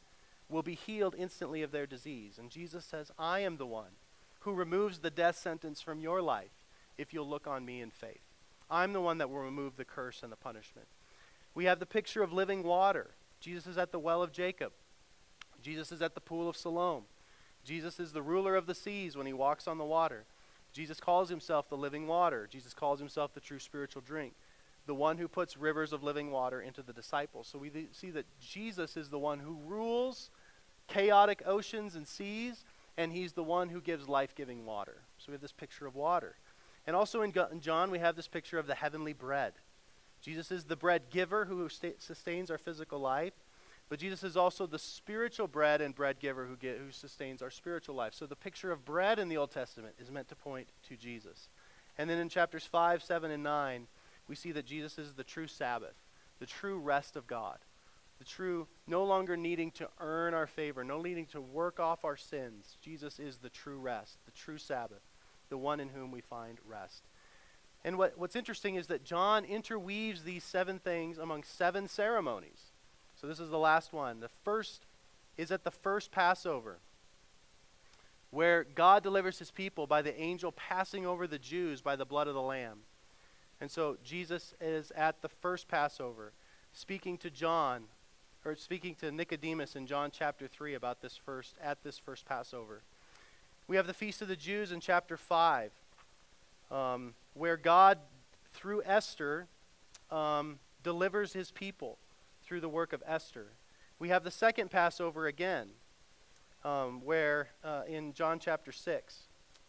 will 0.49 0.63
be 0.63 0.73
healed 0.73 1.13
instantly 1.15 1.61
of 1.61 1.71
their 1.71 1.85
disease. 1.85 2.39
And 2.39 2.49
Jesus 2.49 2.83
says, 2.83 3.11
I 3.19 3.41
am 3.41 3.57
the 3.57 3.67
one 3.67 3.91
who 4.39 4.53
removes 4.53 4.99
the 4.99 5.11
death 5.11 5.37
sentence 5.37 5.81
from 5.81 5.99
your 5.99 6.23
life 6.23 6.65
if 6.97 7.13
you'll 7.13 7.29
look 7.29 7.45
on 7.45 7.63
me 7.63 7.79
in 7.79 7.91
faith. 7.91 8.24
I'm 8.69 8.93
the 8.93 9.01
one 9.01 9.17
that 9.19 9.29
will 9.29 9.39
remove 9.39 9.77
the 9.77 9.85
curse 9.85 10.23
and 10.23 10.31
the 10.31 10.37
punishment. 10.37 10.87
We 11.53 11.65
have 11.65 11.79
the 11.79 11.85
picture 11.85 12.23
of 12.23 12.33
living 12.33 12.63
water. 12.63 13.11
Jesus 13.39 13.67
is 13.67 13.77
at 13.77 13.91
the 13.91 13.99
well 13.99 14.21
of 14.21 14.31
Jacob. 14.31 14.71
Jesus 15.61 15.91
is 15.91 16.01
at 16.01 16.15
the 16.15 16.21
pool 16.21 16.49
of 16.49 16.57
Siloam. 16.57 17.03
Jesus 17.63 17.99
is 17.99 18.11
the 18.11 18.21
ruler 18.21 18.55
of 18.55 18.67
the 18.67 18.75
seas 18.75 19.17
when 19.17 19.25
he 19.25 19.33
walks 19.33 19.67
on 19.67 19.77
the 19.77 19.85
water. 19.85 20.25
Jesus 20.71 20.99
calls 20.99 21.29
himself 21.29 21.69
the 21.69 21.77
living 21.77 22.05
water. 22.05 22.47
Jesus 22.51 22.73
calls 22.73 22.99
himself 22.99 23.33
the 23.33 23.39
true 23.39 23.59
spiritual 23.59 24.01
drink, 24.01 24.33
the 24.85 24.93
one 24.93 25.17
who 25.17 25.27
puts 25.27 25.57
rivers 25.57 25.93
of 25.93 26.03
living 26.03 26.31
water 26.31 26.61
into 26.61 26.83
the 26.83 26.93
disciples. 26.93 27.47
So 27.47 27.57
we 27.57 27.71
see 27.91 28.11
that 28.11 28.25
Jesus 28.39 28.97
is 28.97 29.09
the 29.09 29.17
one 29.17 29.39
who 29.39 29.57
rules 29.65 30.29
chaotic 30.87 31.41
oceans 31.45 31.95
and 31.95 32.07
seas, 32.07 32.63
and 32.97 33.11
he's 33.11 33.33
the 33.33 33.43
one 33.43 33.69
who 33.69 33.81
gives 33.81 34.07
life 34.07 34.35
giving 34.35 34.65
water. 34.65 34.97
So 35.17 35.25
we 35.29 35.33
have 35.33 35.41
this 35.41 35.51
picture 35.51 35.87
of 35.87 35.95
water. 35.95 36.35
And 36.87 36.95
also 36.95 37.21
in 37.21 37.33
John, 37.61 37.91
we 37.91 37.99
have 37.99 38.15
this 38.15 38.27
picture 38.27 38.59
of 38.59 38.67
the 38.67 38.75
heavenly 38.75 39.13
bread. 39.13 39.53
Jesus 40.21 40.51
is 40.51 40.65
the 40.65 40.75
bread 40.75 41.09
giver 41.09 41.45
who 41.45 41.67
sustains 41.69 42.51
our 42.51 42.57
physical 42.57 42.99
life. 42.99 43.33
But 43.87 43.99
Jesus 43.99 44.23
is 44.23 44.35
also 44.35 44.65
the 44.65 44.79
spiritual 44.79 45.47
bread 45.47 45.79
and 45.79 45.93
bread 45.93 46.19
giver 46.19 46.45
who, 46.45 46.55
get, 46.55 46.79
who 46.79 46.91
sustains 46.91 47.41
our 47.41 47.51
spiritual 47.51 47.95
life. 47.95 48.13
So 48.15 48.25
the 48.25 48.35
picture 48.35 48.71
of 48.71 48.83
bread 48.83 49.19
in 49.19 49.29
the 49.29 49.37
Old 49.37 49.51
Testament 49.51 49.95
is 49.99 50.09
meant 50.09 50.27
to 50.29 50.35
point 50.35 50.69
to 50.89 50.97
Jesus. 50.97 51.49
And 51.97 52.09
then 52.09 52.17
in 52.17 52.29
chapters 52.29 52.65
5, 52.65 53.03
7, 53.03 53.29
and 53.31 53.43
9, 53.43 53.87
we 54.27 54.35
see 54.35 54.51
that 54.53 54.65
Jesus 54.65 54.97
is 54.97 55.13
the 55.13 55.23
true 55.23 55.47
Sabbath, 55.47 55.95
the 56.39 56.47
true 56.47 56.79
rest 56.79 57.15
of 57.15 57.27
God, 57.27 57.59
the 58.17 58.25
true, 58.25 58.67
no 58.87 59.03
longer 59.03 59.37
needing 59.37 59.69
to 59.71 59.87
earn 59.99 60.33
our 60.33 60.47
favor, 60.47 60.83
no 60.83 61.01
needing 61.01 61.27
to 61.27 61.41
work 61.41 61.79
off 61.79 62.03
our 62.03 62.17
sins. 62.17 62.77
Jesus 62.81 63.19
is 63.19 63.37
the 63.37 63.49
true 63.49 63.77
rest, 63.77 64.17
the 64.25 64.31
true 64.31 64.57
Sabbath, 64.57 65.03
the 65.49 65.57
one 65.57 65.79
in 65.79 65.89
whom 65.89 66.11
we 66.11 66.21
find 66.21 66.59
rest. 66.67 67.03
And 67.83 67.97
what, 67.97 68.17
what's 68.17 68.35
interesting 68.35 68.75
is 68.75 68.87
that 68.87 69.03
John 69.03 69.45
interweaves 69.45 70.23
these 70.23 70.43
seven 70.43 70.79
things 70.79 71.17
among 71.17 71.43
seven 71.43 71.87
ceremonies. 71.87 72.71
So 73.15 73.27
this 73.27 73.39
is 73.39 73.49
the 73.49 73.59
last 73.59 73.93
one. 73.93 74.19
The 74.19 74.31
first 74.43 74.85
is 75.37 75.51
at 75.51 75.63
the 75.63 75.71
first 75.71 76.11
Passover, 76.11 76.79
where 78.31 78.63
God 78.63 79.03
delivers 79.03 79.39
his 79.39 79.51
people 79.51 79.87
by 79.87 80.01
the 80.01 80.19
angel 80.19 80.51
passing 80.51 81.05
over 81.05 81.27
the 81.27 81.39
Jews 81.39 81.81
by 81.81 81.95
the 81.95 82.05
blood 82.05 82.27
of 82.27 82.33
the 82.33 82.41
Lamb. 82.41 82.79
And 83.61 83.69
so 83.69 83.97
Jesus 84.03 84.53
is 84.59 84.91
at 84.91 85.21
the 85.21 85.29
first 85.29 85.67
Passover, 85.67 86.33
speaking 86.73 87.17
to 87.19 87.29
John, 87.29 87.85
or 88.43 88.55
speaking 88.55 88.95
to 88.95 89.11
Nicodemus 89.11 89.75
in 89.75 89.87
John 89.87 90.11
chapter 90.11 90.47
3 90.47 90.73
about 90.73 91.01
this 91.01 91.17
first, 91.17 91.55
at 91.61 91.83
this 91.83 91.97
first 91.97 92.25
Passover. 92.25 92.83
We 93.67 93.77
have 93.77 93.87
the 93.87 93.95
Feast 93.95 94.21
of 94.21 94.27
the 94.27 94.35
Jews 94.35 94.71
in 94.71 94.79
chapter 94.79 95.17
5, 95.17 95.71
um, 96.69 97.15
where 97.33 97.57
God, 97.57 97.97
through 98.53 98.83
Esther, 98.85 99.47
um, 100.11 100.59
delivers 100.83 101.33
his 101.33 101.49
people 101.49 101.97
through 102.43 102.61
the 102.61 102.69
work 102.69 102.93
of 102.93 103.01
Esther. 103.07 103.47
We 103.97 104.09
have 104.09 104.23
the 104.23 104.29
second 104.29 104.69
Passover 104.69 105.25
again, 105.25 105.69
um, 106.63 107.01
where 107.03 107.47
uh, 107.63 107.81
in 107.87 108.13
John 108.13 108.37
chapter 108.37 108.71
6, 108.71 109.23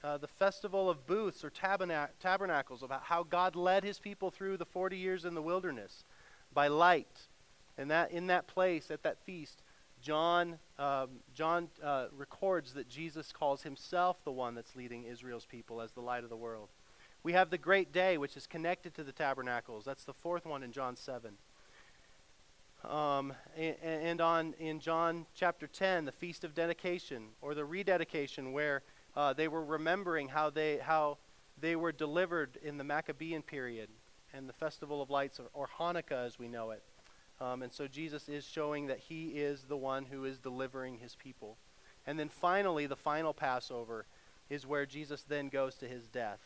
uh, 0.05 0.19
the 0.19 0.29
festival 0.29 0.91
of 0.91 1.07
booths 1.07 1.43
or 1.43 1.49
tabernac- 1.49 2.11
tabernacles, 2.21 2.83
about 2.83 3.05
how 3.05 3.23
God 3.23 3.57
led 3.57 3.83
his 3.83 3.99
people 3.99 4.31
through 4.31 4.59
the 4.59 4.67
40 4.67 4.99
years 4.99 5.25
in 5.25 5.35
the 5.35 5.41
wilderness 5.41 6.05
by 6.53 6.69
light. 6.69 7.29
And 7.79 7.91
that 7.91 8.11
in 8.11 8.27
that 8.27 8.47
place, 8.47 8.91
at 8.91 9.03
that 9.05 9.25
feast, 9.25 9.63
John, 10.01 10.59
um, 10.79 11.09
John 11.35 11.69
uh, 11.83 12.07
records 12.17 12.73
that 12.75 12.89
Jesus 12.89 13.33
calls 13.33 13.63
himself 13.63 14.23
the 14.25 14.33
one 14.33 14.55
that's 14.55 14.77
leading 14.77 15.05
Israel's 15.05 15.47
people 15.47 15.81
as 15.81 15.93
the 15.93 16.01
light 16.01 16.25
of 16.25 16.31
the 16.31 16.37
world. 16.37 16.69
We 17.23 17.33
have 17.33 17.51
the 17.51 17.59
great 17.59 17.93
day, 17.93 18.19
which 18.19 18.37
is 18.37 18.47
connected 18.47 18.95
to 18.95 19.05
the 19.05 19.13
tabernacles. 19.13 19.85
That's 19.85 20.05
the 20.05 20.15
fourth 20.15 20.47
one 20.47 20.63
in 20.63 20.71
John 20.71 20.97
7. 20.97 21.33
Um, 22.85 23.33
and, 23.57 23.77
and, 23.83 24.21
on 24.21 24.55
in 24.61 24.79
John 24.79 25.27
chapter 25.35 25.67
10, 25.67 26.05
the 26.05 26.13
feast 26.13 26.45
of 26.45 26.55
dedication 26.55 27.29
or 27.41 27.55
the 27.55 27.65
rededication, 27.65 28.53
where 28.53 28.83
uh, 29.17 29.33
they 29.33 29.49
were 29.49 29.65
remembering 29.65 30.29
how 30.29 30.51
they 30.51 30.79
how 30.79 31.19
they 31.61 31.75
were 31.75 31.91
delivered 31.91 32.59
in 32.63 32.77
the 32.77 32.85
Maccabean 32.85 33.43
period 33.43 33.89
and 34.33 34.49
the 34.49 34.53
festival 34.53 35.03
of 35.03 35.11
lights, 35.11 35.41
or, 35.41 35.47
or 35.53 35.69
Hanukkah 35.79 36.27
as 36.27 36.39
we 36.39 36.47
know 36.49 36.71
it. 36.71 36.83
Um, 37.41 37.63
and 37.63 37.73
so 37.73 37.87
Jesus 37.87 38.29
is 38.29 38.45
showing 38.45 38.87
that 38.87 38.99
he 38.99 39.29
is 39.29 39.65
the 39.65 39.77
one 39.77 40.07
who 40.07 40.25
is 40.25 40.39
delivering 40.39 40.99
his 40.99 41.15
people. 41.15 41.59
And 42.07 42.19
then 42.19 42.29
finally, 42.29 42.87
the 42.87 42.97
final 42.97 43.35
Passover 43.35 44.07
is 44.49 44.67
where 44.67 44.87
Jesus 44.87 45.23
then 45.23 45.49
goes 45.49 45.75
to 45.77 45.89
his 45.89 46.07
death. 46.09 46.41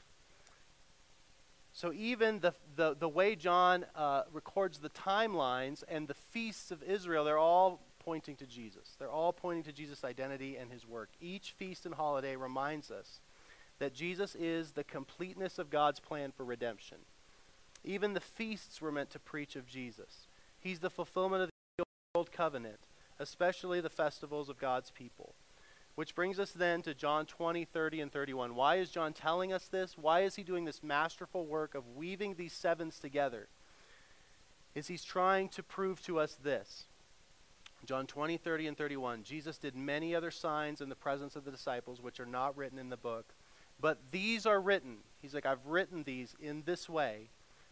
So 1.73 1.93
even 1.93 2.41
the, 2.41 2.55
the, 2.75 2.97
the 2.97 3.09
way 3.09 3.37
John 3.37 3.87
uh, 3.95 4.23
records 4.33 4.79
the 4.79 4.91
timelines 4.91 5.85
and 5.89 6.09
the 6.09 6.15
feasts 6.15 6.71
of 6.71 6.83
Israel, 6.83 7.25
they're 7.25 7.39
all 7.39 7.81
pointing 8.01 8.35
to 8.37 8.47
Jesus. 8.47 8.97
They're 8.99 9.11
all 9.11 9.33
pointing 9.33 9.63
to 9.65 9.73
Jesus' 9.73 10.03
identity 10.03 10.57
and 10.57 10.73
his 10.73 10.87
work. 10.87 11.11
Each 11.21 11.53
feast 11.53 11.87
and 11.87 11.95
holiday 11.95 12.35
reminds 12.35 12.91
us 12.91 13.21
that 13.79 13.95
Jesus 13.95 14.35
is 14.35 14.73
the 14.73 14.85
completeness 14.85 15.59
of 15.59 15.71
God's 15.71 16.01
plan 16.01 16.33
for 16.33 16.45
redemption. 16.45 16.99
Even 17.85 18.15
the 18.15 18.21
feasts 18.21 18.81
were 18.81 18.93
meant 18.93 19.11
to 19.11 19.19
preach 19.19 19.57
of 19.57 19.67
Jesus. 19.67 20.27
He's 20.61 20.81
the 20.81 20.91
fulfillment 20.91 21.43
of 21.45 21.51
the 21.79 21.85
old 22.15 22.33
covenant, 22.33 22.79
especially 23.19 23.81
the 23.81 23.89
festivals 23.89 24.49
of 24.49 24.59
God's 24.59 24.91
people. 24.91 25.35
Which 25.95 26.15
brings 26.15 26.39
us 26.39 26.53
then 26.53 26.83
to 26.83 26.95
John 26.95 27.27
20, 27.27 27.65
30, 27.65 28.01
and 28.01 28.13
31. 28.13 28.55
Why 28.55 28.77
is 28.77 28.91
John 28.91 29.13
telling 29.13 29.53
us 29.53 29.67
this? 29.67 29.99
Why 29.99 30.21
is 30.21 30.37
he 30.37 30.43
doing 30.43 30.65
this 30.65 30.83
masterful 30.83 31.47
work 31.47 31.75
of 31.75 31.97
weaving 31.97 32.35
these 32.35 32.53
sevens 32.53 32.99
together? 32.99 33.49
Is 34.75 34.87
he's 34.87 35.05
trying 35.05 35.49
to 35.51 35.63
prove 35.63 36.01
to 36.03 36.21
us 36.21 36.37
this. 36.43 36.85
John 37.85 38.07
20, 38.07 38.37
30, 38.37 38.69
and 38.69 38.77
31. 38.77 39.25
Jesus 39.25 39.59
did 39.59 39.75
many 39.75 40.15
other 40.15 40.31
signs 40.31 40.81
in 40.81 40.89
the 40.89 40.95
presence 40.95 41.35
of 41.35 41.45
the 41.45 41.51
disciples, 41.51 42.01
which 42.01 42.21
are 42.21 42.27
not 42.27 42.57
written 42.57 42.79
in 42.79 42.91
the 42.91 42.97
book. 42.97 43.27
But 43.81 43.99
these 44.11 44.47
are 44.47 44.61
written. 44.61 44.99
He's 45.21 45.35
like, 45.35 45.47
I've 45.47 45.67
written 45.67 46.05
these 46.05 46.35
in 46.41 46.63
this 46.67 46.89
way 46.89 47.31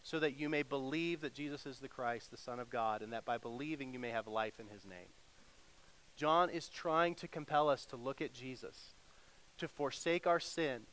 so 0.09 0.19
that 0.19 0.39
you 0.39 0.49
may 0.49 0.63
believe 0.63 1.21
that 1.21 1.35
Jesus 1.35 1.67
is 1.67 1.81
the 1.81 1.89
Christ, 1.89 2.31
the 2.31 2.39
Son 2.39 2.59
of 2.61 2.71
God, 2.71 3.03
and 3.03 3.13
that 3.13 3.27
by 3.27 3.37
believing 3.37 3.93
you 3.93 3.99
may 3.99 4.09
have 4.09 4.27
life 4.27 4.59
in 4.59 4.69
his 4.69 4.87
name. 4.87 5.11
John 6.17 6.49
is 6.49 6.71
trying 6.71 7.15
to 7.17 7.29
compel 7.29 7.69
us 7.69 7.85
to 7.85 7.97
look 7.97 8.23
at 8.23 8.33
Jesus, 8.33 8.95
to 9.59 9.69
forsake 9.69 10.27
our 10.27 10.41
sin, 10.41 10.85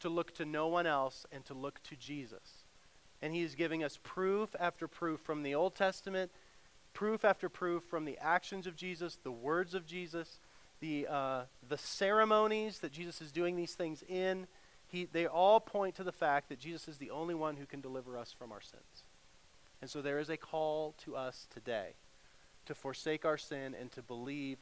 to 0.00 0.08
look 0.08 0.34
to 0.34 0.44
no 0.44 0.66
one 0.66 0.88
else, 0.88 1.24
and 1.30 1.44
to 1.44 1.54
look 1.54 1.80
to 1.84 1.94
Jesus. 1.94 2.64
And 3.22 3.32
he 3.32 3.42
is 3.42 3.54
giving 3.54 3.84
us 3.84 4.00
proof 4.02 4.56
after 4.58 4.88
proof 4.88 5.20
from 5.20 5.44
the 5.44 5.54
Old 5.54 5.76
Testament, 5.76 6.32
proof 6.94 7.24
after 7.24 7.48
proof 7.48 7.84
from 7.84 8.06
the 8.06 8.18
actions 8.18 8.66
of 8.66 8.74
Jesus, 8.74 9.18
the 9.22 9.30
words 9.30 9.72
of 9.72 9.86
Jesus, 9.86 10.40
the, 10.80 11.06
uh, 11.08 11.42
the 11.68 11.78
ceremonies 11.78 12.80
that 12.80 12.90
Jesus 12.90 13.20
is 13.20 13.30
doing 13.30 13.54
these 13.54 13.74
things 13.74 14.02
in. 14.08 14.48
He, 14.96 15.04
they 15.04 15.26
all 15.26 15.60
point 15.60 15.94
to 15.96 16.04
the 16.04 16.10
fact 16.10 16.48
that 16.48 16.58
Jesus 16.58 16.88
is 16.88 16.96
the 16.96 17.10
only 17.10 17.34
one 17.34 17.58
who 17.58 17.66
can 17.66 17.82
deliver 17.82 18.16
us 18.16 18.32
from 18.32 18.50
our 18.50 18.62
sins. 18.62 19.04
And 19.82 19.90
so 19.90 20.00
there 20.00 20.18
is 20.18 20.30
a 20.30 20.38
call 20.38 20.94
to 21.04 21.14
us 21.14 21.46
today 21.52 21.96
to 22.64 22.74
forsake 22.74 23.26
our 23.26 23.36
sin 23.36 23.76
and 23.78 23.92
to 23.92 24.00
believe 24.00 24.56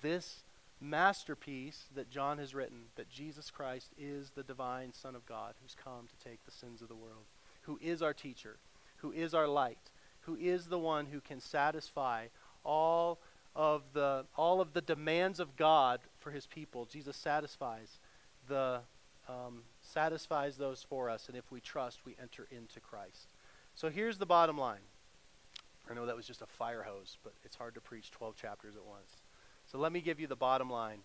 this 0.00 0.44
masterpiece 0.80 1.86
that 1.96 2.08
John 2.08 2.38
has 2.38 2.54
written 2.54 2.82
that 2.94 3.10
Jesus 3.10 3.50
Christ 3.50 3.88
is 3.98 4.30
the 4.30 4.44
divine 4.44 4.92
Son 4.92 5.16
of 5.16 5.26
God 5.26 5.54
who's 5.60 5.74
come 5.74 6.06
to 6.06 6.28
take 6.28 6.44
the 6.44 6.52
sins 6.52 6.82
of 6.82 6.88
the 6.88 6.94
world, 6.94 7.26
who 7.62 7.76
is 7.82 8.00
our 8.00 8.14
teacher, 8.14 8.58
who 8.98 9.10
is 9.10 9.34
our 9.34 9.48
light, 9.48 9.90
who 10.20 10.36
is 10.36 10.66
the 10.66 10.78
one 10.78 11.06
who 11.06 11.20
can 11.20 11.40
satisfy 11.40 12.26
all 12.64 13.18
of 13.56 13.82
the 13.92 14.24
all 14.36 14.60
of 14.60 14.72
the 14.72 14.80
demands 14.80 15.40
of 15.40 15.56
God 15.56 15.98
for 16.20 16.30
his 16.30 16.46
people. 16.46 16.84
Jesus 16.84 17.16
satisfies 17.16 17.98
the 18.46 18.82
um, 19.30 19.62
satisfies 19.80 20.56
those 20.56 20.82
for 20.82 21.08
us, 21.08 21.28
and 21.28 21.36
if 21.36 21.50
we 21.50 21.60
trust, 21.60 22.00
we 22.04 22.16
enter 22.20 22.46
into 22.50 22.80
Christ. 22.80 23.34
So 23.74 23.88
here's 23.88 24.18
the 24.18 24.26
bottom 24.26 24.58
line. 24.58 24.80
I 25.90 25.94
know 25.94 26.06
that 26.06 26.16
was 26.16 26.26
just 26.26 26.42
a 26.42 26.46
fire 26.46 26.82
hose, 26.82 27.18
but 27.22 27.32
it's 27.44 27.56
hard 27.56 27.74
to 27.74 27.80
preach 27.80 28.10
12 28.10 28.36
chapters 28.36 28.76
at 28.76 28.84
once. 28.84 29.22
So 29.70 29.78
let 29.78 29.92
me 29.92 30.00
give 30.00 30.20
you 30.20 30.26
the 30.26 30.36
bottom 30.36 30.70
line. 30.70 31.00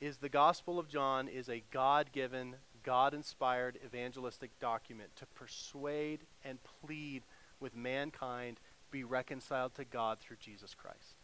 Is 0.00 0.18
the 0.18 0.28
Gospel 0.28 0.78
of 0.78 0.88
John 0.88 1.28
is 1.28 1.48
a 1.48 1.62
God-given, 1.72 2.54
God-inspired 2.84 3.78
evangelistic 3.84 4.50
document 4.60 5.10
to 5.16 5.26
persuade 5.26 6.20
and 6.44 6.58
plead 6.62 7.22
with 7.60 7.74
mankind 7.74 8.60
be 8.90 9.04
reconciled 9.04 9.74
to 9.74 9.84
God 9.84 10.18
through 10.20 10.36
Jesus 10.40 10.74
Christ. 10.74 11.17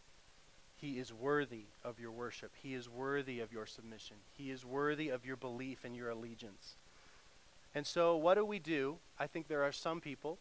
He 0.75 0.99
is 0.99 1.13
worthy 1.13 1.65
of 1.83 1.99
your 1.99 2.11
worship. 2.11 2.51
He 2.61 2.73
is 2.73 2.89
worthy 2.89 3.39
of 3.39 3.51
your 3.51 3.65
submission. 3.65 4.17
He 4.33 4.51
is 4.51 4.65
worthy 4.65 5.09
of 5.09 5.25
your 5.25 5.37
belief 5.37 5.83
and 5.83 5.95
your 5.95 6.09
allegiance. 6.09 6.75
And 7.73 7.87
so, 7.87 8.15
what 8.15 8.35
do 8.35 8.45
we 8.45 8.59
do? 8.59 8.97
I 9.19 9.27
think 9.27 9.47
there 9.47 9.63
are 9.63 9.71
some 9.71 10.01
people 10.01 10.37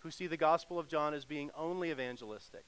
who 0.00 0.10
see 0.10 0.26
the 0.26 0.36
Gospel 0.36 0.78
of 0.78 0.88
John 0.88 1.14
as 1.14 1.24
being 1.24 1.50
only 1.56 1.90
evangelistic. 1.90 2.64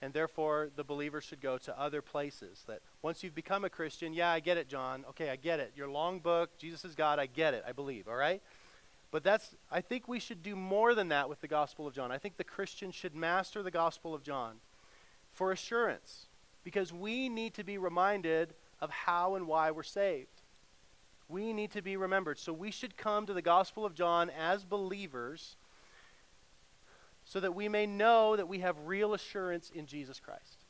And 0.00 0.12
therefore, 0.12 0.70
the 0.74 0.84
believer 0.84 1.20
should 1.20 1.40
go 1.40 1.56
to 1.58 1.80
other 1.80 2.02
places. 2.02 2.64
That 2.66 2.80
once 3.02 3.22
you've 3.22 3.34
become 3.34 3.64
a 3.64 3.70
Christian, 3.70 4.12
yeah, 4.12 4.30
I 4.30 4.40
get 4.40 4.56
it, 4.56 4.68
John. 4.68 5.04
Okay, 5.10 5.30
I 5.30 5.36
get 5.36 5.60
it. 5.60 5.72
Your 5.76 5.88
long 5.88 6.18
book, 6.18 6.58
Jesus 6.58 6.84
is 6.84 6.94
God, 6.94 7.18
I 7.18 7.26
get 7.26 7.54
it, 7.54 7.64
I 7.66 7.72
believe, 7.72 8.08
all 8.08 8.16
right? 8.16 8.42
But 9.10 9.22
that's, 9.22 9.54
I 9.70 9.80
think 9.80 10.08
we 10.08 10.18
should 10.18 10.42
do 10.42 10.56
more 10.56 10.94
than 10.94 11.08
that 11.08 11.28
with 11.28 11.40
the 11.40 11.48
Gospel 11.48 11.86
of 11.86 11.94
John. 11.94 12.10
I 12.10 12.18
think 12.18 12.36
the 12.36 12.44
Christian 12.44 12.90
should 12.90 13.14
master 13.14 13.62
the 13.62 13.70
Gospel 13.70 14.14
of 14.14 14.24
John 14.24 14.56
for 15.32 15.52
assurance, 15.52 16.26
because 16.64 16.92
we 16.92 17.28
need 17.28 17.54
to 17.54 17.64
be 17.64 17.78
reminded 17.78 18.54
of 18.80 18.90
how 18.90 19.36
and 19.36 19.46
why 19.46 19.70
we're 19.70 19.82
saved. 19.82 20.42
We 21.28 21.52
need 21.52 21.70
to 21.72 21.82
be 21.82 21.96
remembered. 21.96 22.38
So 22.38 22.52
we 22.52 22.70
should 22.70 22.96
come 22.96 23.26
to 23.26 23.32
the 23.32 23.42
Gospel 23.42 23.84
of 23.84 23.94
John 23.94 24.30
as 24.30 24.64
believers 24.64 25.56
so 27.24 27.40
that 27.40 27.54
we 27.54 27.68
may 27.68 27.86
know 27.86 28.36
that 28.36 28.48
we 28.48 28.58
have 28.58 28.76
real 28.84 29.14
assurance 29.14 29.70
in 29.74 29.86
Jesus 29.86 30.20
Christ. 30.20 30.64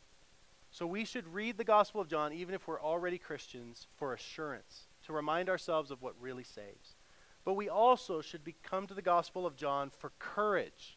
So 0.70 0.86
we 0.86 1.04
should 1.04 1.32
read 1.32 1.56
the 1.56 1.64
Gospel 1.64 2.00
of 2.00 2.08
John, 2.08 2.32
even 2.32 2.54
if 2.54 2.66
we're 2.66 2.80
already 2.80 3.18
Christians, 3.18 3.86
for 3.96 4.12
assurance, 4.12 4.88
to 5.06 5.12
remind 5.12 5.48
ourselves 5.48 5.90
of 5.90 6.02
what 6.02 6.20
really 6.20 6.44
saves. 6.44 6.96
But 7.44 7.54
we 7.54 7.68
also 7.68 8.20
should 8.20 8.42
be, 8.42 8.56
come 8.62 8.86
to 8.86 8.94
the 8.94 9.02
Gospel 9.02 9.46
of 9.46 9.56
John 9.56 9.90
for 9.90 10.12
courage. 10.18 10.96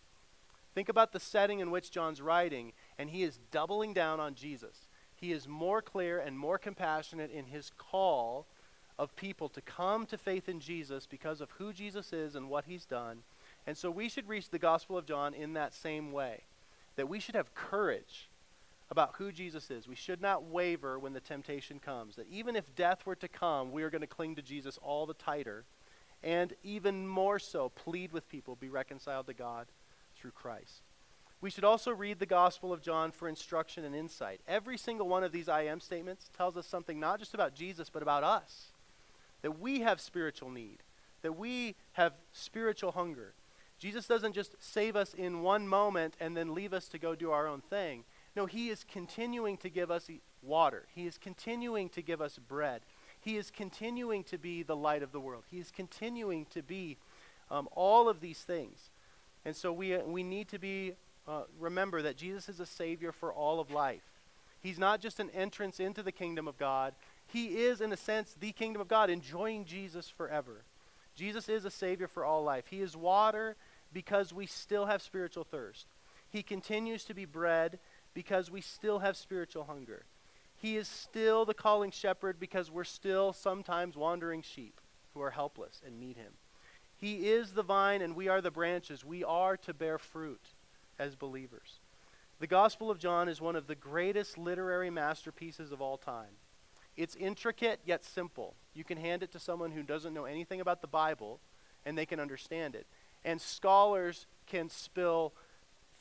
Think 0.74 0.90
about 0.90 1.12
the 1.12 1.20
setting 1.20 1.60
in 1.60 1.72
which 1.72 1.92
John's 1.92 2.22
writing, 2.22 2.74
and 2.98 3.10
he 3.10 3.24
is 3.24 3.40
doubling 3.52 3.94
down 3.94 4.20
on 4.20 4.36
Jesus. 4.36 4.87
He 5.20 5.32
is 5.32 5.48
more 5.48 5.82
clear 5.82 6.20
and 6.20 6.38
more 6.38 6.58
compassionate 6.58 7.32
in 7.32 7.46
his 7.46 7.72
call 7.78 8.48
of 8.98 9.16
people 9.16 9.50
to 9.50 9.62
come 9.62 10.06
to 10.08 10.18
faith 10.18 10.48
in 10.50 10.60
Jesus 10.60 11.06
because 11.06 11.42
of 11.42 11.52
who 11.52 11.74
Jesus 11.74 12.14
is 12.14 12.36
and 12.36 12.50
what 12.50 12.66
he's 12.66 12.86
done 12.86 13.24
and 13.68 13.78
so 13.78 13.92
we 13.92 14.08
should 14.08 14.30
reach 14.30 14.50
the 14.50 14.58
Gospel 14.58 14.98
of 14.98 15.06
John 15.06 15.34
in 15.34 15.54
that 15.54 15.74
same 15.74 16.14
way 16.14 16.46
that 16.96 17.10
we 17.10 17.20
should 17.20 17.36
have 17.36 17.54
courage 17.54 18.30
about 18.90 19.16
who 19.18 19.34
Jesus 19.34 19.70
is. 19.70 19.88
We 19.88 19.96
should 19.96 20.22
not 20.22 20.46
waver 20.46 20.98
when 20.98 21.12
the 21.12 21.20
temptation 21.20 21.78
comes. 21.78 22.16
That 22.16 22.28
even 22.32 22.56
if 22.56 22.74
death 22.74 23.06
were 23.06 23.18
to 23.18 23.28
come, 23.28 23.74
we 23.74 23.84
are 23.84 23.90
going 23.90 24.02
to 24.02 24.08
cling 24.08 24.36
to 24.36 24.42
Jesus 24.42 24.80
all 24.82 25.06
the 25.06 25.14
tighter. 25.14 25.66
And 26.24 26.54
even 26.64 27.06
more 27.06 27.38
so, 27.38 27.70
plead 27.70 28.14
with 28.14 28.30
people, 28.30 28.56
be 28.56 28.70
reconciled 28.70 29.28
to 29.28 29.34
God 29.34 29.68
through 30.16 30.32
Christ. 30.32 30.87
We 31.40 31.50
should 31.50 31.64
also 31.64 31.92
read 31.92 32.20
the 32.20 32.26
Gospel 32.26 32.74
of 32.74 32.82
John 32.82 33.12
for 33.12 33.30
instruction 33.30 33.86
and 33.86 33.96
insight. 33.96 34.42
Every 34.48 34.78
single 34.78 35.08
one 35.08 35.24
of 35.24 35.32
these 35.32 35.48
I 35.48 35.64
am 35.64 35.80
statements 35.80 36.30
tells 36.36 36.58
us 36.58 36.66
something 36.66 37.00
not 37.00 37.20
just 37.20 37.34
about 37.34 37.54
Jesus, 37.54 37.90
but 37.90 38.02
about 38.02 38.24
us. 38.24 38.68
That 39.44 39.60
we 39.60 39.82
have 39.82 40.02
spiritual 40.02 40.50
need, 40.50 40.78
that 41.22 41.38
we 41.38 41.76
have 41.94 42.14
spiritual 42.34 42.92
hunger, 42.92 43.34
Jesus 43.80 44.08
doesn't 44.08 44.34
just 44.34 44.56
save 44.60 44.96
us 44.96 45.14
in 45.14 45.42
one 45.42 45.68
moment 45.68 46.16
and 46.20 46.36
then 46.36 46.56
leave 46.56 46.74
us 46.74 46.88
to 46.90 46.98
go 46.98 47.14
do 47.14 47.32
our 47.32 47.48
own 47.48 47.62
thing. 47.62 48.06
No, 48.36 48.46
He 48.46 48.70
is 48.70 48.84
continuing 48.84 49.58
to 49.58 49.70
give 49.70 49.92
us 49.92 50.10
water. 50.42 50.86
He 50.94 51.06
is 51.06 51.18
continuing 51.18 51.90
to 51.90 52.02
give 52.02 52.22
us 52.22 52.40
bread. 52.40 52.82
He 53.20 53.38
is 53.38 53.52
continuing 53.52 54.24
to 54.26 54.38
be 54.38 54.64
the 54.64 54.76
light 54.76 55.04
of 55.04 55.12
the 55.12 55.20
world. 55.20 55.44
He 55.50 55.60
is 55.60 55.70
continuing 55.70 56.46
to 56.48 56.64
be 56.64 56.98
um, 57.52 57.68
all 57.74 58.10
of 58.10 58.20
these 58.20 58.40
things. 58.40 58.90
And 59.46 59.56
so 59.56 59.72
we, 59.72 59.96
we 59.98 60.24
need 60.24 60.48
to 60.50 60.60
be, 60.60 60.94
uh, 61.28 61.44
remember 61.60 62.02
that 62.02 62.18
Jesus 62.18 62.50
is 62.50 62.60
a 62.60 62.66
Savior 62.66 63.12
for 63.12 63.34
all 63.34 63.60
of 63.60 63.72
life. 63.72 64.04
He's 64.60 64.80
not 64.80 65.02
just 65.02 65.20
an 65.20 65.30
entrance 65.32 65.80
into 65.80 66.02
the 66.02 66.12
kingdom 66.12 66.48
of 66.48 66.58
God, 66.58 66.94
He 67.28 67.60
is, 67.60 67.82
in 67.82 67.92
a 67.92 67.98
sense, 67.98 68.36
the 68.40 68.52
kingdom 68.52 68.82
of 68.82 68.88
God, 68.88 69.10
enjoying 69.10 69.66
Jesus 69.66 70.10
forever. 70.10 70.64
Jesus 71.16 71.50
is 71.50 71.66
a 71.66 71.72
Savior 71.72 72.08
for 72.08 72.24
all 72.24 72.44
life. 72.44 72.66
He 72.70 72.82
is 72.82 72.96
water 72.96 73.56
because 73.92 74.34
we 74.34 74.46
still 74.46 74.86
have 74.86 75.02
spiritual 75.02 75.44
thirst. 75.44 75.88
He 76.30 76.44
continues 76.44 77.04
to 77.06 77.14
be 77.14 77.26
bread 77.26 77.80
because 78.14 78.52
we 78.52 78.62
still 78.62 79.00
have 79.00 79.18
spiritual 79.18 79.64
hunger. 79.64 80.06
He 80.56 80.76
is 80.76 80.88
still 80.88 81.46
the 81.46 81.54
calling 81.54 81.92
shepherd 81.92 82.40
because 82.40 82.72
we're 82.72 82.84
still 82.84 83.32
sometimes 83.34 83.96
wandering 83.96 84.42
sheep 84.42 84.82
who 85.14 85.22
are 85.22 85.32
helpless 85.32 85.82
and 85.86 86.00
need 86.00 86.18
him. 86.18 86.34
He 86.96 87.30
is 87.30 87.52
the 87.52 87.64
vine 87.64 88.02
and 88.02 88.16
we 88.16 88.28
are 88.28 88.42
the 88.42 88.52
branches. 88.52 89.06
We 89.06 89.24
are 89.24 89.56
to 89.58 89.74
bear 89.74 89.98
fruit 89.98 90.56
as 91.00 91.16
believers. 91.16 91.80
The 92.40 92.48
Gospel 92.48 92.92
of 92.92 93.00
John 93.00 93.28
is 93.28 93.42
one 93.42 93.56
of 93.56 93.68
the 93.68 93.76
greatest 93.76 94.38
literary 94.38 94.90
masterpieces 94.90 95.72
of 95.72 95.82
all 95.82 95.98
time. 95.98 96.38
It's 96.96 97.16
intricate 97.16 97.80
yet 97.86 98.04
simple. 98.04 98.56
You 98.74 98.84
can 98.84 98.98
hand 98.98 99.24
it 99.24 99.32
to 99.32 99.40
someone 99.40 99.72
who 99.72 99.84
doesn't 99.84 100.14
know 100.14 100.26
anything 100.26 100.62
about 100.62 100.82
the 100.82 100.88
Bible 100.88 101.40
and 101.86 101.98
they 101.98 102.06
can 102.06 102.20
understand 102.20 102.76
it. 102.76 102.86
And 103.24 103.40
scholars 103.40 104.26
can 104.46 104.70
spill 104.70 105.34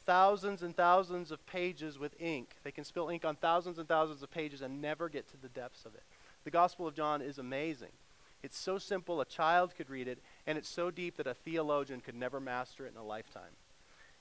thousands 0.05 0.63
and 0.63 0.77
thousands 0.77 1.31
of 1.31 1.45
pages 1.47 1.99
with 1.99 2.15
ink. 2.21 2.51
They 2.65 2.71
can 2.71 2.85
spill 2.85 3.09
ink 3.09 3.25
on 3.25 3.37
thousands 3.37 3.79
and 3.79 3.89
thousands 3.89 4.23
of 4.23 4.31
pages 4.31 4.63
and 4.63 4.81
never 4.81 5.09
get 5.09 5.29
to 5.31 5.37
the 5.37 5.49
depths 5.49 5.85
of 5.85 5.95
it. 5.95 6.03
The 6.45 6.51
Gospel 6.51 6.87
of 6.87 6.95
John 6.95 7.23
is 7.23 7.39
amazing. 7.39 7.93
It's 8.43 8.59
so 8.59 8.79
simple 8.79 9.21
a 9.21 9.25
child 9.25 9.75
could 9.75 9.91
read 9.91 10.07
it, 10.07 10.21
and 10.47 10.57
it's 10.57 10.69
so 10.69 10.91
deep 10.91 11.17
that 11.17 11.27
a 11.27 11.35
theologian 11.35 12.01
could 12.01 12.15
never 12.15 12.39
master 12.39 12.87
it 12.87 12.93
in 12.93 12.99
a 12.99 13.05
lifetime. 13.05 13.57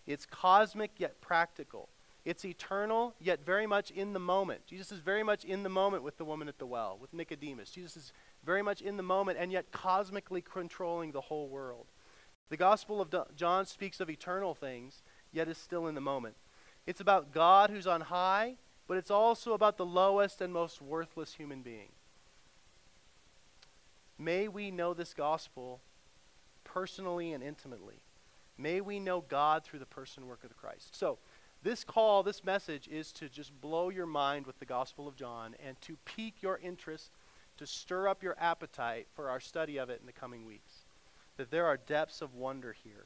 It's 0.07 0.25
cosmic 0.25 0.91
yet 0.97 1.19
practical. 1.21 1.89
It's 2.25 2.43
eternal, 2.43 3.13
yet 3.19 3.45
very 3.45 3.67
much 3.67 3.91
in 3.91 4.13
the 4.13 4.19
moment. 4.19 4.65
Jesus 4.65 4.91
is 4.91 4.99
very 4.99 5.21
much 5.21 5.45
in 5.45 5.61
the 5.61 5.69
moment 5.69 6.01
with 6.01 6.17
the 6.17 6.25
woman 6.25 6.47
at 6.47 6.57
the 6.57 6.65
well, 6.65 6.97
with 6.99 7.13
Nicodemus. 7.13 7.69
Jesus 7.69 7.95
is 7.95 8.13
very 8.43 8.63
much 8.63 8.81
in 8.81 8.97
the 8.97 9.03
moment 9.03 9.37
and 9.39 9.51
yet 9.51 9.71
cosmically 9.71 10.41
controlling 10.41 11.11
the 11.11 11.21
whole 11.21 11.47
world. 11.47 11.85
The 12.49 12.57
Gospel 12.57 12.99
of 12.99 13.13
John 13.35 13.65
speaks 13.65 13.99
of 13.99 14.09
eternal 14.09 14.55
things, 14.55 15.03
yet 15.31 15.47
is 15.47 15.57
still 15.57 15.87
in 15.87 15.95
the 15.95 16.01
moment. 16.01 16.35
It's 16.87 17.01
about 17.01 17.31
God 17.31 17.69
who's 17.69 17.87
on 17.87 18.01
high, 18.01 18.55
but 18.87 18.97
it's 18.97 19.11
also 19.11 19.53
about 19.53 19.77
the 19.77 19.85
lowest 19.85 20.41
and 20.41 20.53
most 20.53 20.81
worthless 20.81 21.33
human 21.33 21.61
being. 21.61 21.89
May 24.17 24.47
we 24.47 24.71
know 24.71 24.93
this 24.93 25.13
gospel 25.13 25.81
personally 26.63 27.33
and 27.33 27.43
intimately. 27.43 27.95
May 28.57 28.81
we 28.81 28.99
know 28.99 29.21
God 29.21 29.63
through 29.63 29.79
the 29.79 29.85
person 29.85 30.23
and 30.23 30.29
work 30.29 30.43
of 30.43 30.49
the 30.49 30.55
Christ. 30.55 30.95
So, 30.95 31.17
this 31.63 31.83
call, 31.83 32.21
this 32.21 32.43
message 32.43 32.87
is 32.87 33.11
to 33.13 33.27
just 33.27 33.59
blow 33.59 33.89
your 33.89 34.05
mind 34.05 34.45
with 34.45 34.59
the 34.59 34.65
Gospel 34.65 35.07
of 35.07 35.15
John 35.15 35.55
and 35.65 35.81
to 35.81 35.97
pique 36.05 36.43
your 36.43 36.59
interest, 36.59 37.11
to 37.57 37.65
stir 37.65 38.07
up 38.07 38.21
your 38.21 38.35
appetite 38.39 39.07
for 39.15 39.29
our 39.31 39.39
study 39.39 39.77
of 39.77 39.89
it 39.89 39.99
in 39.99 40.05
the 40.05 40.13
coming 40.13 40.45
weeks. 40.45 40.85
That 41.37 41.49
there 41.49 41.65
are 41.65 41.77
depths 41.77 42.21
of 42.21 42.35
wonder 42.35 42.75
here. 42.83 43.05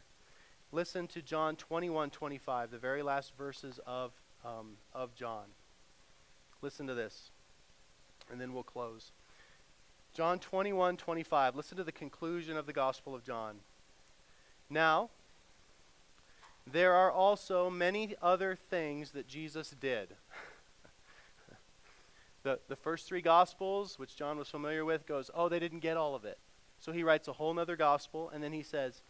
Listen 0.71 1.07
to 1.07 1.21
John 1.21 1.55
21 1.55 2.09
25, 2.09 2.69
the 2.69 2.77
very 2.77 3.01
last 3.01 3.33
verses 3.37 3.79
of, 3.87 4.11
um, 4.45 4.77
of 4.93 5.15
John. 5.15 5.45
Listen 6.61 6.85
to 6.87 6.93
this, 6.93 7.31
and 8.29 8.41
then 8.41 8.53
we'll 8.53 8.63
close. 8.63 9.13
John 10.13 10.37
21 10.37 10.97
25. 10.97 11.55
Listen 11.55 11.77
to 11.77 11.83
the 11.83 11.91
conclusion 11.91 12.57
of 12.57 12.65
the 12.65 12.73
Gospel 12.73 13.15
of 13.15 13.23
John. 13.23 13.59
Now, 14.69 15.09
there 16.71 16.93
are 16.93 17.11
also 17.11 17.69
many 17.69 18.15
other 18.21 18.55
things 18.55 19.11
that 19.11 19.27
Jesus 19.27 19.75
did. 19.79 20.09
the, 22.43 22.59
the 22.67 22.75
first 22.75 23.07
three 23.07 23.21
Gospels, 23.21 23.97
which 23.97 24.15
John 24.15 24.37
was 24.37 24.49
familiar 24.49 24.85
with, 24.85 25.05
goes, 25.05 25.31
oh, 25.33 25.49
they 25.49 25.59
didn't 25.59 25.79
get 25.79 25.97
all 25.97 26.15
of 26.15 26.25
it. 26.25 26.37
So 26.79 26.91
he 26.91 27.03
writes 27.03 27.27
a 27.27 27.33
whole 27.33 27.57
other 27.59 27.75
Gospel, 27.75 28.29
and 28.33 28.43
then 28.43 28.53
he 28.53 28.63
says, 28.63 29.01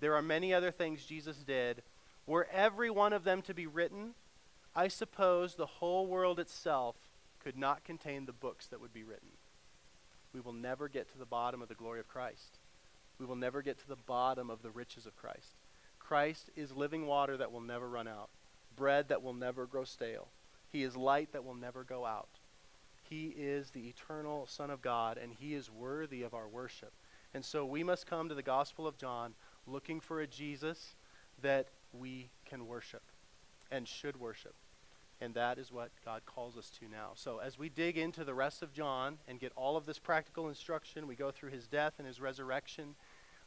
there 0.00 0.14
are 0.14 0.22
many 0.22 0.54
other 0.54 0.70
things 0.70 1.04
Jesus 1.04 1.38
did. 1.38 1.82
Were 2.26 2.48
every 2.52 2.90
one 2.90 3.12
of 3.12 3.24
them 3.24 3.42
to 3.42 3.54
be 3.54 3.66
written, 3.66 4.14
I 4.74 4.88
suppose 4.88 5.54
the 5.54 5.66
whole 5.66 6.06
world 6.06 6.38
itself 6.38 6.96
could 7.40 7.56
not 7.56 7.84
contain 7.84 8.26
the 8.26 8.32
books 8.32 8.66
that 8.68 8.80
would 8.80 8.92
be 8.92 9.02
written. 9.02 9.30
We 10.32 10.40
will 10.40 10.52
never 10.52 10.88
get 10.88 11.10
to 11.12 11.18
the 11.18 11.26
bottom 11.26 11.62
of 11.62 11.68
the 11.68 11.74
glory 11.74 12.00
of 12.00 12.08
Christ. 12.08 12.58
We 13.18 13.26
will 13.26 13.36
never 13.36 13.62
get 13.62 13.78
to 13.78 13.88
the 13.88 13.96
bottom 13.96 14.50
of 14.50 14.62
the 14.62 14.70
riches 14.70 15.06
of 15.06 15.16
Christ. 15.16 15.56
Christ 16.08 16.48
is 16.56 16.72
living 16.72 17.06
water 17.06 17.36
that 17.36 17.52
will 17.52 17.60
never 17.60 17.86
run 17.86 18.08
out, 18.08 18.30
bread 18.74 19.10
that 19.10 19.22
will 19.22 19.34
never 19.34 19.66
grow 19.66 19.84
stale. 19.84 20.28
He 20.70 20.82
is 20.82 20.96
light 20.96 21.32
that 21.32 21.44
will 21.44 21.54
never 21.54 21.84
go 21.84 22.06
out. 22.06 22.38
He 23.02 23.26
is 23.36 23.72
the 23.72 23.88
eternal 23.88 24.46
Son 24.46 24.70
of 24.70 24.80
God, 24.80 25.18
and 25.18 25.34
He 25.34 25.52
is 25.52 25.70
worthy 25.70 26.22
of 26.22 26.32
our 26.32 26.48
worship. 26.48 26.94
And 27.34 27.44
so 27.44 27.66
we 27.66 27.82
must 27.82 28.06
come 28.06 28.30
to 28.30 28.34
the 28.34 28.42
Gospel 28.42 28.86
of 28.86 28.96
John 28.96 29.34
looking 29.66 30.00
for 30.00 30.22
a 30.22 30.26
Jesus 30.26 30.96
that 31.42 31.68
we 31.92 32.30
can 32.46 32.66
worship 32.66 33.02
and 33.70 33.86
should 33.86 34.18
worship. 34.18 34.54
And 35.20 35.34
that 35.34 35.58
is 35.58 35.70
what 35.70 35.90
God 36.06 36.22
calls 36.24 36.56
us 36.56 36.70
to 36.80 36.88
now. 36.88 37.10
So, 37.16 37.36
as 37.36 37.58
we 37.58 37.68
dig 37.68 37.98
into 37.98 38.24
the 38.24 38.32
rest 38.32 38.62
of 38.62 38.72
John 38.72 39.18
and 39.28 39.38
get 39.38 39.52
all 39.56 39.76
of 39.76 39.84
this 39.84 39.98
practical 39.98 40.48
instruction, 40.48 41.06
we 41.06 41.16
go 41.16 41.30
through 41.30 41.50
his 41.50 41.66
death 41.66 41.94
and 41.98 42.06
his 42.06 42.18
resurrection. 42.18 42.94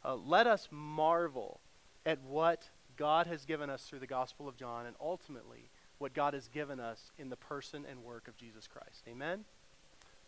Uh, 0.06 0.16
let 0.16 0.46
us 0.46 0.68
marvel 0.70 1.60
at 2.06 2.22
what 2.24 2.70
God 2.98 3.28
has 3.28 3.46
given 3.46 3.70
us 3.70 3.84
through 3.84 4.00
the 4.00 4.08
Gospel 4.08 4.48
of 4.48 4.58
John 4.58 4.86
and 4.86 4.96
ultimately 5.00 5.70
what 5.98 6.14
God 6.14 6.34
has 6.34 6.48
given 6.48 6.80
us 6.80 7.12
in 7.18 7.30
the 7.30 7.36
person 7.36 7.86
and 7.90 8.04
work 8.04 8.28
of 8.28 8.38
Jesus 8.38 8.68
Christ. 8.68 9.04
Amen? 9.08 9.46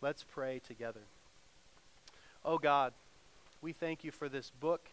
Let's 0.00 0.22
pray 0.24 0.60
together. 0.66 1.00
Oh 2.44 2.58
God, 2.58 2.92
we 3.60 3.72
thank 3.72 4.04
you 4.04 4.10
for 4.10 4.28
this 4.28 4.50
book. 4.50 4.88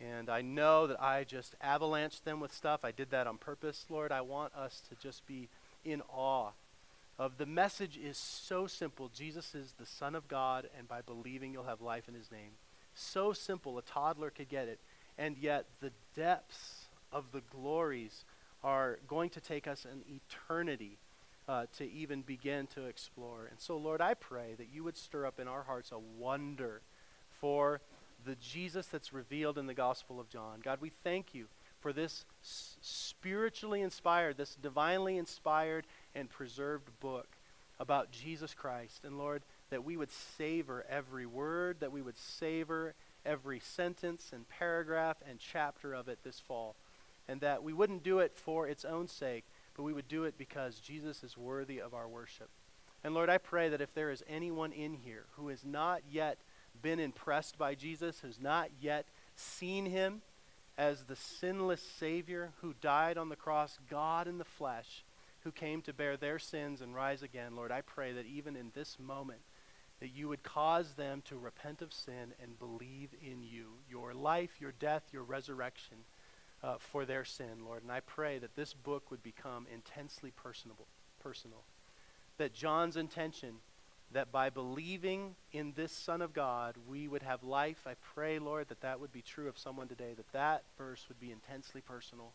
And 0.00 0.28
I 0.28 0.42
know 0.42 0.88
that 0.88 1.00
I 1.00 1.24
just 1.24 1.54
avalanched 1.60 2.24
them 2.24 2.40
with 2.40 2.52
stuff. 2.52 2.84
I 2.84 2.90
did 2.90 3.10
that 3.10 3.26
on 3.26 3.38
purpose, 3.38 3.86
Lord. 3.88 4.10
I 4.10 4.22
want 4.22 4.54
us 4.54 4.82
to 4.88 4.96
just 4.96 5.26
be 5.26 5.48
in 5.84 6.02
awe 6.12 6.50
of 7.18 7.38
the 7.38 7.46
message 7.46 7.96
is 7.96 8.16
so 8.16 8.66
simple. 8.66 9.10
Jesus 9.14 9.54
is 9.54 9.74
the 9.78 9.86
Son 9.86 10.14
of 10.14 10.28
God, 10.28 10.68
and 10.76 10.88
by 10.88 11.02
believing 11.02 11.52
you'll 11.52 11.64
have 11.64 11.80
life 11.80 12.08
in 12.08 12.14
his 12.14 12.32
name. 12.32 12.52
So 12.94 13.32
simple, 13.32 13.78
a 13.78 13.82
toddler 13.82 14.30
could 14.30 14.48
get 14.48 14.68
it 14.68 14.80
and 15.18 15.36
yet 15.38 15.66
the 15.80 15.92
depths 16.14 16.86
of 17.12 17.24
the 17.32 17.42
glories 17.50 18.24
are 18.64 18.98
going 19.08 19.30
to 19.30 19.40
take 19.40 19.66
us 19.66 19.84
an 19.84 20.02
eternity 20.08 20.98
uh, 21.48 21.66
to 21.76 21.90
even 21.90 22.22
begin 22.22 22.66
to 22.68 22.86
explore. 22.86 23.46
And 23.50 23.58
so, 23.58 23.76
Lord, 23.76 24.00
I 24.00 24.14
pray 24.14 24.54
that 24.56 24.68
you 24.72 24.84
would 24.84 24.96
stir 24.96 25.26
up 25.26 25.40
in 25.40 25.48
our 25.48 25.64
hearts 25.64 25.90
a 25.90 25.98
wonder 25.98 26.80
for 27.40 27.80
the 28.24 28.36
Jesus 28.36 28.86
that's 28.86 29.12
revealed 29.12 29.58
in 29.58 29.66
the 29.66 29.74
Gospel 29.74 30.20
of 30.20 30.28
John. 30.28 30.60
God, 30.62 30.78
we 30.80 30.90
thank 30.90 31.34
you 31.34 31.46
for 31.80 31.92
this 31.92 32.24
spiritually 32.40 33.80
inspired, 33.80 34.36
this 34.36 34.54
divinely 34.54 35.18
inspired 35.18 35.84
and 36.14 36.30
preserved 36.30 36.88
book 37.00 37.26
about 37.80 38.12
Jesus 38.12 38.54
Christ. 38.54 39.00
And 39.04 39.18
Lord, 39.18 39.42
that 39.70 39.84
we 39.84 39.96
would 39.96 40.12
savor 40.12 40.84
every 40.88 41.26
word, 41.26 41.78
that 41.80 41.90
we 41.90 42.02
would 42.02 42.18
savor 42.18 42.94
every 43.24 43.60
sentence 43.60 44.30
and 44.32 44.48
paragraph 44.48 45.16
and 45.28 45.38
chapter 45.38 45.94
of 45.94 46.08
it 46.08 46.18
this 46.24 46.40
fall. 46.40 46.76
And 47.28 47.40
that 47.40 47.62
we 47.62 47.72
wouldn't 47.72 48.02
do 48.02 48.18
it 48.18 48.32
for 48.34 48.66
its 48.66 48.84
own 48.84 49.08
sake, 49.08 49.44
but 49.76 49.84
we 49.84 49.92
would 49.92 50.08
do 50.08 50.24
it 50.24 50.36
because 50.36 50.80
Jesus 50.80 51.22
is 51.22 51.36
worthy 51.36 51.80
of 51.80 51.94
our 51.94 52.08
worship. 52.08 52.50
And 53.04 53.14
Lord, 53.14 53.30
I 53.30 53.38
pray 53.38 53.68
that 53.68 53.80
if 53.80 53.94
there 53.94 54.10
is 54.10 54.22
anyone 54.28 54.72
in 54.72 54.94
here 54.94 55.26
who 55.36 55.48
has 55.48 55.64
not 55.64 56.02
yet 56.10 56.38
been 56.80 57.00
impressed 57.00 57.58
by 57.58 57.74
Jesus, 57.74 58.20
who's 58.20 58.40
not 58.40 58.70
yet 58.80 59.06
seen 59.34 59.86
him 59.86 60.22
as 60.78 61.04
the 61.04 61.16
sinless 61.16 61.82
Savior 61.82 62.52
who 62.60 62.74
died 62.80 63.18
on 63.18 63.28
the 63.28 63.36
cross, 63.36 63.78
God 63.90 64.26
in 64.26 64.38
the 64.38 64.44
flesh, 64.44 65.04
who 65.40 65.52
came 65.52 65.82
to 65.82 65.92
bear 65.92 66.16
their 66.16 66.38
sins 66.38 66.80
and 66.80 66.94
rise 66.94 67.22
again, 67.22 67.56
Lord, 67.56 67.72
I 67.72 67.80
pray 67.80 68.12
that 68.12 68.26
even 68.26 68.56
in 68.56 68.70
this 68.74 68.98
moment, 68.98 69.40
that 70.02 70.16
you 70.16 70.26
would 70.26 70.42
cause 70.42 70.94
them 70.94 71.22
to 71.24 71.38
repent 71.38 71.80
of 71.80 71.92
sin 71.92 72.34
and 72.42 72.58
believe 72.58 73.10
in 73.22 73.40
you, 73.40 73.66
your 73.88 74.12
life, 74.12 74.60
your 74.60 74.72
death, 74.80 75.04
your 75.12 75.22
resurrection 75.22 75.98
uh, 76.60 76.74
for 76.76 77.04
their 77.04 77.24
sin, 77.24 77.64
Lord. 77.64 77.84
And 77.84 77.92
I 77.92 78.00
pray 78.00 78.38
that 78.38 78.56
this 78.56 78.74
book 78.74 79.12
would 79.12 79.22
become 79.22 79.64
intensely 79.72 80.32
personable, 80.32 80.88
personal. 81.22 81.62
That 82.38 82.52
John's 82.52 82.96
intention 82.96 83.58
that 84.10 84.32
by 84.32 84.50
believing 84.50 85.36
in 85.52 85.72
this 85.76 85.92
Son 85.92 86.20
of 86.20 86.32
God, 86.32 86.74
we 86.88 87.06
would 87.06 87.22
have 87.22 87.44
life. 87.44 87.86
I 87.86 87.94
pray, 88.12 88.40
Lord, 88.40 88.70
that 88.70 88.80
that 88.80 88.98
would 88.98 89.12
be 89.12 89.22
true 89.22 89.48
of 89.48 89.56
someone 89.56 89.86
today, 89.86 90.14
that 90.16 90.32
that 90.32 90.64
verse 90.76 91.04
would 91.08 91.20
be 91.20 91.30
intensely 91.30 91.80
personal, 91.80 92.32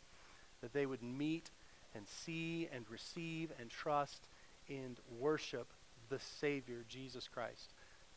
that 0.62 0.72
they 0.72 0.86
would 0.86 1.04
meet 1.04 1.52
and 1.94 2.08
see 2.08 2.70
and 2.74 2.86
receive 2.90 3.52
and 3.60 3.70
trust 3.70 4.30
and 4.70 5.02
worship 5.20 5.68
the 6.10 6.20
Savior, 6.20 6.86
Jesus 6.88 7.28
Christ. 7.28 7.74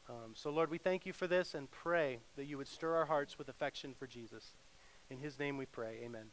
Um, 0.09 0.33
so, 0.35 0.51
Lord, 0.51 0.71
we 0.71 0.79
thank 0.79 1.07
you 1.07 1.13
for 1.13 1.27
this 1.27 1.55
and 1.55 1.71
pray 1.71 2.19
that 2.37 2.47
you 2.47 2.59
would 2.59 2.69
stir 2.69 2.97
our 2.97 3.07
hearts 3.07 3.39
with 3.39 3.49
affection 3.49 3.95
for 3.97 4.07
Jesus. 4.07 4.55
In 5.09 5.19
his 5.19 5.39
name 5.39 5.57
we 5.57 5.67
pray. 5.67 5.99
Amen. 6.05 6.27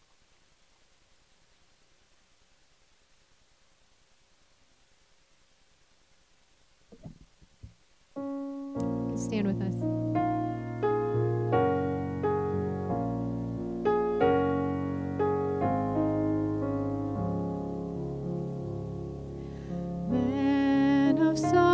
Stand 9.15 9.47
with 9.47 9.61
us. 9.61 10.06
To 21.41 21.66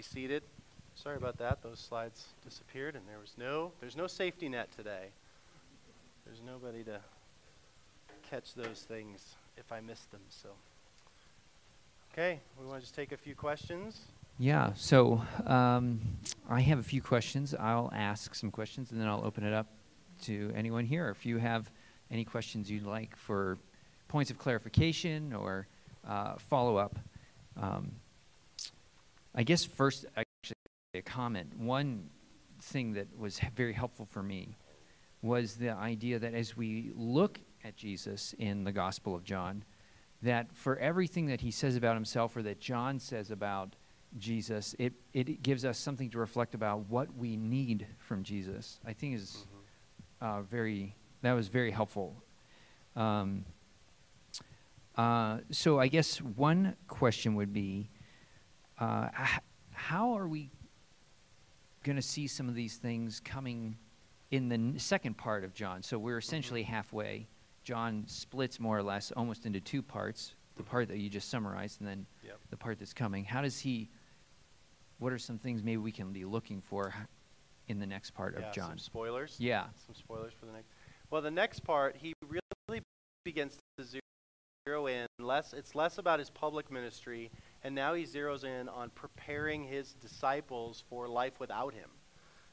be 0.00 0.20
seated. 0.20 0.42
Sorry 0.94 1.18
about 1.18 1.36
that. 1.38 1.62
Those 1.62 1.78
slides 1.78 2.28
disappeared, 2.42 2.94
and 2.94 3.06
there 3.06 3.18
was 3.18 3.34
no 3.36 3.70
there's 3.80 3.98
no 3.98 4.06
safety 4.06 4.48
net 4.48 4.68
today. 4.74 5.08
There's 6.24 6.40
nobody 6.40 6.82
to 6.84 7.00
catch 8.22 8.54
those 8.54 8.86
things 8.88 9.34
if 9.58 9.70
I 9.70 9.80
miss 9.80 10.00
them. 10.06 10.22
So, 10.30 10.48
okay, 12.12 12.40
we 12.58 12.66
want 12.66 12.78
to 12.78 12.80
just 12.80 12.94
take 12.94 13.12
a 13.12 13.16
few 13.18 13.34
questions. 13.34 14.00
Yeah, 14.38 14.72
so 14.74 15.20
um, 15.44 16.00
I 16.48 16.62
have 16.62 16.78
a 16.78 16.82
few 16.82 17.02
questions. 17.02 17.54
I'll 17.54 17.92
ask 17.94 18.34
some 18.34 18.50
questions 18.50 18.90
and 18.92 18.98
then 18.98 19.06
I'll 19.06 19.22
open 19.22 19.44
it 19.44 19.52
up 19.52 19.66
to 20.22 20.50
anyone 20.56 20.86
here. 20.86 21.10
If 21.10 21.26
you 21.26 21.36
have 21.36 21.70
any 22.10 22.24
questions 22.24 22.70
you'd 22.70 22.86
like 22.86 23.14
for 23.16 23.58
points 24.08 24.30
of 24.30 24.38
clarification 24.38 25.34
or 25.34 25.66
uh, 26.08 26.36
follow 26.38 26.78
up, 26.78 26.98
um, 27.60 27.92
I 29.34 29.42
guess 29.42 29.64
first, 29.64 30.06
actually, 30.16 30.56
a 30.94 31.02
comment. 31.02 31.56
One 31.56 32.10
thing 32.60 32.94
that 32.94 33.06
was 33.18 33.40
very 33.54 33.72
helpful 33.72 34.04
for 34.06 34.22
me 34.22 34.56
was 35.22 35.54
the 35.54 35.70
idea 35.70 36.18
that 36.18 36.34
as 36.34 36.56
we 36.56 36.92
look 36.94 37.40
at 37.64 37.76
Jesus 37.76 38.34
in 38.38 38.64
the 38.64 38.72
Gospel 38.72 39.14
of 39.14 39.22
John, 39.22 39.64
that 40.22 40.52
for 40.54 40.76
everything 40.78 41.26
that 41.26 41.40
he 41.40 41.50
says 41.50 41.76
about 41.76 41.94
himself 41.94 42.36
or 42.36 42.42
that 42.42 42.60
John 42.60 42.98
says 42.98 43.30
about 43.30 43.76
Jesus, 44.18 44.74
it, 44.78 44.92
it 45.12 45.42
gives 45.42 45.64
us 45.64 45.78
something 45.78 46.10
to 46.10 46.18
reflect 46.18 46.54
about 46.54 46.88
what 46.88 47.14
we 47.16 47.36
need 47.36 47.86
from 47.98 48.22
Jesus. 48.22 48.80
I 48.84 48.92
think 48.92 49.14
is 49.14 49.46
uh, 50.20 50.42
very 50.42 50.96
that 51.22 51.32
was 51.32 51.48
very 51.48 51.70
helpful. 51.70 52.22
Um, 52.96 53.44
uh, 54.96 55.38
so 55.50 55.78
I 55.78 55.88
guess 55.88 56.20
one 56.20 56.76
question 56.88 57.34
would 57.34 57.52
be, 57.52 57.90
uh, 58.80 59.08
how 59.72 60.16
are 60.16 60.26
we 60.26 60.50
going 61.84 61.96
to 61.96 62.02
see 62.02 62.26
some 62.26 62.48
of 62.48 62.54
these 62.54 62.76
things 62.76 63.20
coming 63.20 63.76
in 64.30 64.48
the 64.48 64.54
n- 64.54 64.74
second 64.78 65.16
part 65.16 65.44
of 65.44 65.54
John? 65.54 65.82
So 65.82 65.98
we're 65.98 66.18
essentially 66.18 66.62
halfway. 66.62 67.28
John 67.62 68.04
splits 68.06 68.58
more 68.58 68.76
or 68.78 68.82
less 68.82 69.12
almost 69.12 69.44
into 69.46 69.60
two 69.60 69.82
parts: 69.82 70.34
the 70.56 70.62
part 70.62 70.88
that 70.88 70.98
you 70.98 71.10
just 71.10 71.28
summarized, 71.28 71.80
and 71.80 71.88
then 71.88 72.06
Yep. 72.24 72.38
the 72.50 72.56
part 72.56 72.78
that's 72.78 72.94
coming. 72.94 73.24
How 73.24 73.42
does 73.42 73.60
he? 73.60 73.90
What 74.98 75.12
are 75.12 75.18
some 75.18 75.38
things 75.38 75.62
maybe 75.62 75.78
we 75.78 75.92
can 75.92 76.12
be 76.12 76.24
looking 76.24 76.60
for 76.60 76.94
in 77.68 77.78
the 77.78 77.86
next 77.86 78.10
part 78.10 78.36
yeah, 78.38 78.48
of 78.48 78.54
John? 78.54 78.70
Some 78.70 78.78
spoilers. 78.78 79.36
Yeah. 79.38 79.66
Some 79.86 79.94
spoilers 79.94 80.32
for 80.38 80.46
the 80.46 80.52
next. 80.52 80.68
Well, 81.10 81.22
the 81.22 81.30
next 81.30 81.60
part, 81.60 81.96
he 81.96 82.12
really 82.68 82.82
begins 83.24 83.56
to 83.78 83.84
zero 84.70 84.86
in 84.86 85.06
less. 85.18 85.52
It's 85.52 85.74
less 85.74 85.98
about 85.98 86.20
his 86.20 86.30
public 86.30 86.70
ministry, 86.70 87.32
and 87.64 87.74
now 87.74 87.94
he 87.94 88.04
zeroes 88.04 88.44
in 88.44 88.68
on 88.68 88.90
preparing 88.90 89.64
his 89.64 89.94
disciples 89.94 90.84
for 90.88 91.08
life 91.08 91.40
without 91.40 91.74
him. 91.74 91.90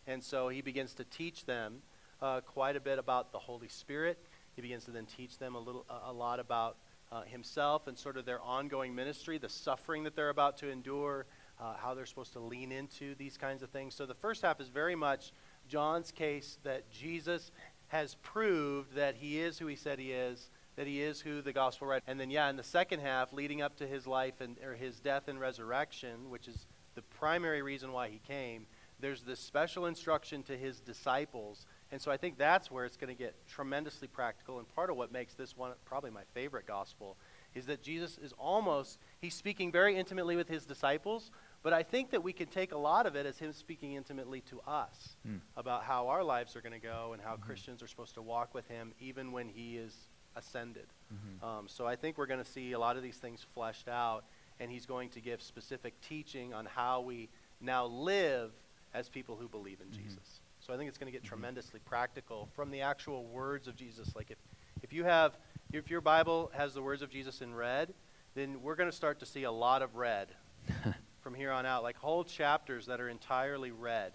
And 0.08 0.24
so 0.24 0.50
he 0.50 0.62
begins 0.62 0.96
to 0.96 1.04
teach 1.04 1.46
them 1.46 1.84
uh, 2.22 2.42
quite 2.42 2.76
a 2.76 2.80
bit 2.80 2.98
about 2.98 3.32
the 3.32 3.38
Holy 3.38 3.68
Spirit. 3.68 4.18
He 4.56 4.64
begins 4.64 4.86
to 4.86 4.92
then 4.92 5.06
teach 5.06 5.38
them 5.38 5.54
a 5.54 5.60
little, 5.60 5.86
a, 6.08 6.12
lot 6.12 6.40
about 6.40 6.78
uh, 7.12 7.22
himself 7.22 7.86
and 7.86 7.96
sort 7.96 8.18
of 8.18 8.26
their 8.26 8.42
ongoing 8.42 8.96
ministry, 8.96 9.38
the 9.38 9.50
suffering 9.50 10.04
that 10.06 10.16
they're 10.16 10.30
about 10.30 10.58
to 10.58 10.72
endure, 10.72 11.28
uh, 11.62 11.76
how 11.76 11.94
they're 11.94 12.08
supposed 12.08 12.34
to 12.34 12.40
lean 12.40 12.72
into 12.72 13.14
these 13.16 13.38
kinds 13.38 13.62
of 13.62 13.70
things. 13.70 13.94
So 13.94 14.08
the 14.08 14.16
first 14.16 14.42
half 14.42 14.60
is 14.60 14.70
very 14.70 14.96
much 14.96 15.34
John's 15.68 16.12
case 16.12 16.58
that 16.64 16.90
Jesus 16.90 17.52
has 17.90 18.16
proved 18.24 18.96
that 18.96 19.16
he 19.16 19.40
is 19.40 19.60
who 19.60 19.68
he 19.68 19.76
said 19.76 20.00
he 20.00 20.12
is, 20.12 20.50
that 20.78 20.88
he 20.88 21.02
is 21.02 21.20
who 21.20 21.42
the 21.42 21.52
gospel 21.52 21.88
read. 21.88 22.02
And 22.08 22.20
then, 22.20 22.30
yeah, 22.30 22.50
in 22.50 22.56
the 22.56 22.64
second 22.64 23.02
half, 23.02 23.34
leading 23.34 23.62
up 23.62 23.76
to 23.78 23.88
his 23.88 24.08
life 24.08 24.40
and 24.40 24.58
or 24.64 24.76
his 24.76 25.00
death 25.00 25.28
and 25.28 25.40
resurrection, 25.40 26.30
which 26.30 26.48
is 26.48 26.68
the 26.96 27.02
primary 27.02 27.62
reason 27.62 27.92
why 27.92 28.08
he 28.08 28.20
came, 28.26 28.66
there's 29.00 29.22
this 29.24 29.40
special 29.40 29.86
instruction 29.86 30.44
to 30.44 30.58
his 30.58 30.80
disciples. 30.80 31.66
And 31.92 32.02
so 32.02 32.12
I 32.12 32.18
think 32.18 32.38
that's 32.38 32.72
where 32.72 32.86
it's 32.86 32.98
going 32.98 33.16
to 33.16 33.18
get 33.18 33.36
tremendously 33.48 34.08
practical. 34.08 34.60
And 34.60 34.68
part 34.76 34.90
of 34.90 34.98
what 34.98 35.12
makes 35.12 35.34
this 35.34 35.58
one 35.58 35.74
probably 35.86 36.12
my 36.12 36.24
favorite 36.34 36.66
gospel 36.68 37.18
is 37.56 37.66
that 37.68 37.82
Jesus 37.82 38.20
is 38.20 38.34
almost, 38.38 39.00
he's 39.20 39.34
speaking 39.34 39.72
very 39.72 39.96
intimately 39.96 40.36
with 40.36 40.48
his 40.48 40.66
disciples, 40.66 41.32
but 41.64 41.74
I 41.74 41.82
think 41.82 42.12
that 42.12 42.24
we 42.24 42.34
can 42.34 42.48
take 42.48 42.72
a 42.72 42.78
lot 42.78 43.08
of 43.08 43.16
it 43.16 43.26
as 43.26 43.40
him 43.40 43.52
speaking 43.52 43.94
intimately 43.94 44.42
to 44.42 44.62
us 44.62 45.16
Hmm. 45.24 45.38
about 45.56 45.84
how 45.84 46.08
our 46.10 46.24
lives 46.24 46.56
are 46.56 46.62
going 46.62 46.80
to 46.80 46.86
go 46.86 47.14
and 47.14 47.22
how 47.22 47.36
Christians 47.36 47.82
are 47.82 47.88
supposed 47.88 48.14
to 48.16 48.22
walk 48.22 48.54
with 48.54 48.68
him 48.68 48.94
even 49.00 49.32
when 49.32 49.48
he 49.48 49.78
is 49.78 50.10
ascended. 50.38 50.88
Mhm. 51.14 51.44
Um, 51.44 51.68
so 51.68 51.86
I 51.88 51.96
think 51.96 52.18
we're 52.18 52.28
going 52.28 52.44
to 52.44 52.50
see 52.50 52.72
a 52.74 52.80
lot 52.80 52.98
of 52.98 53.04
these 53.04 53.18
things 53.18 53.46
fleshed 53.54 53.88
out, 53.88 54.24
and 54.60 54.70
he's 54.72 54.86
going 54.86 55.10
to 55.12 55.22
give 55.22 55.42
specific 55.42 56.00
teaching 56.02 56.54
on 56.54 56.66
how 56.66 57.02
we 57.02 57.30
now 57.60 57.86
live 57.86 58.52
as 58.94 59.10
people 59.10 59.36
who 59.36 59.48
believe 59.48 59.82
in 59.82 59.88
Mhm. 59.88 59.94
Jesus. 60.04 60.42
So 60.60 60.74
I 60.74 60.78
think 60.78 60.90
it's 60.90 60.98
going 60.98 61.12
to 61.12 61.18
get 61.18 61.24
tremendously 61.24 61.80
practical 61.82 62.48
from 62.54 62.72
the 62.72 62.82
actual 62.82 63.26
words 63.26 63.68
of 63.68 63.76
Jesus. 63.76 64.16
Like 64.16 64.32
if, 64.32 64.38
if 64.82 64.92
you 64.94 65.04
have, 65.04 65.38
if 65.72 65.90
your 65.90 66.02
Bible 66.02 66.52
has 66.54 66.74
the 66.74 66.82
words 66.82 67.02
of 67.02 67.10
Jesus 67.10 67.42
in 67.42 67.54
red, 67.56 67.94
then 68.34 68.62
we're 68.62 68.76
going 68.76 68.90
to 68.90 68.96
start 68.96 69.20
to 69.20 69.26
see 69.26 69.44
a 69.44 69.52
lot 69.52 69.82
of 69.82 69.96
red 69.96 70.30
from 71.22 71.34
here 71.34 71.52
on 71.52 71.66
out, 71.66 71.84
like 71.84 71.96
whole 71.98 72.24
chapters 72.24 72.86
that 72.88 73.00
are 73.00 73.10
entirely 73.10 73.72
red. 73.72 74.14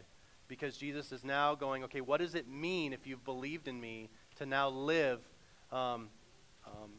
Because 0.49 0.77
Jesus 0.77 1.12
is 1.12 1.25
now 1.25 1.55
going, 1.55 1.85
okay, 1.85 2.01
what 2.03 2.18
does 2.18 2.35
it 2.35 2.47
mean 2.47 2.93
if 2.93 3.07
you've 3.07 3.25
believed 3.25 3.68
in 3.68 3.81
me 3.81 4.11
to 4.37 4.45
now 4.45 4.68
live? 4.68 5.20
Um, 5.73 6.09
um, 6.66 6.91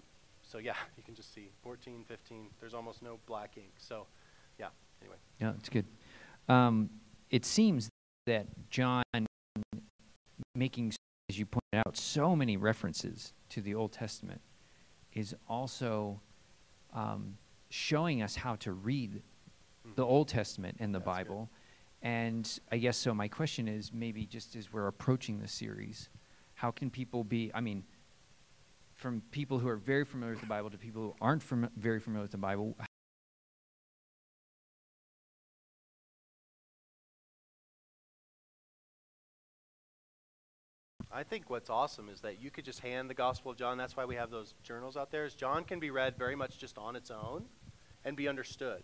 so, 0.41 0.57
yeah, 0.57 0.73
you 0.97 1.03
can 1.03 1.15
just 1.15 1.33
see 1.33 1.49
14, 1.61 2.03
15, 2.07 2.47
there's 2.59 2.73
almost 2.73 3.01
no 3.01 3.19
black 3.25 3.51
ink. 3.57 3.71
So, 3.77 4.07
yeah, 4.59 4.67
anyway. 5.01 5.17
Yeah, 5.39 5.53
it's 5.57 5.69
good. 5.69 5.85
Um, 6.49 6.89
it 7.29 7.45
seems 7.45 7.89
that 8.25 8.47
John, 8.69 9.03
making, 10.55 10.93
as 11.29 11.37
you 11.39 11.45
pointed 11.45 11.85
out, 11.87 11.95
so 11.97 12.35
many 12.35 12.57
references 12.57 13.33
to 13.49 13.61
the 13.61 13.75
Old 13.75 13.91
Testament, 13.91 14.41
is 15.13 15.35
also 15.47 16.19
um, 16.93 17.37
showing 17.69 18.21
us 18.21 18.35
how 18.35 18.55
to 18.57 18.71
read 18.71 19.21
the 19.95 20.03
Mhm. 20.03 20.07
Old 20.09 20.27
Testament 20.27 20.77
and 20.79 20.93
the 20.93 20.99
That's 20.99 21.05
good. 21.19 21.25
Bible. 21.27 21.49
And 22.01 22.59
I 22.71 22.77
guess 22.77 22.97
so. 22.97 23.13
My 23.13 23.27
question 23.27 23.67
is 23.67 23.93
maybe 23.93 24.25
just 24.25 24.55
as 24.55 24.71
we're 24.73 24.87
approaching 24.87 25.39
the 25.39 25.47
series, 25.47 26.09
how 26.55 26.69
can 26.71 26.89
people 26.89 27.23
be? 27.23 27.51
I 27.53 27.61
mean, 27.61 27.83
from 29.03 29.21
people 29.31 29.59
who 29.59 29.67
are 29.67 29.75
very 29.75 30.05
familiar 30.05 30.31
with 30.31 30.39
the 30.39 30.47
Bible 30.47 30.69
to 30.69 30.77
people 30.77 31.01
who 31.01 31.13
aren't 31.19 31.43
fam- 31.43 31.69
very 31.75 31.99
familiar 31.99 32.23
with 32.23 32.31
the 32.31 32.37
Bible, 32.37 32.73
I 41.11 41.23
think 41.23 41.49
what's 41.49 41.69
awesome 41.69 42.07
is 42.07 42.21
that 42.21 42.41
you 42.41 42.49
could 42.49 42.63
just 42.63 42.79
hand 42.79 43.09
the 43.09 43.13
Gospel 43.13 43.51
of 43.51 43.57
John. 43.57 43.77
That's 43.77 43.97
why 43.97 44.05
we 44.05 44.15
have 44.15 44.31
those 44.31 44.53
journals 44.63 44.95
out 44.95 45.11
there. 45.11 45.25
Is 45.25 45.33
John 45.33 45.65
can 45.65 45.81
be 45.81 45.91
read 45.91 46.17
very 46.17 46.37
much 46.37 46.57
just 46.57 46.77
on 46.77 46.95
its 46.95 47.11
own 47.11 47.43
and 48.05 48.15
be 48.15 48.29
understood. 48.29 48.83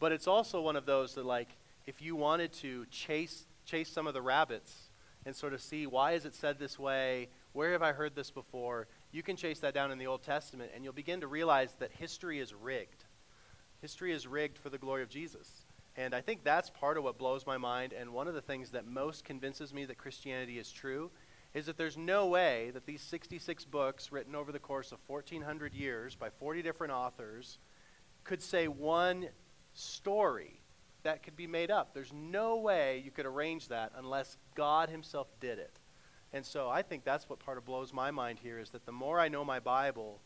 But 0.00 0.10
it's 0.10 0.26
also 0.26 0.60
one 0.60 0.74
of 0.74 0.84
those 0.84 1.14
that, 1.14 1.24
like, 1.24 1.50
if 1.86 2.02
you 2.02 2.16
wanted 2.16 2.52
to 2.54 2.86
chase 2.90 3.46
chase 3.64 3.88
some 3.88 4.08
of 4.08 4.14
the 4.14 4.20
rabbits 4.20 4.90
and 5.24 5.36
sort 5.36 5.54
of 5.54 5.60
see 5.62 5.86
why 5.86 6.12
is 6.12 6.24
it 6.24 6.34
said 6.34 6.58
this 6.58 6.76
way, 6.76 7.28
where 7.52 7.72
have 7.72 7.82
I 7.82 7.92
heard 7.92 8.16
this 8.16 8.30
before, 8.30 8.88
you 9.12 9.22
can 9.22 9.36
chase 9.36 9.60
that 9.60 9.74
down 9.74 9.92
in 9.92 9.98
the 9.98 10.06
Old 10.06 10.22
Testament, 10.22 10.72
and 10.74 10.82
you'll 10.82 10.92
begin 10.92 11.20
to 11.20 11.26
realize 11.26 11.74
that 11.78 11.92
history 11.92 12.40
is 12.40 12.54
rigged. 12.54 13.04
History 13.80 14.12
is 14.12 14.26
rigged 14.26 14.58
for 14.58 14.70
the 14.70 14.78
glory 14.78 15.02
of 15.02 15.10
Jesus. 15.10 15.66
And 15.96 16.14
I 16.14 16.22
think 16.22 16.42
that's 16.42 16.70
part 16.70 16.96
of 16.96 17.04
what 17.04 17.18
blows 17.18 17.46
my 17.46 17.58
mind, 17.58 17.92
and 17.92 18.12
one 18.12 18.26
of 18.26 18.34
the 18.34 18.40
things 18.40 18.70
that 18.70 18.86
most 18.86 19.24
convinces 19.24 19.74
me 19.74 19.84
that 19.84 19.98
Christianity 19.98 20.58
is 20.58 20.72
true 20.72 21.10
is 21.52 21.66
that 21.66 21.76
there's 21.76 21.98
no 21.98 22.26
way 22.26 22.70
that 22.72 22.86
these 22.86 23.02
66 23.02 23.66
books 23.66 24.10
written 24.10 24.34
over 24.34 24.52
the 24.52 24.58
course 24.58 24.90
of 24.90 24.98
1400 25.06 25.74
years 25.74 26.16
by 26.16 26.30
40 26.30 26.62
different 26.62 26.94
authors 26.94 27.58
could 28.24 28.40
say 28.40 28.68
one 28.68 29.28
story 29.74 30.62
that 31.02 31.22
could 31.22 31.36
be 31.36 31.46
made 31.46 31.70
up. 31.70 31.92
There's 31.92 32.12
no 32.12 32.56
way 32.56 33.02
you 33.04 33.10
could 33.10 33.26
arrange 33.26 33.68
that 33.68 33.92
unless 33.96 34.38
God 34.54 34.88
himself 34.88 35.28
did 35.40 35.58
it. 35.58 35.78
And 36.32 36.44
so 36.44 36.68
I 36.70 36.82
think 36.82 37.04
that's 37.04 37.28
what 37.28 37.38
part 37.38 37.58
of 37.58 37.64
blows 37.64 37.92
my 37.92 38.10
mind 38.10 38.38
here 38.42 38.58
is 38.58 38.70
that 38.70 38.86
the 38.86 38.92
more 38.92 39.20
I 39.20 39.28
know 39.28 39.44
my 39.44 39.60
Bible, 39.60 40.20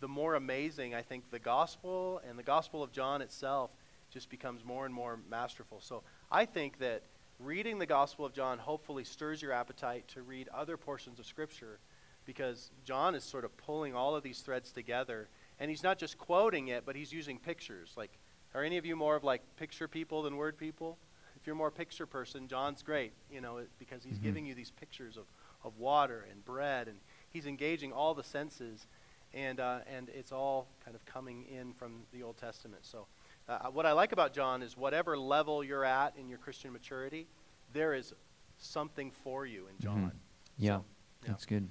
the 0.00 0.08
more 0.08 0.34
amazing 0.34 0.94
I 0.94 1.02
think 1.02 1.30
the 1.30 1.38
gospel 1.38 2.20
and 2.28 2.38
the 2.38 2.44
gospel 2.44 2.82
of 2.82 2.92
John 2.92 3.22
itself 3.22 3.70
just 4.10 4.30
becomes 4.30 4.64
more 4.64 4.86
and 4.86 4.94
more 4.94 5.18
masterful. 5.28 5.80
So 5.80 6.02
I 6.30 6.44
think 6.44 6.78
that 6.78 7.02
reading 7.40 7.78
the 7.78 7.86
gospel 7.86 8.24
of 8.24 8.32
John 8.32 8.58
hopefully 8.58 9.04
stirs 9.04 9.42
your 9.42 9.52
appetite 9.52 10.06
to 10.08 10.22
read 10.22 10.48
other 10.54 10.76
portions 10.76 11.18
of 11.18 11.26
scripture 11.26 11.78
because 12.24 12.70
John 12.84 13.14
is 13.14 13.24
sort 13.24 13.44
of 13.44 13.56
pulling 13.56 13.94
all 13.94 14.14
of 14.14 14.22
these 14.22 14.40
threads 14.40 14.70
together 14.70 15.28
and 15.58 15.70
he's 15.70 15.82
not 15.82 15.98
just 15.98 16.18
quoting 16.18 16.68
it, 16.68 16.84
but 16.86 16.94
he's 16.94 17.12
using 17.12 17.38
pictures. 17.38 17.94
Like 17.96 18.18
are 18.54 18.62
any 18.62 18.78
of 18.78 18.86
you 18.86 18.96
more 18.96 19.16
of 19.16 19.24
like 19.24 19.42
picture 19.56 19.88
people 19.88 20.22
than 20.22 20.36
word 20.36 20.56
people? 20.56 20.98
If 21.36 21.46
you're 21.46 21.56
more 21.56 21.70
picture 21.70 22.06
person, 22.06 22.48
John's 22.48 22.82
great, 22.82 23.12
you 23.30 23.40
know, 23.40 23.60
because 23.78 24.02
he's 24.02 24.18
Mhm. 24.18 24.22
giving 24.22 24.46
you 24.46 24.54
these 24.54 24.70
pictures 24.70 25.16
of, 25.16 25.26
of 25.64 25.76
water 25.78 26.26
and 26.30 26.44
bread, 26.44 26.88
and 26.88 26.96
he's 27.30 27.46
engaging 27.46 27.92
all 27.92 28.14
the 28.14 28.22
senses, 28.24 28.86
and, 29.34 29.60
uh, 29.60 29.80
and 29.92 30.08
it's 30.10 30.32
all 30.32 30.66
kind 30.84 30.94
of 30.94 31.04
coming 31.04 31.44
in 31.46 31.72
from 31.74 32.02
the 32.12 32.22
Old 32.22 32.36
Testament. 32.38 32.84
So, 32.84 33.06
uh, 33.48 33.68
what 33.70 33.86
I 33.86 33.92
like 33.92 34.12
about 34.12 34.32
John 34.34 34.62
is 34.62 34.76
whatever 34.76 35.16
level 35.18 35.64
you're 35.64 35.84
at 35.84 36.14
in 36.16 36.28
your 36.28 36.38
Christian 36.38 36.72
maturity, 36.72 37.26
there 37.72 37.94
is 37.94 38.14
something 38.58 39.10
for 39.10 39.46
you 39.46 39.66
in 39.68 39.78
John. 39.80 40.10
Mhm. 40.10 40.12
Yeah, 40.58 40.76
So, 40.78 40.84
yeah. 41.24 41.28
that's 41.28 41.46
good. 41.46 41.68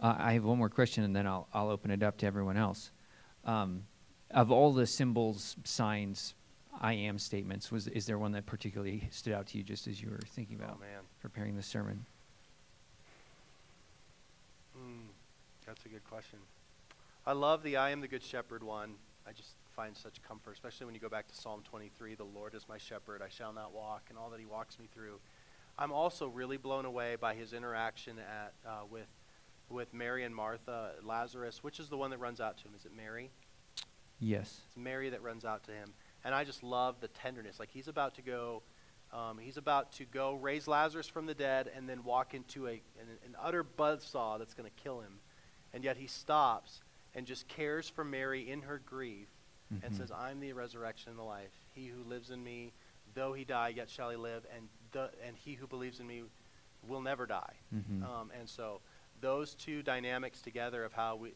Uh, 0.00 0.16
I 0.18 0.32
have 0.32 0.44
one 0.44 0.58
more 0.58 0.68
question, 0.70 1.04
and 1.04 1.14
then 1.14 1.26
I'll 1.26 1.46
I'll 1.52 1.68
open 1.68 1.90
it 1.90 2.02
up 2.02 2.16
to 2.18 2.26
everyone 2.26 2.56
else. 2.56 2.90
Um, 3.44 3.86
of 4.30 4.50
all 4.50 4.72
the 4.72 4.86
symbols, 4.86 5.56
signs, 5.64 6.34
I 6.80 6.94
am 6.94 7.18
statements, 7.18 7.70
was 7.70 7.86
is 7.88 8.06
there 8.06 8.18
one 8.18 8.32
that 8.32 8.46
particularly 8.46 9.08
stood 9.10 9.32
out 9.34 9.48
to 9.48 9.58
you 9.58 9.64
just 9.64 9.86
as 9.88 10.00
you 10.00 10.08
were 10.10 10.20
thinking 10.26 10.58
Oh, 10.60 10.64
about 10.64 10.80
man. 10.80 11.02
preparing 11.20 11.56
the 11.56 11.62
sermon? 11.62 12.06
Mm, 14.78 15.08
that's 15.70 15.86
a 15.86 15.88
good 15.88 16.02
question. 16.02 16.40
I 17.24 17.32
love 17.32 17.62
the 17.62 17.76
I 17.76 17.90
am 17.90 18.00
the 18.00 18.08
good 18.08 18.24
shepherd 18.24 18.64
one. 18.64 18.94
I 19.24 19.30
just 19.30 19.54
find 19.76 19.96
such 19.96 20.20
comfort, 20.20 20.54
especially 20.54 20.86
when 20.86 20.96
you 20.96 21.00
go 21.00 21.08
back 21.08 21.28
to 21.28 21.34
Psalm 21.36 21.62
23 21.62 22.16
the 22.16 22.24
Lord 22.24 22.56
is 22.56 22.68
my 22.68 22.76
shepherd, 22.76 23.22
I 23.22 23.28
shall 23.28 23.52
not 23.52 23.72
walk, 23.72 24.06
and 24.08 24.18
all 24.18 24.30
that 24.30 24.40
he 24.40 24.46
walks 24.46 24.80
me 24.80 24.88
through. 24.92 25.20
I'm 25.78 25.92
also 25.92 26.26
really 26.26 26.56
blown 26.56 26.86
away 26.86 27.14
by 27.20 27.34
his 27.34 27.52
interaction 27.52 28.18
at, 28.18 28.52
uh, 28.68 28.80
with, 28.90 29.06
with 29.68 29.94
Mary 29.94 30.24
and 30.24 30.34
Martha, 30.34 30.94
Lazarus. 31.04 31.62
Which 31.62 31.78
is 31.78 31.88
the 31.88 31.96
one 31.96 32.10
that 32.10 32.18
runs 32.18 32.40
out 32.40 32.58
to 32.58 32.64
him? 32.64 32.72
Is 32.76 32.84
it 32.84 32.92
Mary? 32.96 33.30
Yes. 34.18 34.62
It's 34.66 34.76
Mary 34.76 35.08
that 35.10 35.22
runs 35.22 35.44
out 35.44 35.62
to 35.64 35.70
him. 35.70 35.92
And 36.24 36.34
I 36.34 36.42
just 36.42 36.64
love 36.64 36.96
the 37.00 37.08
tenderness. 37.08 37.60
Like 37.60 37.70
he's 37.70 37.86
about 37.86 38.16
to 38.16 38.22
go, 38.22 38.64
um, 39.12 39.38
he's 39.38 39.56
about 39.56 39.92
to 39.92 40.04
go 40.04 40.34
raise 40.34 40.66
Lazarus 40.66 41.06
from 41.06 41.26
the 41.26 41.34
dead 41.34 41.70
and 41.76 41.88
then 41.88 42.02
walk 42.02 42.34
into 42.34 42.66
a, 42.66 42.72
an, 42.72 43.06
an 43.24 43.36
utter 43.40 43.62
buzzsaw 43.62 44.36
that's 44.36 44.52
going 44.52 44.68
to 44.68 44.82
kill 44.82 45.00
him. 45.00 45.20
And 45.72 45.84
yet 45.84 45.96
he 45.96 46.06
stops 46.06 46.82
and 47.14 47.26
just 47.26 47.48
cares 47.48 47.88
for 47.88 48.04
Mary 48.04 48.50
in 48.50 48.62
her 48.62 48.78
grief 48.78 49.28
and 49.70 49.82
Mhm. 49.82 49.96
says, 49.96 50.10
I'm 50.10 50.40
the 50.40 50.52
resurrection 50.52 51.10
and 51.10 51.18
the 51.18 51.22
life. 51.24 51.52
He 51.74 51.86
who 51.86 52.02
lives 52.02 52.30
in 52.30 52.42
me, 52.42 52.72
though 53.14 53.32
he 53.32 53.44
die, 53.44 53.68
yet 53.68 53.88
shall 53.88 54.10
he 54.10 54.16
live. 54.16 54.44
And, 54.54 54.68
the, 54.90 55.12
and 55.22 55.36
he 55.36 55.54
who 55.54 55.66
believes 55.68 56.00
in 56.00 56.06
me 56.08 56.24
will 56.88 57.00
never 57.00 57.24
die. 57.26 57.54
Mhm. 57.72 58.02
Um, 58.02 58.30
and 58.32 58.48
so 58.48 58.80
those 59.20 59.54
two 59.54 59.82
dynamics 59.82 60.42
together 60.42 60.82
of 60.84 60.92
how 60.92 61.14
we, 61.16 61.34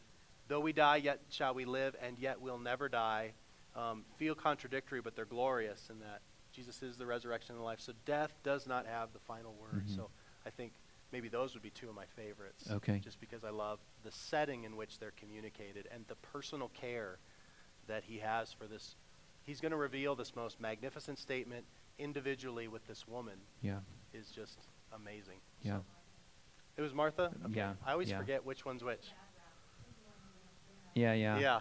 though 0.49 0.59
we 0.59 0.73
die, 0.73 0.97
yet 0.97 1.21
shall 1.29 1.53
we 1.53 1.63
live, 1.65 1.95
and 2.01 2.19
yet 2.19 2.41
we'll 2.41 2.57
never 2.59 2.89
die, 2.89 3.33
um, 3.75 4.03
feel 4.17 4.35
contradictory, 4.35 4.99
but 5.01 5.15
they're 5.15 5.23
glorious 5.25 5.89
in 5.89 5.99
that 5.99 6.21
Jesus 6.51 6.81
is 6.83 6.97
the 6.97 7.05
resurrection 7.05 7.51
and 7.55 7.59
the 7.61 7.65
life. 7.65 7.79
So 7.79 7.93
death 8.05 8.33
does 8.43 8.65
not 8.67 8.85
have 8.85 9.13
the 9.13 9.19
final 9.19 9.53
word. 9.55 9.85
Mhm. 9.85 9.95
So 9.95 10.09
I 10.45 10.49
think 10.49 10.73
maybe 11.15 11.29
those 11.29 11.53
would 11.53 11.63
be 11.63 11.69
two 11.69 11.87
of 11.87 11.95
my 11.95 12.03
favorites. 12.17 12.69
Okay. 12.69 12.99
Just 13.01 13.21
because 13.21 13.45
I 13.45 13.49
love 13.49 13.79
the 14.03 14.11
setting 14.11 14.65
in 14.65 14.75
which 14.75 14.99
they're 14.99 15.13
communicated 15.15 15.87
and 15.89 16.03
the 16.09 16.15
personal 16.15 16.69
care 16.73 17.19
that 17.87 18.03
he 18.03 18.17
has 18.19 18.51
for 18.51 18.65
this. 18.65 18.95
He's 19.45 19.61
going 19.61 19.71
to 19.71 19.77
reveal 19.77 20.13
this 20.13 20.35
most 20.35 20.59
magnificent 20.59 21.17
statement 21.17 21.63
individually 21.99 22.67
with 22.67 22.85
this 22.85 23.07
woman 23.07 23.35
Yeah. 23.61 23.77
is 24.13 24.29
just 24.29 24.59
amazing. 24.93 25.37
Yeah. 25.61 25.77
So- 25.77 25.83
It 26.75 26.81
was 26.81 26.93
Martha? 26.93 27.31
Okay. 27.45 27.53
Yeah, 27.55 27.75
I 27.85 27.93
always 27.93 28.09
yeah. 28.09 28.17
forget 28.17 28.45
which 28.45 28.65
one's 28.65 28.83
which. 28.83 29.13
Yeah. 30.95 31.13
Yeah. 31.13 31.39
Yeah. 31.39 31.59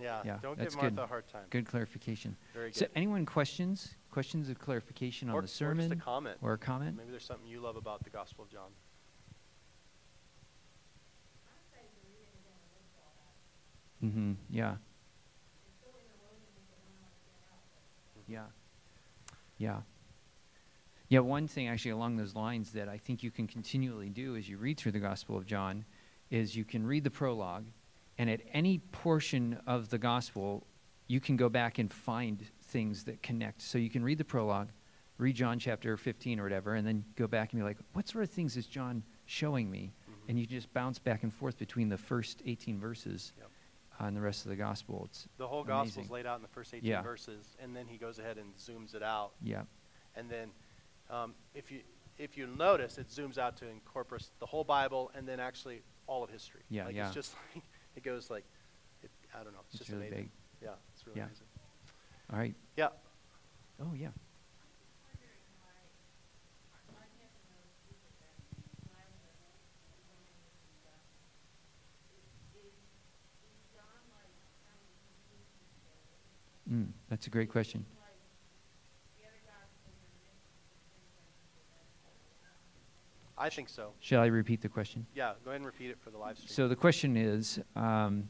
Yeah. 0.00 0.22
Yeah, 0.24 0.38
Don't 0.40 0.56
that's 0.56 0.74
give 0.76 0.82
Martha 0.82 0.96
good. 0.96 1.02
a 1.02 1.06
hard 1.08 1.28
time. 1.28 1.46
Good 1.50 1.66
clarification. 1.66 2.36
Very 2.52 2.70
good. 2.70 2.76
So, 2.76 2.86
anyone 2.94 3.26
questions? 3.26 3.94
Questions 4.14 4.48
of 4.48 4.60
clarification 4.60 5.28
on 5.28 5.34
or, 5.34 5.40
the 5.40 5.46
or 5.46 5.48
sermon 5.48 5.88
just 5.88 6.00
a 6.00 6.04
comment. 6.04 6.36
or 6.40 6.52
a 6.52 6.58
comment? 6.58 6.96
Maybe 6.96 7.10
there's 7.10 7.24
something 7.24 7.48
you 7.48 7.58
love 7.58 7.74
about 7.74 8.04
the 8.04 8.10
Gospel 8.10 8.44
of 8.44 8.50
John. 8.52 8.70
Mm-hmm. 14.04 14.32
Yeah. 14.50 14.76
Yeah. 18.28 18.44
Yeah. 19.58 19.78
Yeah, 21.08 21.18
one 21.18 21.48
thing 21.48 21.66
actually 21.66 21.90
along 21.90 22.16
those 22.16 22.36
lines 22.36 22.70
that 22.70 22.88
I 22.88 22.98
think 22.98 23.24
you 23.24 23.32
can 23.32 23.48
continually 23.48 24.10
do 24.10 24.36
as 24.36 24.48
you 24.48 24.58
read 24.58 24.78
through 24.78 24.92
the 24.92 25.00
Gospel 25.00 25.36
of 25.36 25.44
John 25.44 25.84
is 26.30 26.54
you 26.54 26.64
can 26.64 26.86
read 26.86 27.02
the 27.02 27.10
prologue, 27.10 27.64
and 28.16 28.30
at 28.30 28.42
any 28.52 28.78
portion 28.78 29.58
of 29.66 29.88
the 29.88 29.98
Gospel, 29.98 30.68
you 31.08 31.18
can 31.18 31.36
go 31.36 31.48
back 31.48 31.80
and 31.80 31.92
find 31.92 32.46
things 32.74 33.04
that 33.04 33.22
connect. 33.22 33.62
So 33.62 33.78
you 33.78 33.88
can 33.88 34.02
read 34.02 34.18
the 34.18 34.24
prologue, 34.24 34.68
read 35.18 35.36
John 35.36 35.60
chapter 35.60 35.96
15 35.96 36.40
or 36.40 36.42
whatever, 36.42 36.74
and 36.74 36.84
then 36.84 37.04
go 37.14 37.28
back 37.28 37.52
and 37.52 37.60
be 37.60 37.64
like, 37.64 37.78
what 37.92 38.08
sort 38.08 38.24
of 38.24 38.30
things 38.30 38.56
is 38.56 38.66
John 38.66 39.04
showing 39.26 39.70
me? 39.70 39.92
Mhm. 40.10 40.14
And 40.28 40.38
you 40.40 40.44
just 40.44 40.72
bounce 40.74 40.98
back 40.98 41.22
and 41.22 41.32
forth 41.32 41.56
between 41.56 41.88
the 41.88 41.96
first 41.96 42.42
18 42.44 42.80
verses 42.80 43.32
Yep. 43.38 43.50
uh, 44.00 44.04
and 44.06 44.16
the 44.16 44.20
rest 44.20 44.44
of 44.44 44.48
the 44.50 44.56
Gospel. 44.56 45.04
It's 45.04 45.28
The 45.36 45.46
whole 45.46 45.62
gospel 45.62 46.02
is 46.02 46.10
laid 46.10 46.26
out 46.26 46.34
in 46.36 46.42
the 46.42 46.48
first 46.48 46.74
18 46.74 46.90
Yeah. 46.90 47.00
verses, 47.00 47.54
and 47.60 47.76
then 47.76 47.86
he 47.86 47.96
goes 47.96 48.18
ahead 48.18 48.38
and 48.38 48.52
zooms 48.56 48.96
it 48.96 49.04
out. 49.04 49.34
Yeah. 49.40 49.62
And 50.16 50.28
then 50.28 50.50
um, 51.10 51.34
if 51.54 51.70
you 51.70 51.80
if 52.18 52.36
you 52.36 52.46
notice, 52.46 52.96
it 52.98 53.08
zooms 53.08 53.38
out 53.38 53.56
to 53.58 53.68
incorporate 53.68 54.28
the 54.38 54.46
whole 54.46 54.62
Bible 54.64 55.10
and 55.16 55.26
then 55.28 55.38
actually 55.40 55.82
all 56.06 56.22
of 56.24 56.30
history. 56.30 56.62
Yeah, 56.70 56.86
like 56.86 56.94
yeah. 56.96 57.06
It's 57.06 57.14
just 57.14 57.34
like, 57.54 57.64
it 57.96 58.02
goes 58.04 58.30
like, 58.30 58.44
it, 59.02 59.10
I 59.34 59.42
don't 59.44 59.52
know. 59.52 59.58
It's, 59.66 59.74
It's 59.74 59.78
just 59.78 59.90
really 59.90 60.06
amazing. 60.08 60.24
big. 60.24 60.30
Yeah, 60.68 60.74
it's 60.92 61.04
really 61.06 61.18
Yeah. 61.18 61.24
amazing. 61.26 61.43
All 62.32 62.38
right. 62.38 62.54
Yeah. 62.76 62.88
Oh, 63.80 63.92
yeah. 63.94 64.08
Mm, 76.70 76.88
that's 77.10 77.26
a 77.26 77.30
great 77.30 77.50
question. 77.50 77.84
I 83.36 83.50
think 83.50 83.68
so. 83.68 83.92
Shall 84.00 84.22
I 84.22 84.26
repeat 84.26 84.62
the 84.62 84.68
question? 84.68 85.06
Yeah, 85.14 85.32
go 85.44 85.50
ahead 85.50 85.60
and 85.60 85.66
repeat 85.66 85.90
it 85.90 85.98
for 86.02 86.10
the 86.10 86.18
live 86.18 86.38
stream. 86.38 86.48
So 86.48 86.68
the 86.68 86.76
question 86.76 87.16
is, 87.16 87.58
um, 87.74 88.28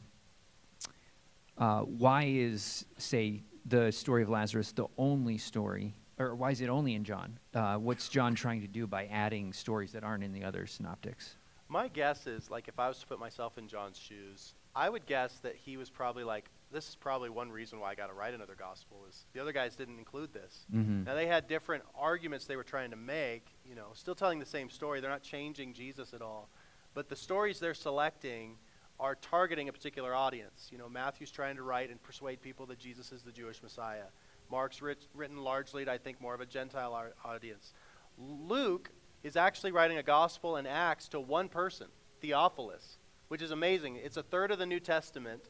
uh, 1.57 1.81
why 1.81 2.23
is, 2.23 2.85
say, 2.97 3.43
the 3.65 3.91
story 3.91 4.21
of 4.23 4.29
Lazarus 4.29 4.71
the 4.71 4.87
only 4.97 5.37
story, 5.37 5.93
or 6.17 6.35
why 6.35 6.51
is 6.51 6.61
it 6.61 6.69
only 6.69 6.93
in 6.95 7.03
John? 7.03 7.39
Uh, 7.53 7.77
what's 7.77 8.07
John 8.09 8.35
trying 8.35 8.61
to 8.61 8.67
do 8.67 8.87
by 8.87 9.05
adding 9.07 9.53
stories 9.53 9.91
that 9.93 10.03
aren't 10.03 10.23
in 10.23 10.31
the 10.33 10.43
other 10.43 10.65
synoptics? 10.67 11.35
My 11.67 11.87
guess 11.87 12.27
is, 12.27 12.51
like, 12.51 12.67
if 12.67 12.79
I 12.79 12.87
was 12.87 12.99
to 12.99 13.07
put 13.07 13.19
myself 13.19 13.57
in 13.57 13.67
John's 13.67 13.97
shoes, 13.97 14.53
I 14.75 14.89
would 14.89 15.05
guess 15.07 15.39
that 15.39 15.55
he 15.55 15.77
was 15.77 15.89
probably 15.89 16.23
like, 16.23 16.45
this 16.71 16.89
is 16.89 16.95
probably 16.95 17.29
one 17.29 17.51
reason 17.51 17.79
why 17.79 17.91
I 17.91 17.95
got 17.95 18.07
to 18.07 18.13
write 18.13 18.33
another 18.33 18.55
gospel 18.55 18.97
is 19.09 19.25
the 19.33 19.39
other 19.41 19.51
guys 19.51 19.75
didn't 19.75 19.97
include 19.97 20.33
this. 20.33 20.65
Mhm. 20.73 21.05
Now 21.05 21.15
they 21.15 21.27
had 21.27 21.47
different 21.47 21.83
arguments 21.95 22.45
they 22.45 22.55
were 22.57 22.63
trying 22.63 22.91
to 22.91 22.97
make, 22.97 23.47
you 23.65 23.75
know, 23.75 23.87
still 23.93 24.15
telling 24.15 24.39
the 24.39 24.45
same 24.45 24.69
story. 24.69 24.99
They're 24.99 25.09
not 25.09 25.23
changing 25.23 25.73
Jesus 25.73 26.13
at 26.13 26.21
all. 26.21 26.49
But 26.93 27.09
the 27.09 27.15
stories 27.15 27.59
they're 27.59 27.73
selecting 27.73 28.57
are 28.99 29.15
targeting 29.15 29.67
a 29.69 29.73
particular 29.73 30.13
audience. 30.15 30.69
You 30.71 30.77
know, 30.77 30.87
Matthew's 30.89 31.31
trying 31.31 31.55
to 31.57 31.63
write 31.63 31.89
and 31.89 32.01
persuade 32.01 32.41
people 32.41 32.65
that 32.67 32.79
Jesus 32.79 33.11
is 33.11 33.23
the 33.23 33.31
Jewish 33.31 33.61
Messiah. 33.61 34.05
Mark's 34.49 34.81
writ- 34.81 35.07
written 35.13 35.37
largely, 35.37 35.83
to, 35.85 35.91
I 35.91 35.97
think, 35.97 36.21
more 36.21 36.33
of 36.33 36.41
a 36.41 36.45
Gentile 36.45 36.93
ar- 36.93 37.13
audience. 37.25 37.73
Luke 38.17 38.91
is 39.23 39.35
actually 39.35 39.71
writing 39.71 39.97
a 39.97 40.03
gospel 40.03 40.55
and 40.55 40.67
Acts 40.67 41.07
to 41.09 41.19
one 41.19 41.49
person, 41.49 41.87
Theophilus, 42.21 42.97
which 43.27 43.41
is 43.41 43.51
amazing. 43.51 43.97
It's 43.97 44.17
a 44.17 44.23
third 44.23 44.51
of 44.51 44.59
the 44.59 44.65
New 44.65 44.79
Testament 44.79 45.49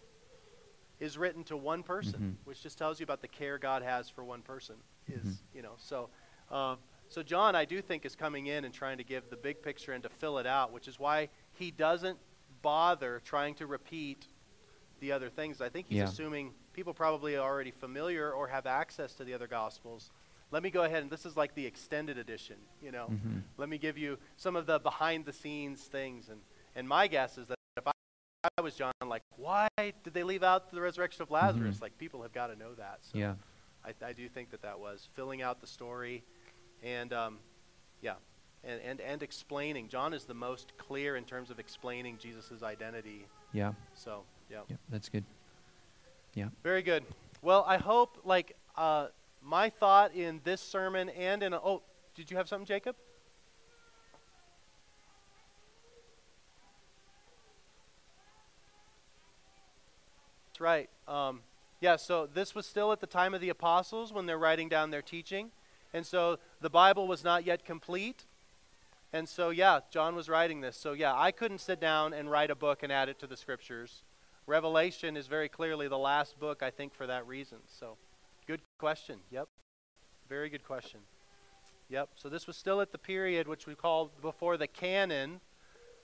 is 1.00 1.18
written 1.18 1.44
to 1.44 1.58
one 1.58 1.84
person, 1.84 2.38
Mhm. 2.42 2.48
which 2.48 2.64
just 2.64 2.78
tells 2.78 3.00
you 3.00 3.04
about 3.04 3.22
the 3.22 3.28
care 3.28 3.58
God 3.58 3.84
has 3.84 4.10
for 4.10 4.24
one 4.24 4.42
person. 4.42 4.76
Is 5.08 5.22
Mhm. 5.24 5.38
you 5.54 5.62
know 5.62 5.76
so. 5.78 6.10
Um, 6.50 6.80
So 7.08 7.22
John, 7.22 7.54
I 7.56 7.66
do 7.66 7.84
think, 7.84 8.04
is 8.04 8.16
coming 8.16 8.48
in 8.48 8.66
and 8.66 8.74
trying 8.74 8.98
to 8.98 9.04
give 9.04 9.30
the 9.30 9.38
big 9.38 9.62
picture 9.62 9.92
and 9.94 10.02
to 10.02 10.10
fill 10.10 10.40
it 10.40 10.48
out, 10.48 10.72
which 10.72 10.88
is 10.88 10.98
why 10.98 11.30
he 11.54 11.70
doesn't 11.70 12.18
bother 12.66 13.22
trying 13.24 13.54
to 13.54 13.68
repeat 13.68 14.26
the 15.00 15.12
other 15.12 15.30
things. 15.30 15.62
I 15.62 15.70
think 15.70 15.86
he's 15.88 16.00
Yeah. 16.00 16.06
assuming 16.06 16.52
people 16.74 16.94
probably 16.96 17.36
are 17.38 17.48
already 17.48 17.70
familiar 17.70 18.32
or 18.32 18.48
have 18.48 18.66
access 18.66 19.14
to 19.16 19.24
the 19.24 19.36
other 19.36 19.46
gospels. 19.48 20.10
Let 20.50 20.64
me 20.64 20.72
go 20.72 20.84
ahead 20.84 21.04
and 21.04 21.12
this 21.12 21.26
is 21.28 21.38
like 21.38 21.54
the 21.54 21.66
extended 21.66 22.18
edition, 22.18 22.58
you 22.82 22.92
know. 22.92 23.08
Mhm. 23.10 23.44
Let 23.58 23.70
me 23.70 23.78
give 23.78 24.00
you 24.00 24.18
some 24.36 24.56
of 24.56 24.66
the 24.66 24.80
behind 24.80 25.26
the 25.26 25.34
scenes 25.34 25.84
things 25.86 26.30
and 26.30 26.42
and 26.78 26.90
my 26.90 27.08
guess 27.08 27.38
is 27.38 27.48
that 27.50 27.58
if 27.78 27.88
I, 27.88 27.92
I 28.58 28.62
was 28.62 28.76
John 28.76 28.92
like 29.06 29.22
why 29.38 29.68
did 29.78 30.14
they 30.14 30.24
leave 30.24 30.42
out 30.44 30.72
the 30.72 30.82
resurrection 30.82 31.22
of 31.22 31.30
Lazarus? 31.30 31.78
Mhm. 31.78 31.82
Like 31.84 31.98
people 32.00 32.24
have 32.24 32.34
got 32.34 32.48
to 32.48 32.56
know 32.56 32.74
that. 32.76 32.98
So 33.06 33.18
Yeah. 33.20 33.36
I, 33.86 33.94
I 34.04 34.14
do 34.14 34.28
think 34.28 34.50
that 34.50 34.62
that 34.64 34.80
was 34.80 35.08
filling 35.14 35.44
out 35.44 35.62
the 35.62 35.68
story 35.68 36.24
and 36.82 37.14
um, 37.14 37.40
yeah 38.02 38.16
and, 38.66 38.82
and 38.82 39.02
and 39.02 39.24
explaining 39.24 39.88
john 39.88 40.14
is 40.14 40.26
the 40.26 40.34
most 40.34 40.74
clear 40.78 41.16
in 41.16 41.24
terms 41.24 41.50
of 41.50 41.60
explaining 41.60 42.18
jesus' 42.18 42.64
identity 42.64 43.26
Yeah. 43.54 43.74
so 43.94 44.24
yeah 44.50 44.60
Yep. 44.70 44.80
That's 44.90 45.10
good. 45.10 45.24
Yeah. 46.34 46.50
very 46.64 46.82
good 46.82 47.04
well 47.42 47.64
i 47.68 47.78
hope 47.78 48.18
like 48.26 48.56
uh, 48.78 49.08
my 49.42 49.70
thought 49.70 50.14
in 50.14 50.42
this 50.44 50.60
sermon 50.62 51.10
and 51.10 51.42
in 51.44 51.54
a, 51.54 51.58
oh 51.58 51.82
did 52.16 52.30
you 52.32 52.38
have 52.38 52.48
something 52.48 52.66
jacob 52.66 52.96
that's 60.48 60.60
right 60.60 60.90
um, 61.08 61.42
yeah 61.82 61.96
so 61.96 62.28
this 62.34 62.56
was 62.56 62.66
still 62.66 62.92
at 62.92 63.00
the 63.00 63.08
time 63.08 63.34
of 63.34 63.42
the 63.42 63.50
apostles 63.50 64.12
when 64.14 64.26
they're 64.26 64.38
writing 64.38 64.70
down 64.70 64.92
their 64.92 65.02
teaching 65.02 65.52
and 65.94 66.06
so 66.06 66.38
the 66.62 66.70
bible 66.70 67.08
was 67.08 67.24
not 67.24 67.46
yet 67.46 67.66
complete 67.66 68.26
and 69.16 69.30
so 69.30 69.50
yeah 69.50 69.80
john 69.90 70.14
was 70.14 70.28
writing 70.28 70.60
this. 70.60 70.76
So 70.76 70.92
yeah 70.92 71.14
i 71.16 71.32
couldn't 71.32 71.60
sit 71.60 71.80
down 71.80 72.14
and 72.14 72.30
write 72.30 72.52
a 72.52 72.56
book 72.56 72.84
and 72.84 72.92
add 72.92 73.10
it 73.10 73.18
to 73.20 73.28
the 73.28 73.38
scriptures. 73.38 74.04
Revelation 74.46 75.18
is 75.18 75.26
very 75.28 75.50
clearly 75.50 75.88
the 75.88 75.98
last 75.98 76.38
book 76.40 76.62
i 76.62 76.70
think 76.70 76.94
for 76.94 77.08
that 77.08 77.26
reason. 77.26 77.60
So 77.68 77.98
good 78.46 78.62
question. 78.78 79.20
Yep. 79.32 79.48
Very 80.28 80.50
good 80.50 80.64
question. 80.64 81.00
Yep. 81.90 82.10
So 82.16 82.30
this 82.30 82.46
was 82.46 82.58
still 82.58 82.82
at 82.82 82.92
the 82.92 82.98
period 82.98 83.48
which 83.48 83.66
we 83.66 83.74
call 83.74 84.12
before 84.22 84.58
the 84.58 84.68
canon 84.68 85.40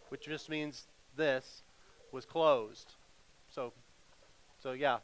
which 0.10 0.26
just 0.26 0.50
means 0.50 0.88
this 1.18 1.64
was 2.14 2.26
closed. 2.26 2.94
So 3.50 3.74
so 4.64 4.72
yeah. 4.72 5.00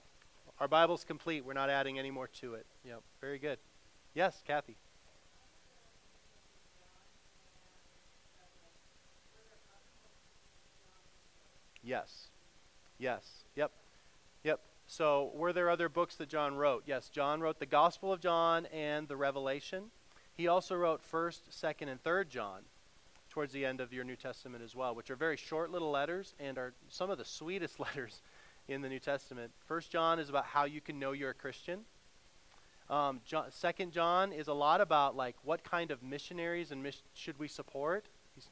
Our 0.60 0.68
bible's 0.68 1.04
complete. 1.04 1.46
We're 1.46 1.54
not 1.54 1.70
adding 1.70 2.00
any 2.00 2.10
more 2.10 2.28
to 2.40 2.56
it. 2.56 2.66
Yep. 2.86 3.02
Very 3.20 3.38
good. 3.38 3.60
Yes 4.14 4.42
kathy 4.48 4.78
Yes. 11.88 12.28
Yes. 13.00 13.24
Yep. 13.56 13.72
Yep. 14.44 14.60
So, 14.88 15.32
were 15.34 15.54
there 15.54 15.70
other 15.70 15.88
books 15.88 16.16
that 16.18 16.28
John 16.28 16.56
wrote? 16.56 16.84
Yes, 16.86 17.08
John 17.08 17.40
wrote 17.40 17.60
the 17.60 17.66
Gospel 17.66 18.12
of 18.12 18.20
John 18.20 18.66
and 18.68 19.08
the 19.08 19.16
Revelation. 19.16 19.86
He 20.36 20.50
also 20.50 20.76
wrote 20.76 21.02
1st, 21.10 21.40
2nd, 21.50 21.88
and 21.90 22.04
3rd 22.04 22.30
John 22.30 22.62
towards 23.30 23.54
the 23.54 23.66
end 23.66 23.80
of 23.80 23.94
your 23.94 24.04
New 24.04 24.18
Testament 24.18 24.64
as 24.64 24.76
well, 24.76 24.96
which 24.96 25.10
are 25.10 25.16
very 25.16 25.38
short 25.38 25.72
little 25.72 25.90
letters 25.90 26.36
and 26.40 26.58
are 26.58 26.74
some 26.90 27.10
of 27.10 27.18
the 27.18 27.26
sweetest 27.26 27.80
letters 27.80 28.22
in 28.68 28.82
the 28.82 28.90
New 28.90 29.00
Testament. 29.00 29.52
First 29.66 29.90
John 29.90 30.20
is 30.20 30.30
about 30.30 30.46
how 30.46 30.66
you 30.66 30.82
can 30.82 31.00
know 31.00 31.14
you're 31.14 31.30
a 31.30 31.34
Christian. 31.36 31.86
Um, 32.90 33.22
John, 33.26 33.46
Second 33.52 33.94
John 33.94 34.34
is 34.34 34.50
a 34.50 34.54
lot 34.54 34.82
about 34.82 35.16
like 35.16 35.36
what 35.44 35.64
kind 35.64 35.92
of 35.92 36.04
missionaries 36.04 36.72
and 36.72 36.84
mis- 36.84 37.02
should 37.14 37.40
we 37.40 37.48
support. 37.48 38.08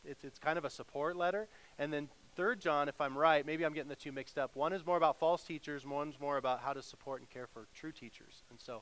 It's, 0.05 0.23
it's 0.23 0.39
kind 0.39 0.57
of 0.57 0.65
a 0.65 0.69
support 0.69 1.15
letter. 1.15 1.47
And 1.77 1.91
then 1.91 2.09
Third 2.35 2.59
John, 2.59 2.89
if 2.89 2.99
I'm 2.99 3.17
right, 3.17 3.45
maybe 3.45 3.65
I'm 3.65 3.73
getting 3.73 3.89
the 3.89 3.95
two 3.95 4.11
mixed 4.11 4.37
up. 4.37 4.55
One 4.55 4.73
is 4.73 4.85
more 4.85 4.97
about 4.97 5.19
false 5.19 5.43
teachers. 5.43 5.85
One's 5.85 6.19
more 6.19 6.37
about 6.37 6.59
how 6.59 6.73
to 6.73 6.81
support 6.81 7.21
and 7.21 7.29
care 7.29 7.47
for 7.47 7.67
true 7.73 7.93
teachers. 7.93 8.43
And 8.49 8.59
so, 8.59 8.81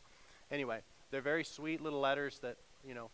anyway, 0.49 0.79
they're 1.11 1.21
very 1.21 1.43
sweet 1.43 1.79
little 1.79 1.99
letters 1.99 2.39
that 2.39 2.57
you 2.83 2.95
know 2.95 3.11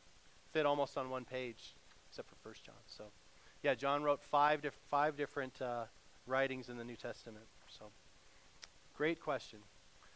fit 0.54 0.66
almost 0.66 0.98
on 0.98 1.10
one 1.10 1.26
page, 1.26 1.76
except 2.10 2.30
for 2.30 2.36
First 2.36 2.64
John. 2.66 2.76
So, 2.88 3.06
yeah, 3.64 3.76
John 3.76 4.02
wrote 4.02 4.24
five 4.24 4.66
five 4.90 5.18
different 5.18 5.62
uh, 5.62 5.86
writings 6.26 6.70
in 6.70 6.78
the 6.78 6.86
New 6.86 6.96
Testament. 6.96 7.46
So, 7.68 7.86
great 8.96 9.20
question. 9.20 9.60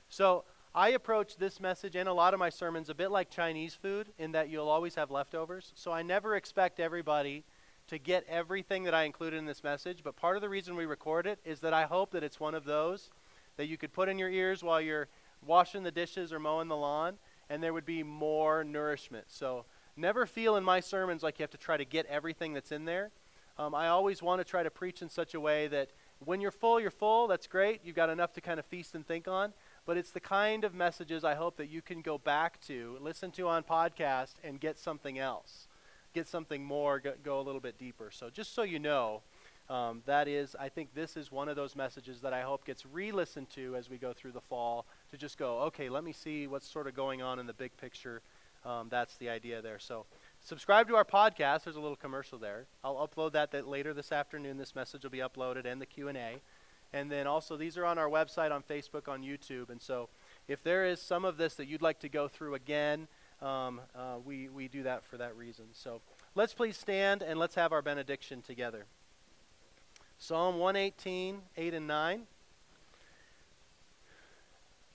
So. 0.09 0.45
I 0.75 0.89
approach 0.89 1.37
this 1.37 1.59
message 1.59 1.95
and 1.95 2.09
a 2.09 2.13
lot 2.13 2.33
of 2.33 2.39
my 2.39 2.49
sermons 2.49 2.89
a 2.89 2.95
bit 2.95 3.11
like 3.11 3.29
Chinese 3.29 3.75
food 3.75 4.07
in 4.17 4.31
that 4.31 4.49
you'll 4.49 4.69
always 4.69 4.95
have 4.95 5.11
leftovers. 5.11 5.71
So 5.75 5.91
I 5.91 6.01
never 6.01 6.35
expect 6.35 6.79
everybody 6.79 7.43
to 7.93 7.99
get 7.99 8.25
everything 8.27 8.83
that 8.83 8.93
I 8.93 9.03
included 9.03 9.37
in 9.37 9.45
this 9.45 9.63
message, 9.63 9.99
but 10.03 10.15
part 10.15 10.35
of 10.35 10.41
the 10.41 10.49
reason 10.49 10.75
we 10.75 10.85
record 10.85 11.25
it 11.25 11.39
is 11.45 11.59
that 11.61 11.73
I 11.73 11.83
hope 11.83 12.11
that 12.11 12.23
it's 12.23 12.39
one 12.39 12.55
of 12.55 12.65
those 12.65 13.09
that 13.57 13.67
you 13.67 13.77
could 13.77 13.93
put 13.93 14.09
in 14.09 14.19
your 14.19 14.29
ears 14.29 14.63
while 14.63 14.81
you're 14.81 15.07
washing 15.45 15.83
the 15.83 15.91
dishes 15.91 16.33
or 16.33 16.39
mowing 16.39 16.67
the 16.67 16.75
lawn, 16.75 17.17
and 17.49 17.61
there 17.61 17.73
would 17.73 17.85
be 17.85 18.03
more 18.03 18.63
nourishment. 18.63 19.25
So 19.27 19.65
never 19.95 20.25
feel 20.25 20.55
in 20.55 20.63
my 20.63 20.79
sermons 20.79 21.23
like 21.23 21.39
you 21.39 21.43
have 21.43 21.51
to 21.51 21.57
try 21.57 21.77
to 21.77 21.85
get 21.85 22.05
everything 22.07 22.53
that's 22.53 22.71
in 22.71 22.85
there. 22.85 23.11
Um, 23.57 23.75
I 23.75 23.89
always 23.89 24.23
want 24.23 24.39
to 24.39 24.45
try 24.45 24.63
to 24.63 24.71
preach 24.71 25.01
in 25.01 25.09
such 25.09 25.35
a 25.35 25.39
way 25.39 25.67
that 25.67 25.91
when 26.25 26.41
you're 26.41 26.51
full, 26.51 26.79
you're 26.79 26.89
full. 26.89 27.27
That's 27.27 27.45
great. 27.45 27.81
You've 27.83 27.95
got 27.95 28.09
enough 28.09 28.33
to 28.33 28.41
kind 28.41 28.59
of 28.59 28.65
feast 28.65 28.95
and 28.95 29.05
think 29.05 29.27
on. 29.27 29.53
But 29.85 29.97
it's 29.97 30.11
the 30.11 30.19
kind 30.19 30.63
of 30.63 30.73
messages 30.73 31.23
I 31.23 31.35
hope 31.35 31.57
that 31.57 31.69
you 31.69 31.81
can 31.81 32.01
go 32.01 32.17
back 32.17 32.59
to, 32.61 32.97
listen 32.99 33.29
to 33.31 33.47
on 33.47 33.63
podcast, 33.63 34.35
and 34.43 34.59
get 34.59 34.79
something 34.79 35.19
else 35.19 35.67
get 36.13 36.27
something 36.27 36.63
more, 36.63 36.99
go, 36.99 37.13
go 37.23 37.39
a 37.39 37.43
little 37.43 37.61
bit 37.61 37.77
deeper. 37.77 38.09
So 38.11 38.29
just 38.29 38.53
so 38.53 38.63
you 38.63 38.79
know, 38.79 39.21
um, 39.69 40.01
that 40.05 40.27
is, 40.27 40.55
I 40.59 40.69
think 40.69 40.93
this 40.93 41.15
is 41.15 41.31
one 41.31 41.47
of 41.47 41.55
those 41.55 41.75
messages 41.75 42.21
that 42.21 42.33
I 42.33 42.41
hope 42.41 42.65
gets 42.65 42.85
re-listened 42.85 43.49
to 43.51 43.75
as 43.75 43.89
we 43.89 43.97
go 43.97 44.13
through 44.13 44.33
the 44.33 44.41
fall 44.41 44.85
to 45.11 45.17
just 45.17 45.37
go, 45.37 45.59
okay, 45.61 45.89
let 45.89 46.03
me 46.03 46.11
see 46.11 46.47
what's 46.47 46.67
sort 46.67 46.87
of 46.87 46.95
going 46.95 47.21
on 47.21 47.39
in 47.39 47.47
the 47.47 47.53
big 47.53 47.75
picture. 47.77 48.21
Um, 48.65 48.87
that's 48.89 49.15
the 49.17 49.29
idea 49.29 49.61
there. 49.61 49.79
So 49.79 50.05
subscribe 50.41 50.87
to 50.89 50.95
our 50.95 51.05
podcast. 51.05 51.63
There's 51.63 51.75
a 51.75 51.81
little 51.81 51.95
commercial 51.95 52.37
there. 52.37 52.65
I'll 52.83 53.07
upload 53.07 53.33
that, 53.33 53.51
that 53.51 53.67
later 53.67 53.93
this 53.93 54.11
afternoon. 54.11 54.57
This 54.57 54.75
message 54.75 55.03
will 55.03 55.09
be 55.09 55.19
uploaded 55.19 55.65
and 55.65 55.81
the 55.81 55.85
Q&A. 55.85 56.41
And 56.93 57.11
then 57.11 57.25
also 57.25 57.57
these 57.57 57.77
are 57.77 57.85
on 57.85 57.97
our 57.97 58.09
website, 58.09 58.51
on 58.51 58.63
Facebook, 58.63 59.07
on 59.07 59.23
YouTube. 59.23 59.69
And 59.69 59.81
so 59.81 60.09
if 60.47 60.63
there 60.63 60.85
is 60.85 61.01
some 61.01 61.25
of 61.25 61.37
this 61.37 61.55
that 61.55 61.67
you'd 61.67 61.81
like 61.81 61.99
to 62.01 62.09
go 62.09 62.27
through 62.27 62.53
again, 62.53 63.07
um, 63.43 63.81
uh, 63.93 64.15
we, 64.23 64.49
we 64.49 64.67
do 64.67 64.83
that 64.83 65.03
for 65.05 65.17
that 65.17 65.35
reason. 65.35 65.65
So 65.73 66.01
let's 66.33 66.53
please 66.53 66.77
stand 66.77 67.21
and 67.21 67.37
let's 67.37 67.55
have 67.55 67.73
our 67.73 67.81
benediction 67.81 68.41
together. 68.41 68.85
Psalm 70.17 70.57
118, 70.57 71.41
8 71.57 71.73
and 71.73 71.87
9. 71.87 72.21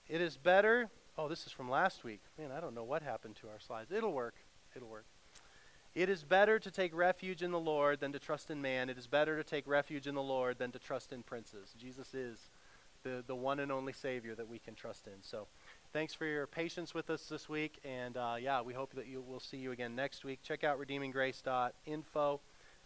It 0.08 0.20
is 0.22 0.38
better. 0.38 0.88
Oh, 1.18 1.28
this 1.28 1.46
is 1.46 1.52
from 1.52 1.68
last 1.68 2.02
week. 2.02 2.20
Man, 2.38 2.50
I 2.50 2.60
don't 2.60 2.74
know 2.74 2.84
what 2.84 3.02
happened 3.02 3.36
to 3.42 3.48
our 3.48 3.60
slides. 3.60 3.92
It'll 3.92 4.12
work. 4.12 4.36
It'll 4.74 4.88
work. 4.88 5.04
It 5.94 6.08
is 6.08 6.22
better 6.22 6.58
to 6.58 6.70
take 6.70 6.94
refuge 6.94 7.42
in 7.42 7.50
the 7.50 7.58
Lord 7.58 8.00
than 8.00 8.12
to 8.12 8.18
trust 8.18 8.50
in 8.50 8.62
man. 8.62 8.88
It 8.88 8.96
is 8.96 9.06
better 9.06 9.36
to 9.36 9.44
take 9.44 9.66
refuge 9.66 10.06
in 10.06 10.14
the 10.14 10.22
Lord 10.22 10.58
than 10.58 10.72
to 10.72 10.78
trust 10.78 11.12
in 11.12 11.22
princes. 11.22 11.74
Jesus 11.78 12.14
is 12.14 12.38
the, 13.02 13.22
the 13.26 13.34
one 13.34 13.58
and 13.58 13.70
only 13.72 13.92
Savior 13.92 14.34
that 14.34 14.48
we 14.48 14.58
can 14.58 14.74
trust 14.74 15.06
in. 15.06 15.22
So 15.22 15.48
thanks 15.92 16.14
for 16.14 16.24
your 16.26 16.46
patience 16.46 16.94
with 16.94 17.10
us 17.10 17.28
this 17.28 17.48
week. 17.48 17.78
And 17.84 18.16
uh, 18.16 18.36
yeah, 18.40 18.60
we 18.62 18.74
hope 18.74 18.94
that 18.94 19.06
you 19.06 19.20
will 19.20 19.40
see 19.40 19.56
you 19.56 19.72
again 19.72 19.94
next 19.94 20.24
week. 20.24 20.40
Check 20.42 20.64
out 20.64 20.78
redeeminggrace.info. 20.80 22.40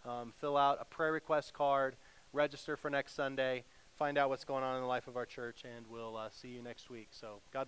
Um, 0.05 0.33
fill 0.41 0.57
out 0.57 0.79
a 0.81 0.85
prayer 0.85 1.13
request 1.13 1.53
card. 1.53 1.97
Register 2.33 2.77
for 2.77 2.91
next 2.91 3.15
Sunday. 3.15 3.65
Find 3.99 4.19
out 4.19 4.31
what's 4.31 4.45
going 4.45 4.65
on 4.65 4.77
in 4.77 4.81
the 4.81 4.89
life 4.89 5.07
of 5.07 5.17
our 5.17 5.27
church. 5.27 5.65
And 5.65 5.87
we'll 5.89 6.17
uh, 6.17 6.29
see 6.31 6.49
you 6.49 6.63
next 6.63 6.91
week. 6.91 7.09
So 7.11 7.41
God 7.53 7.61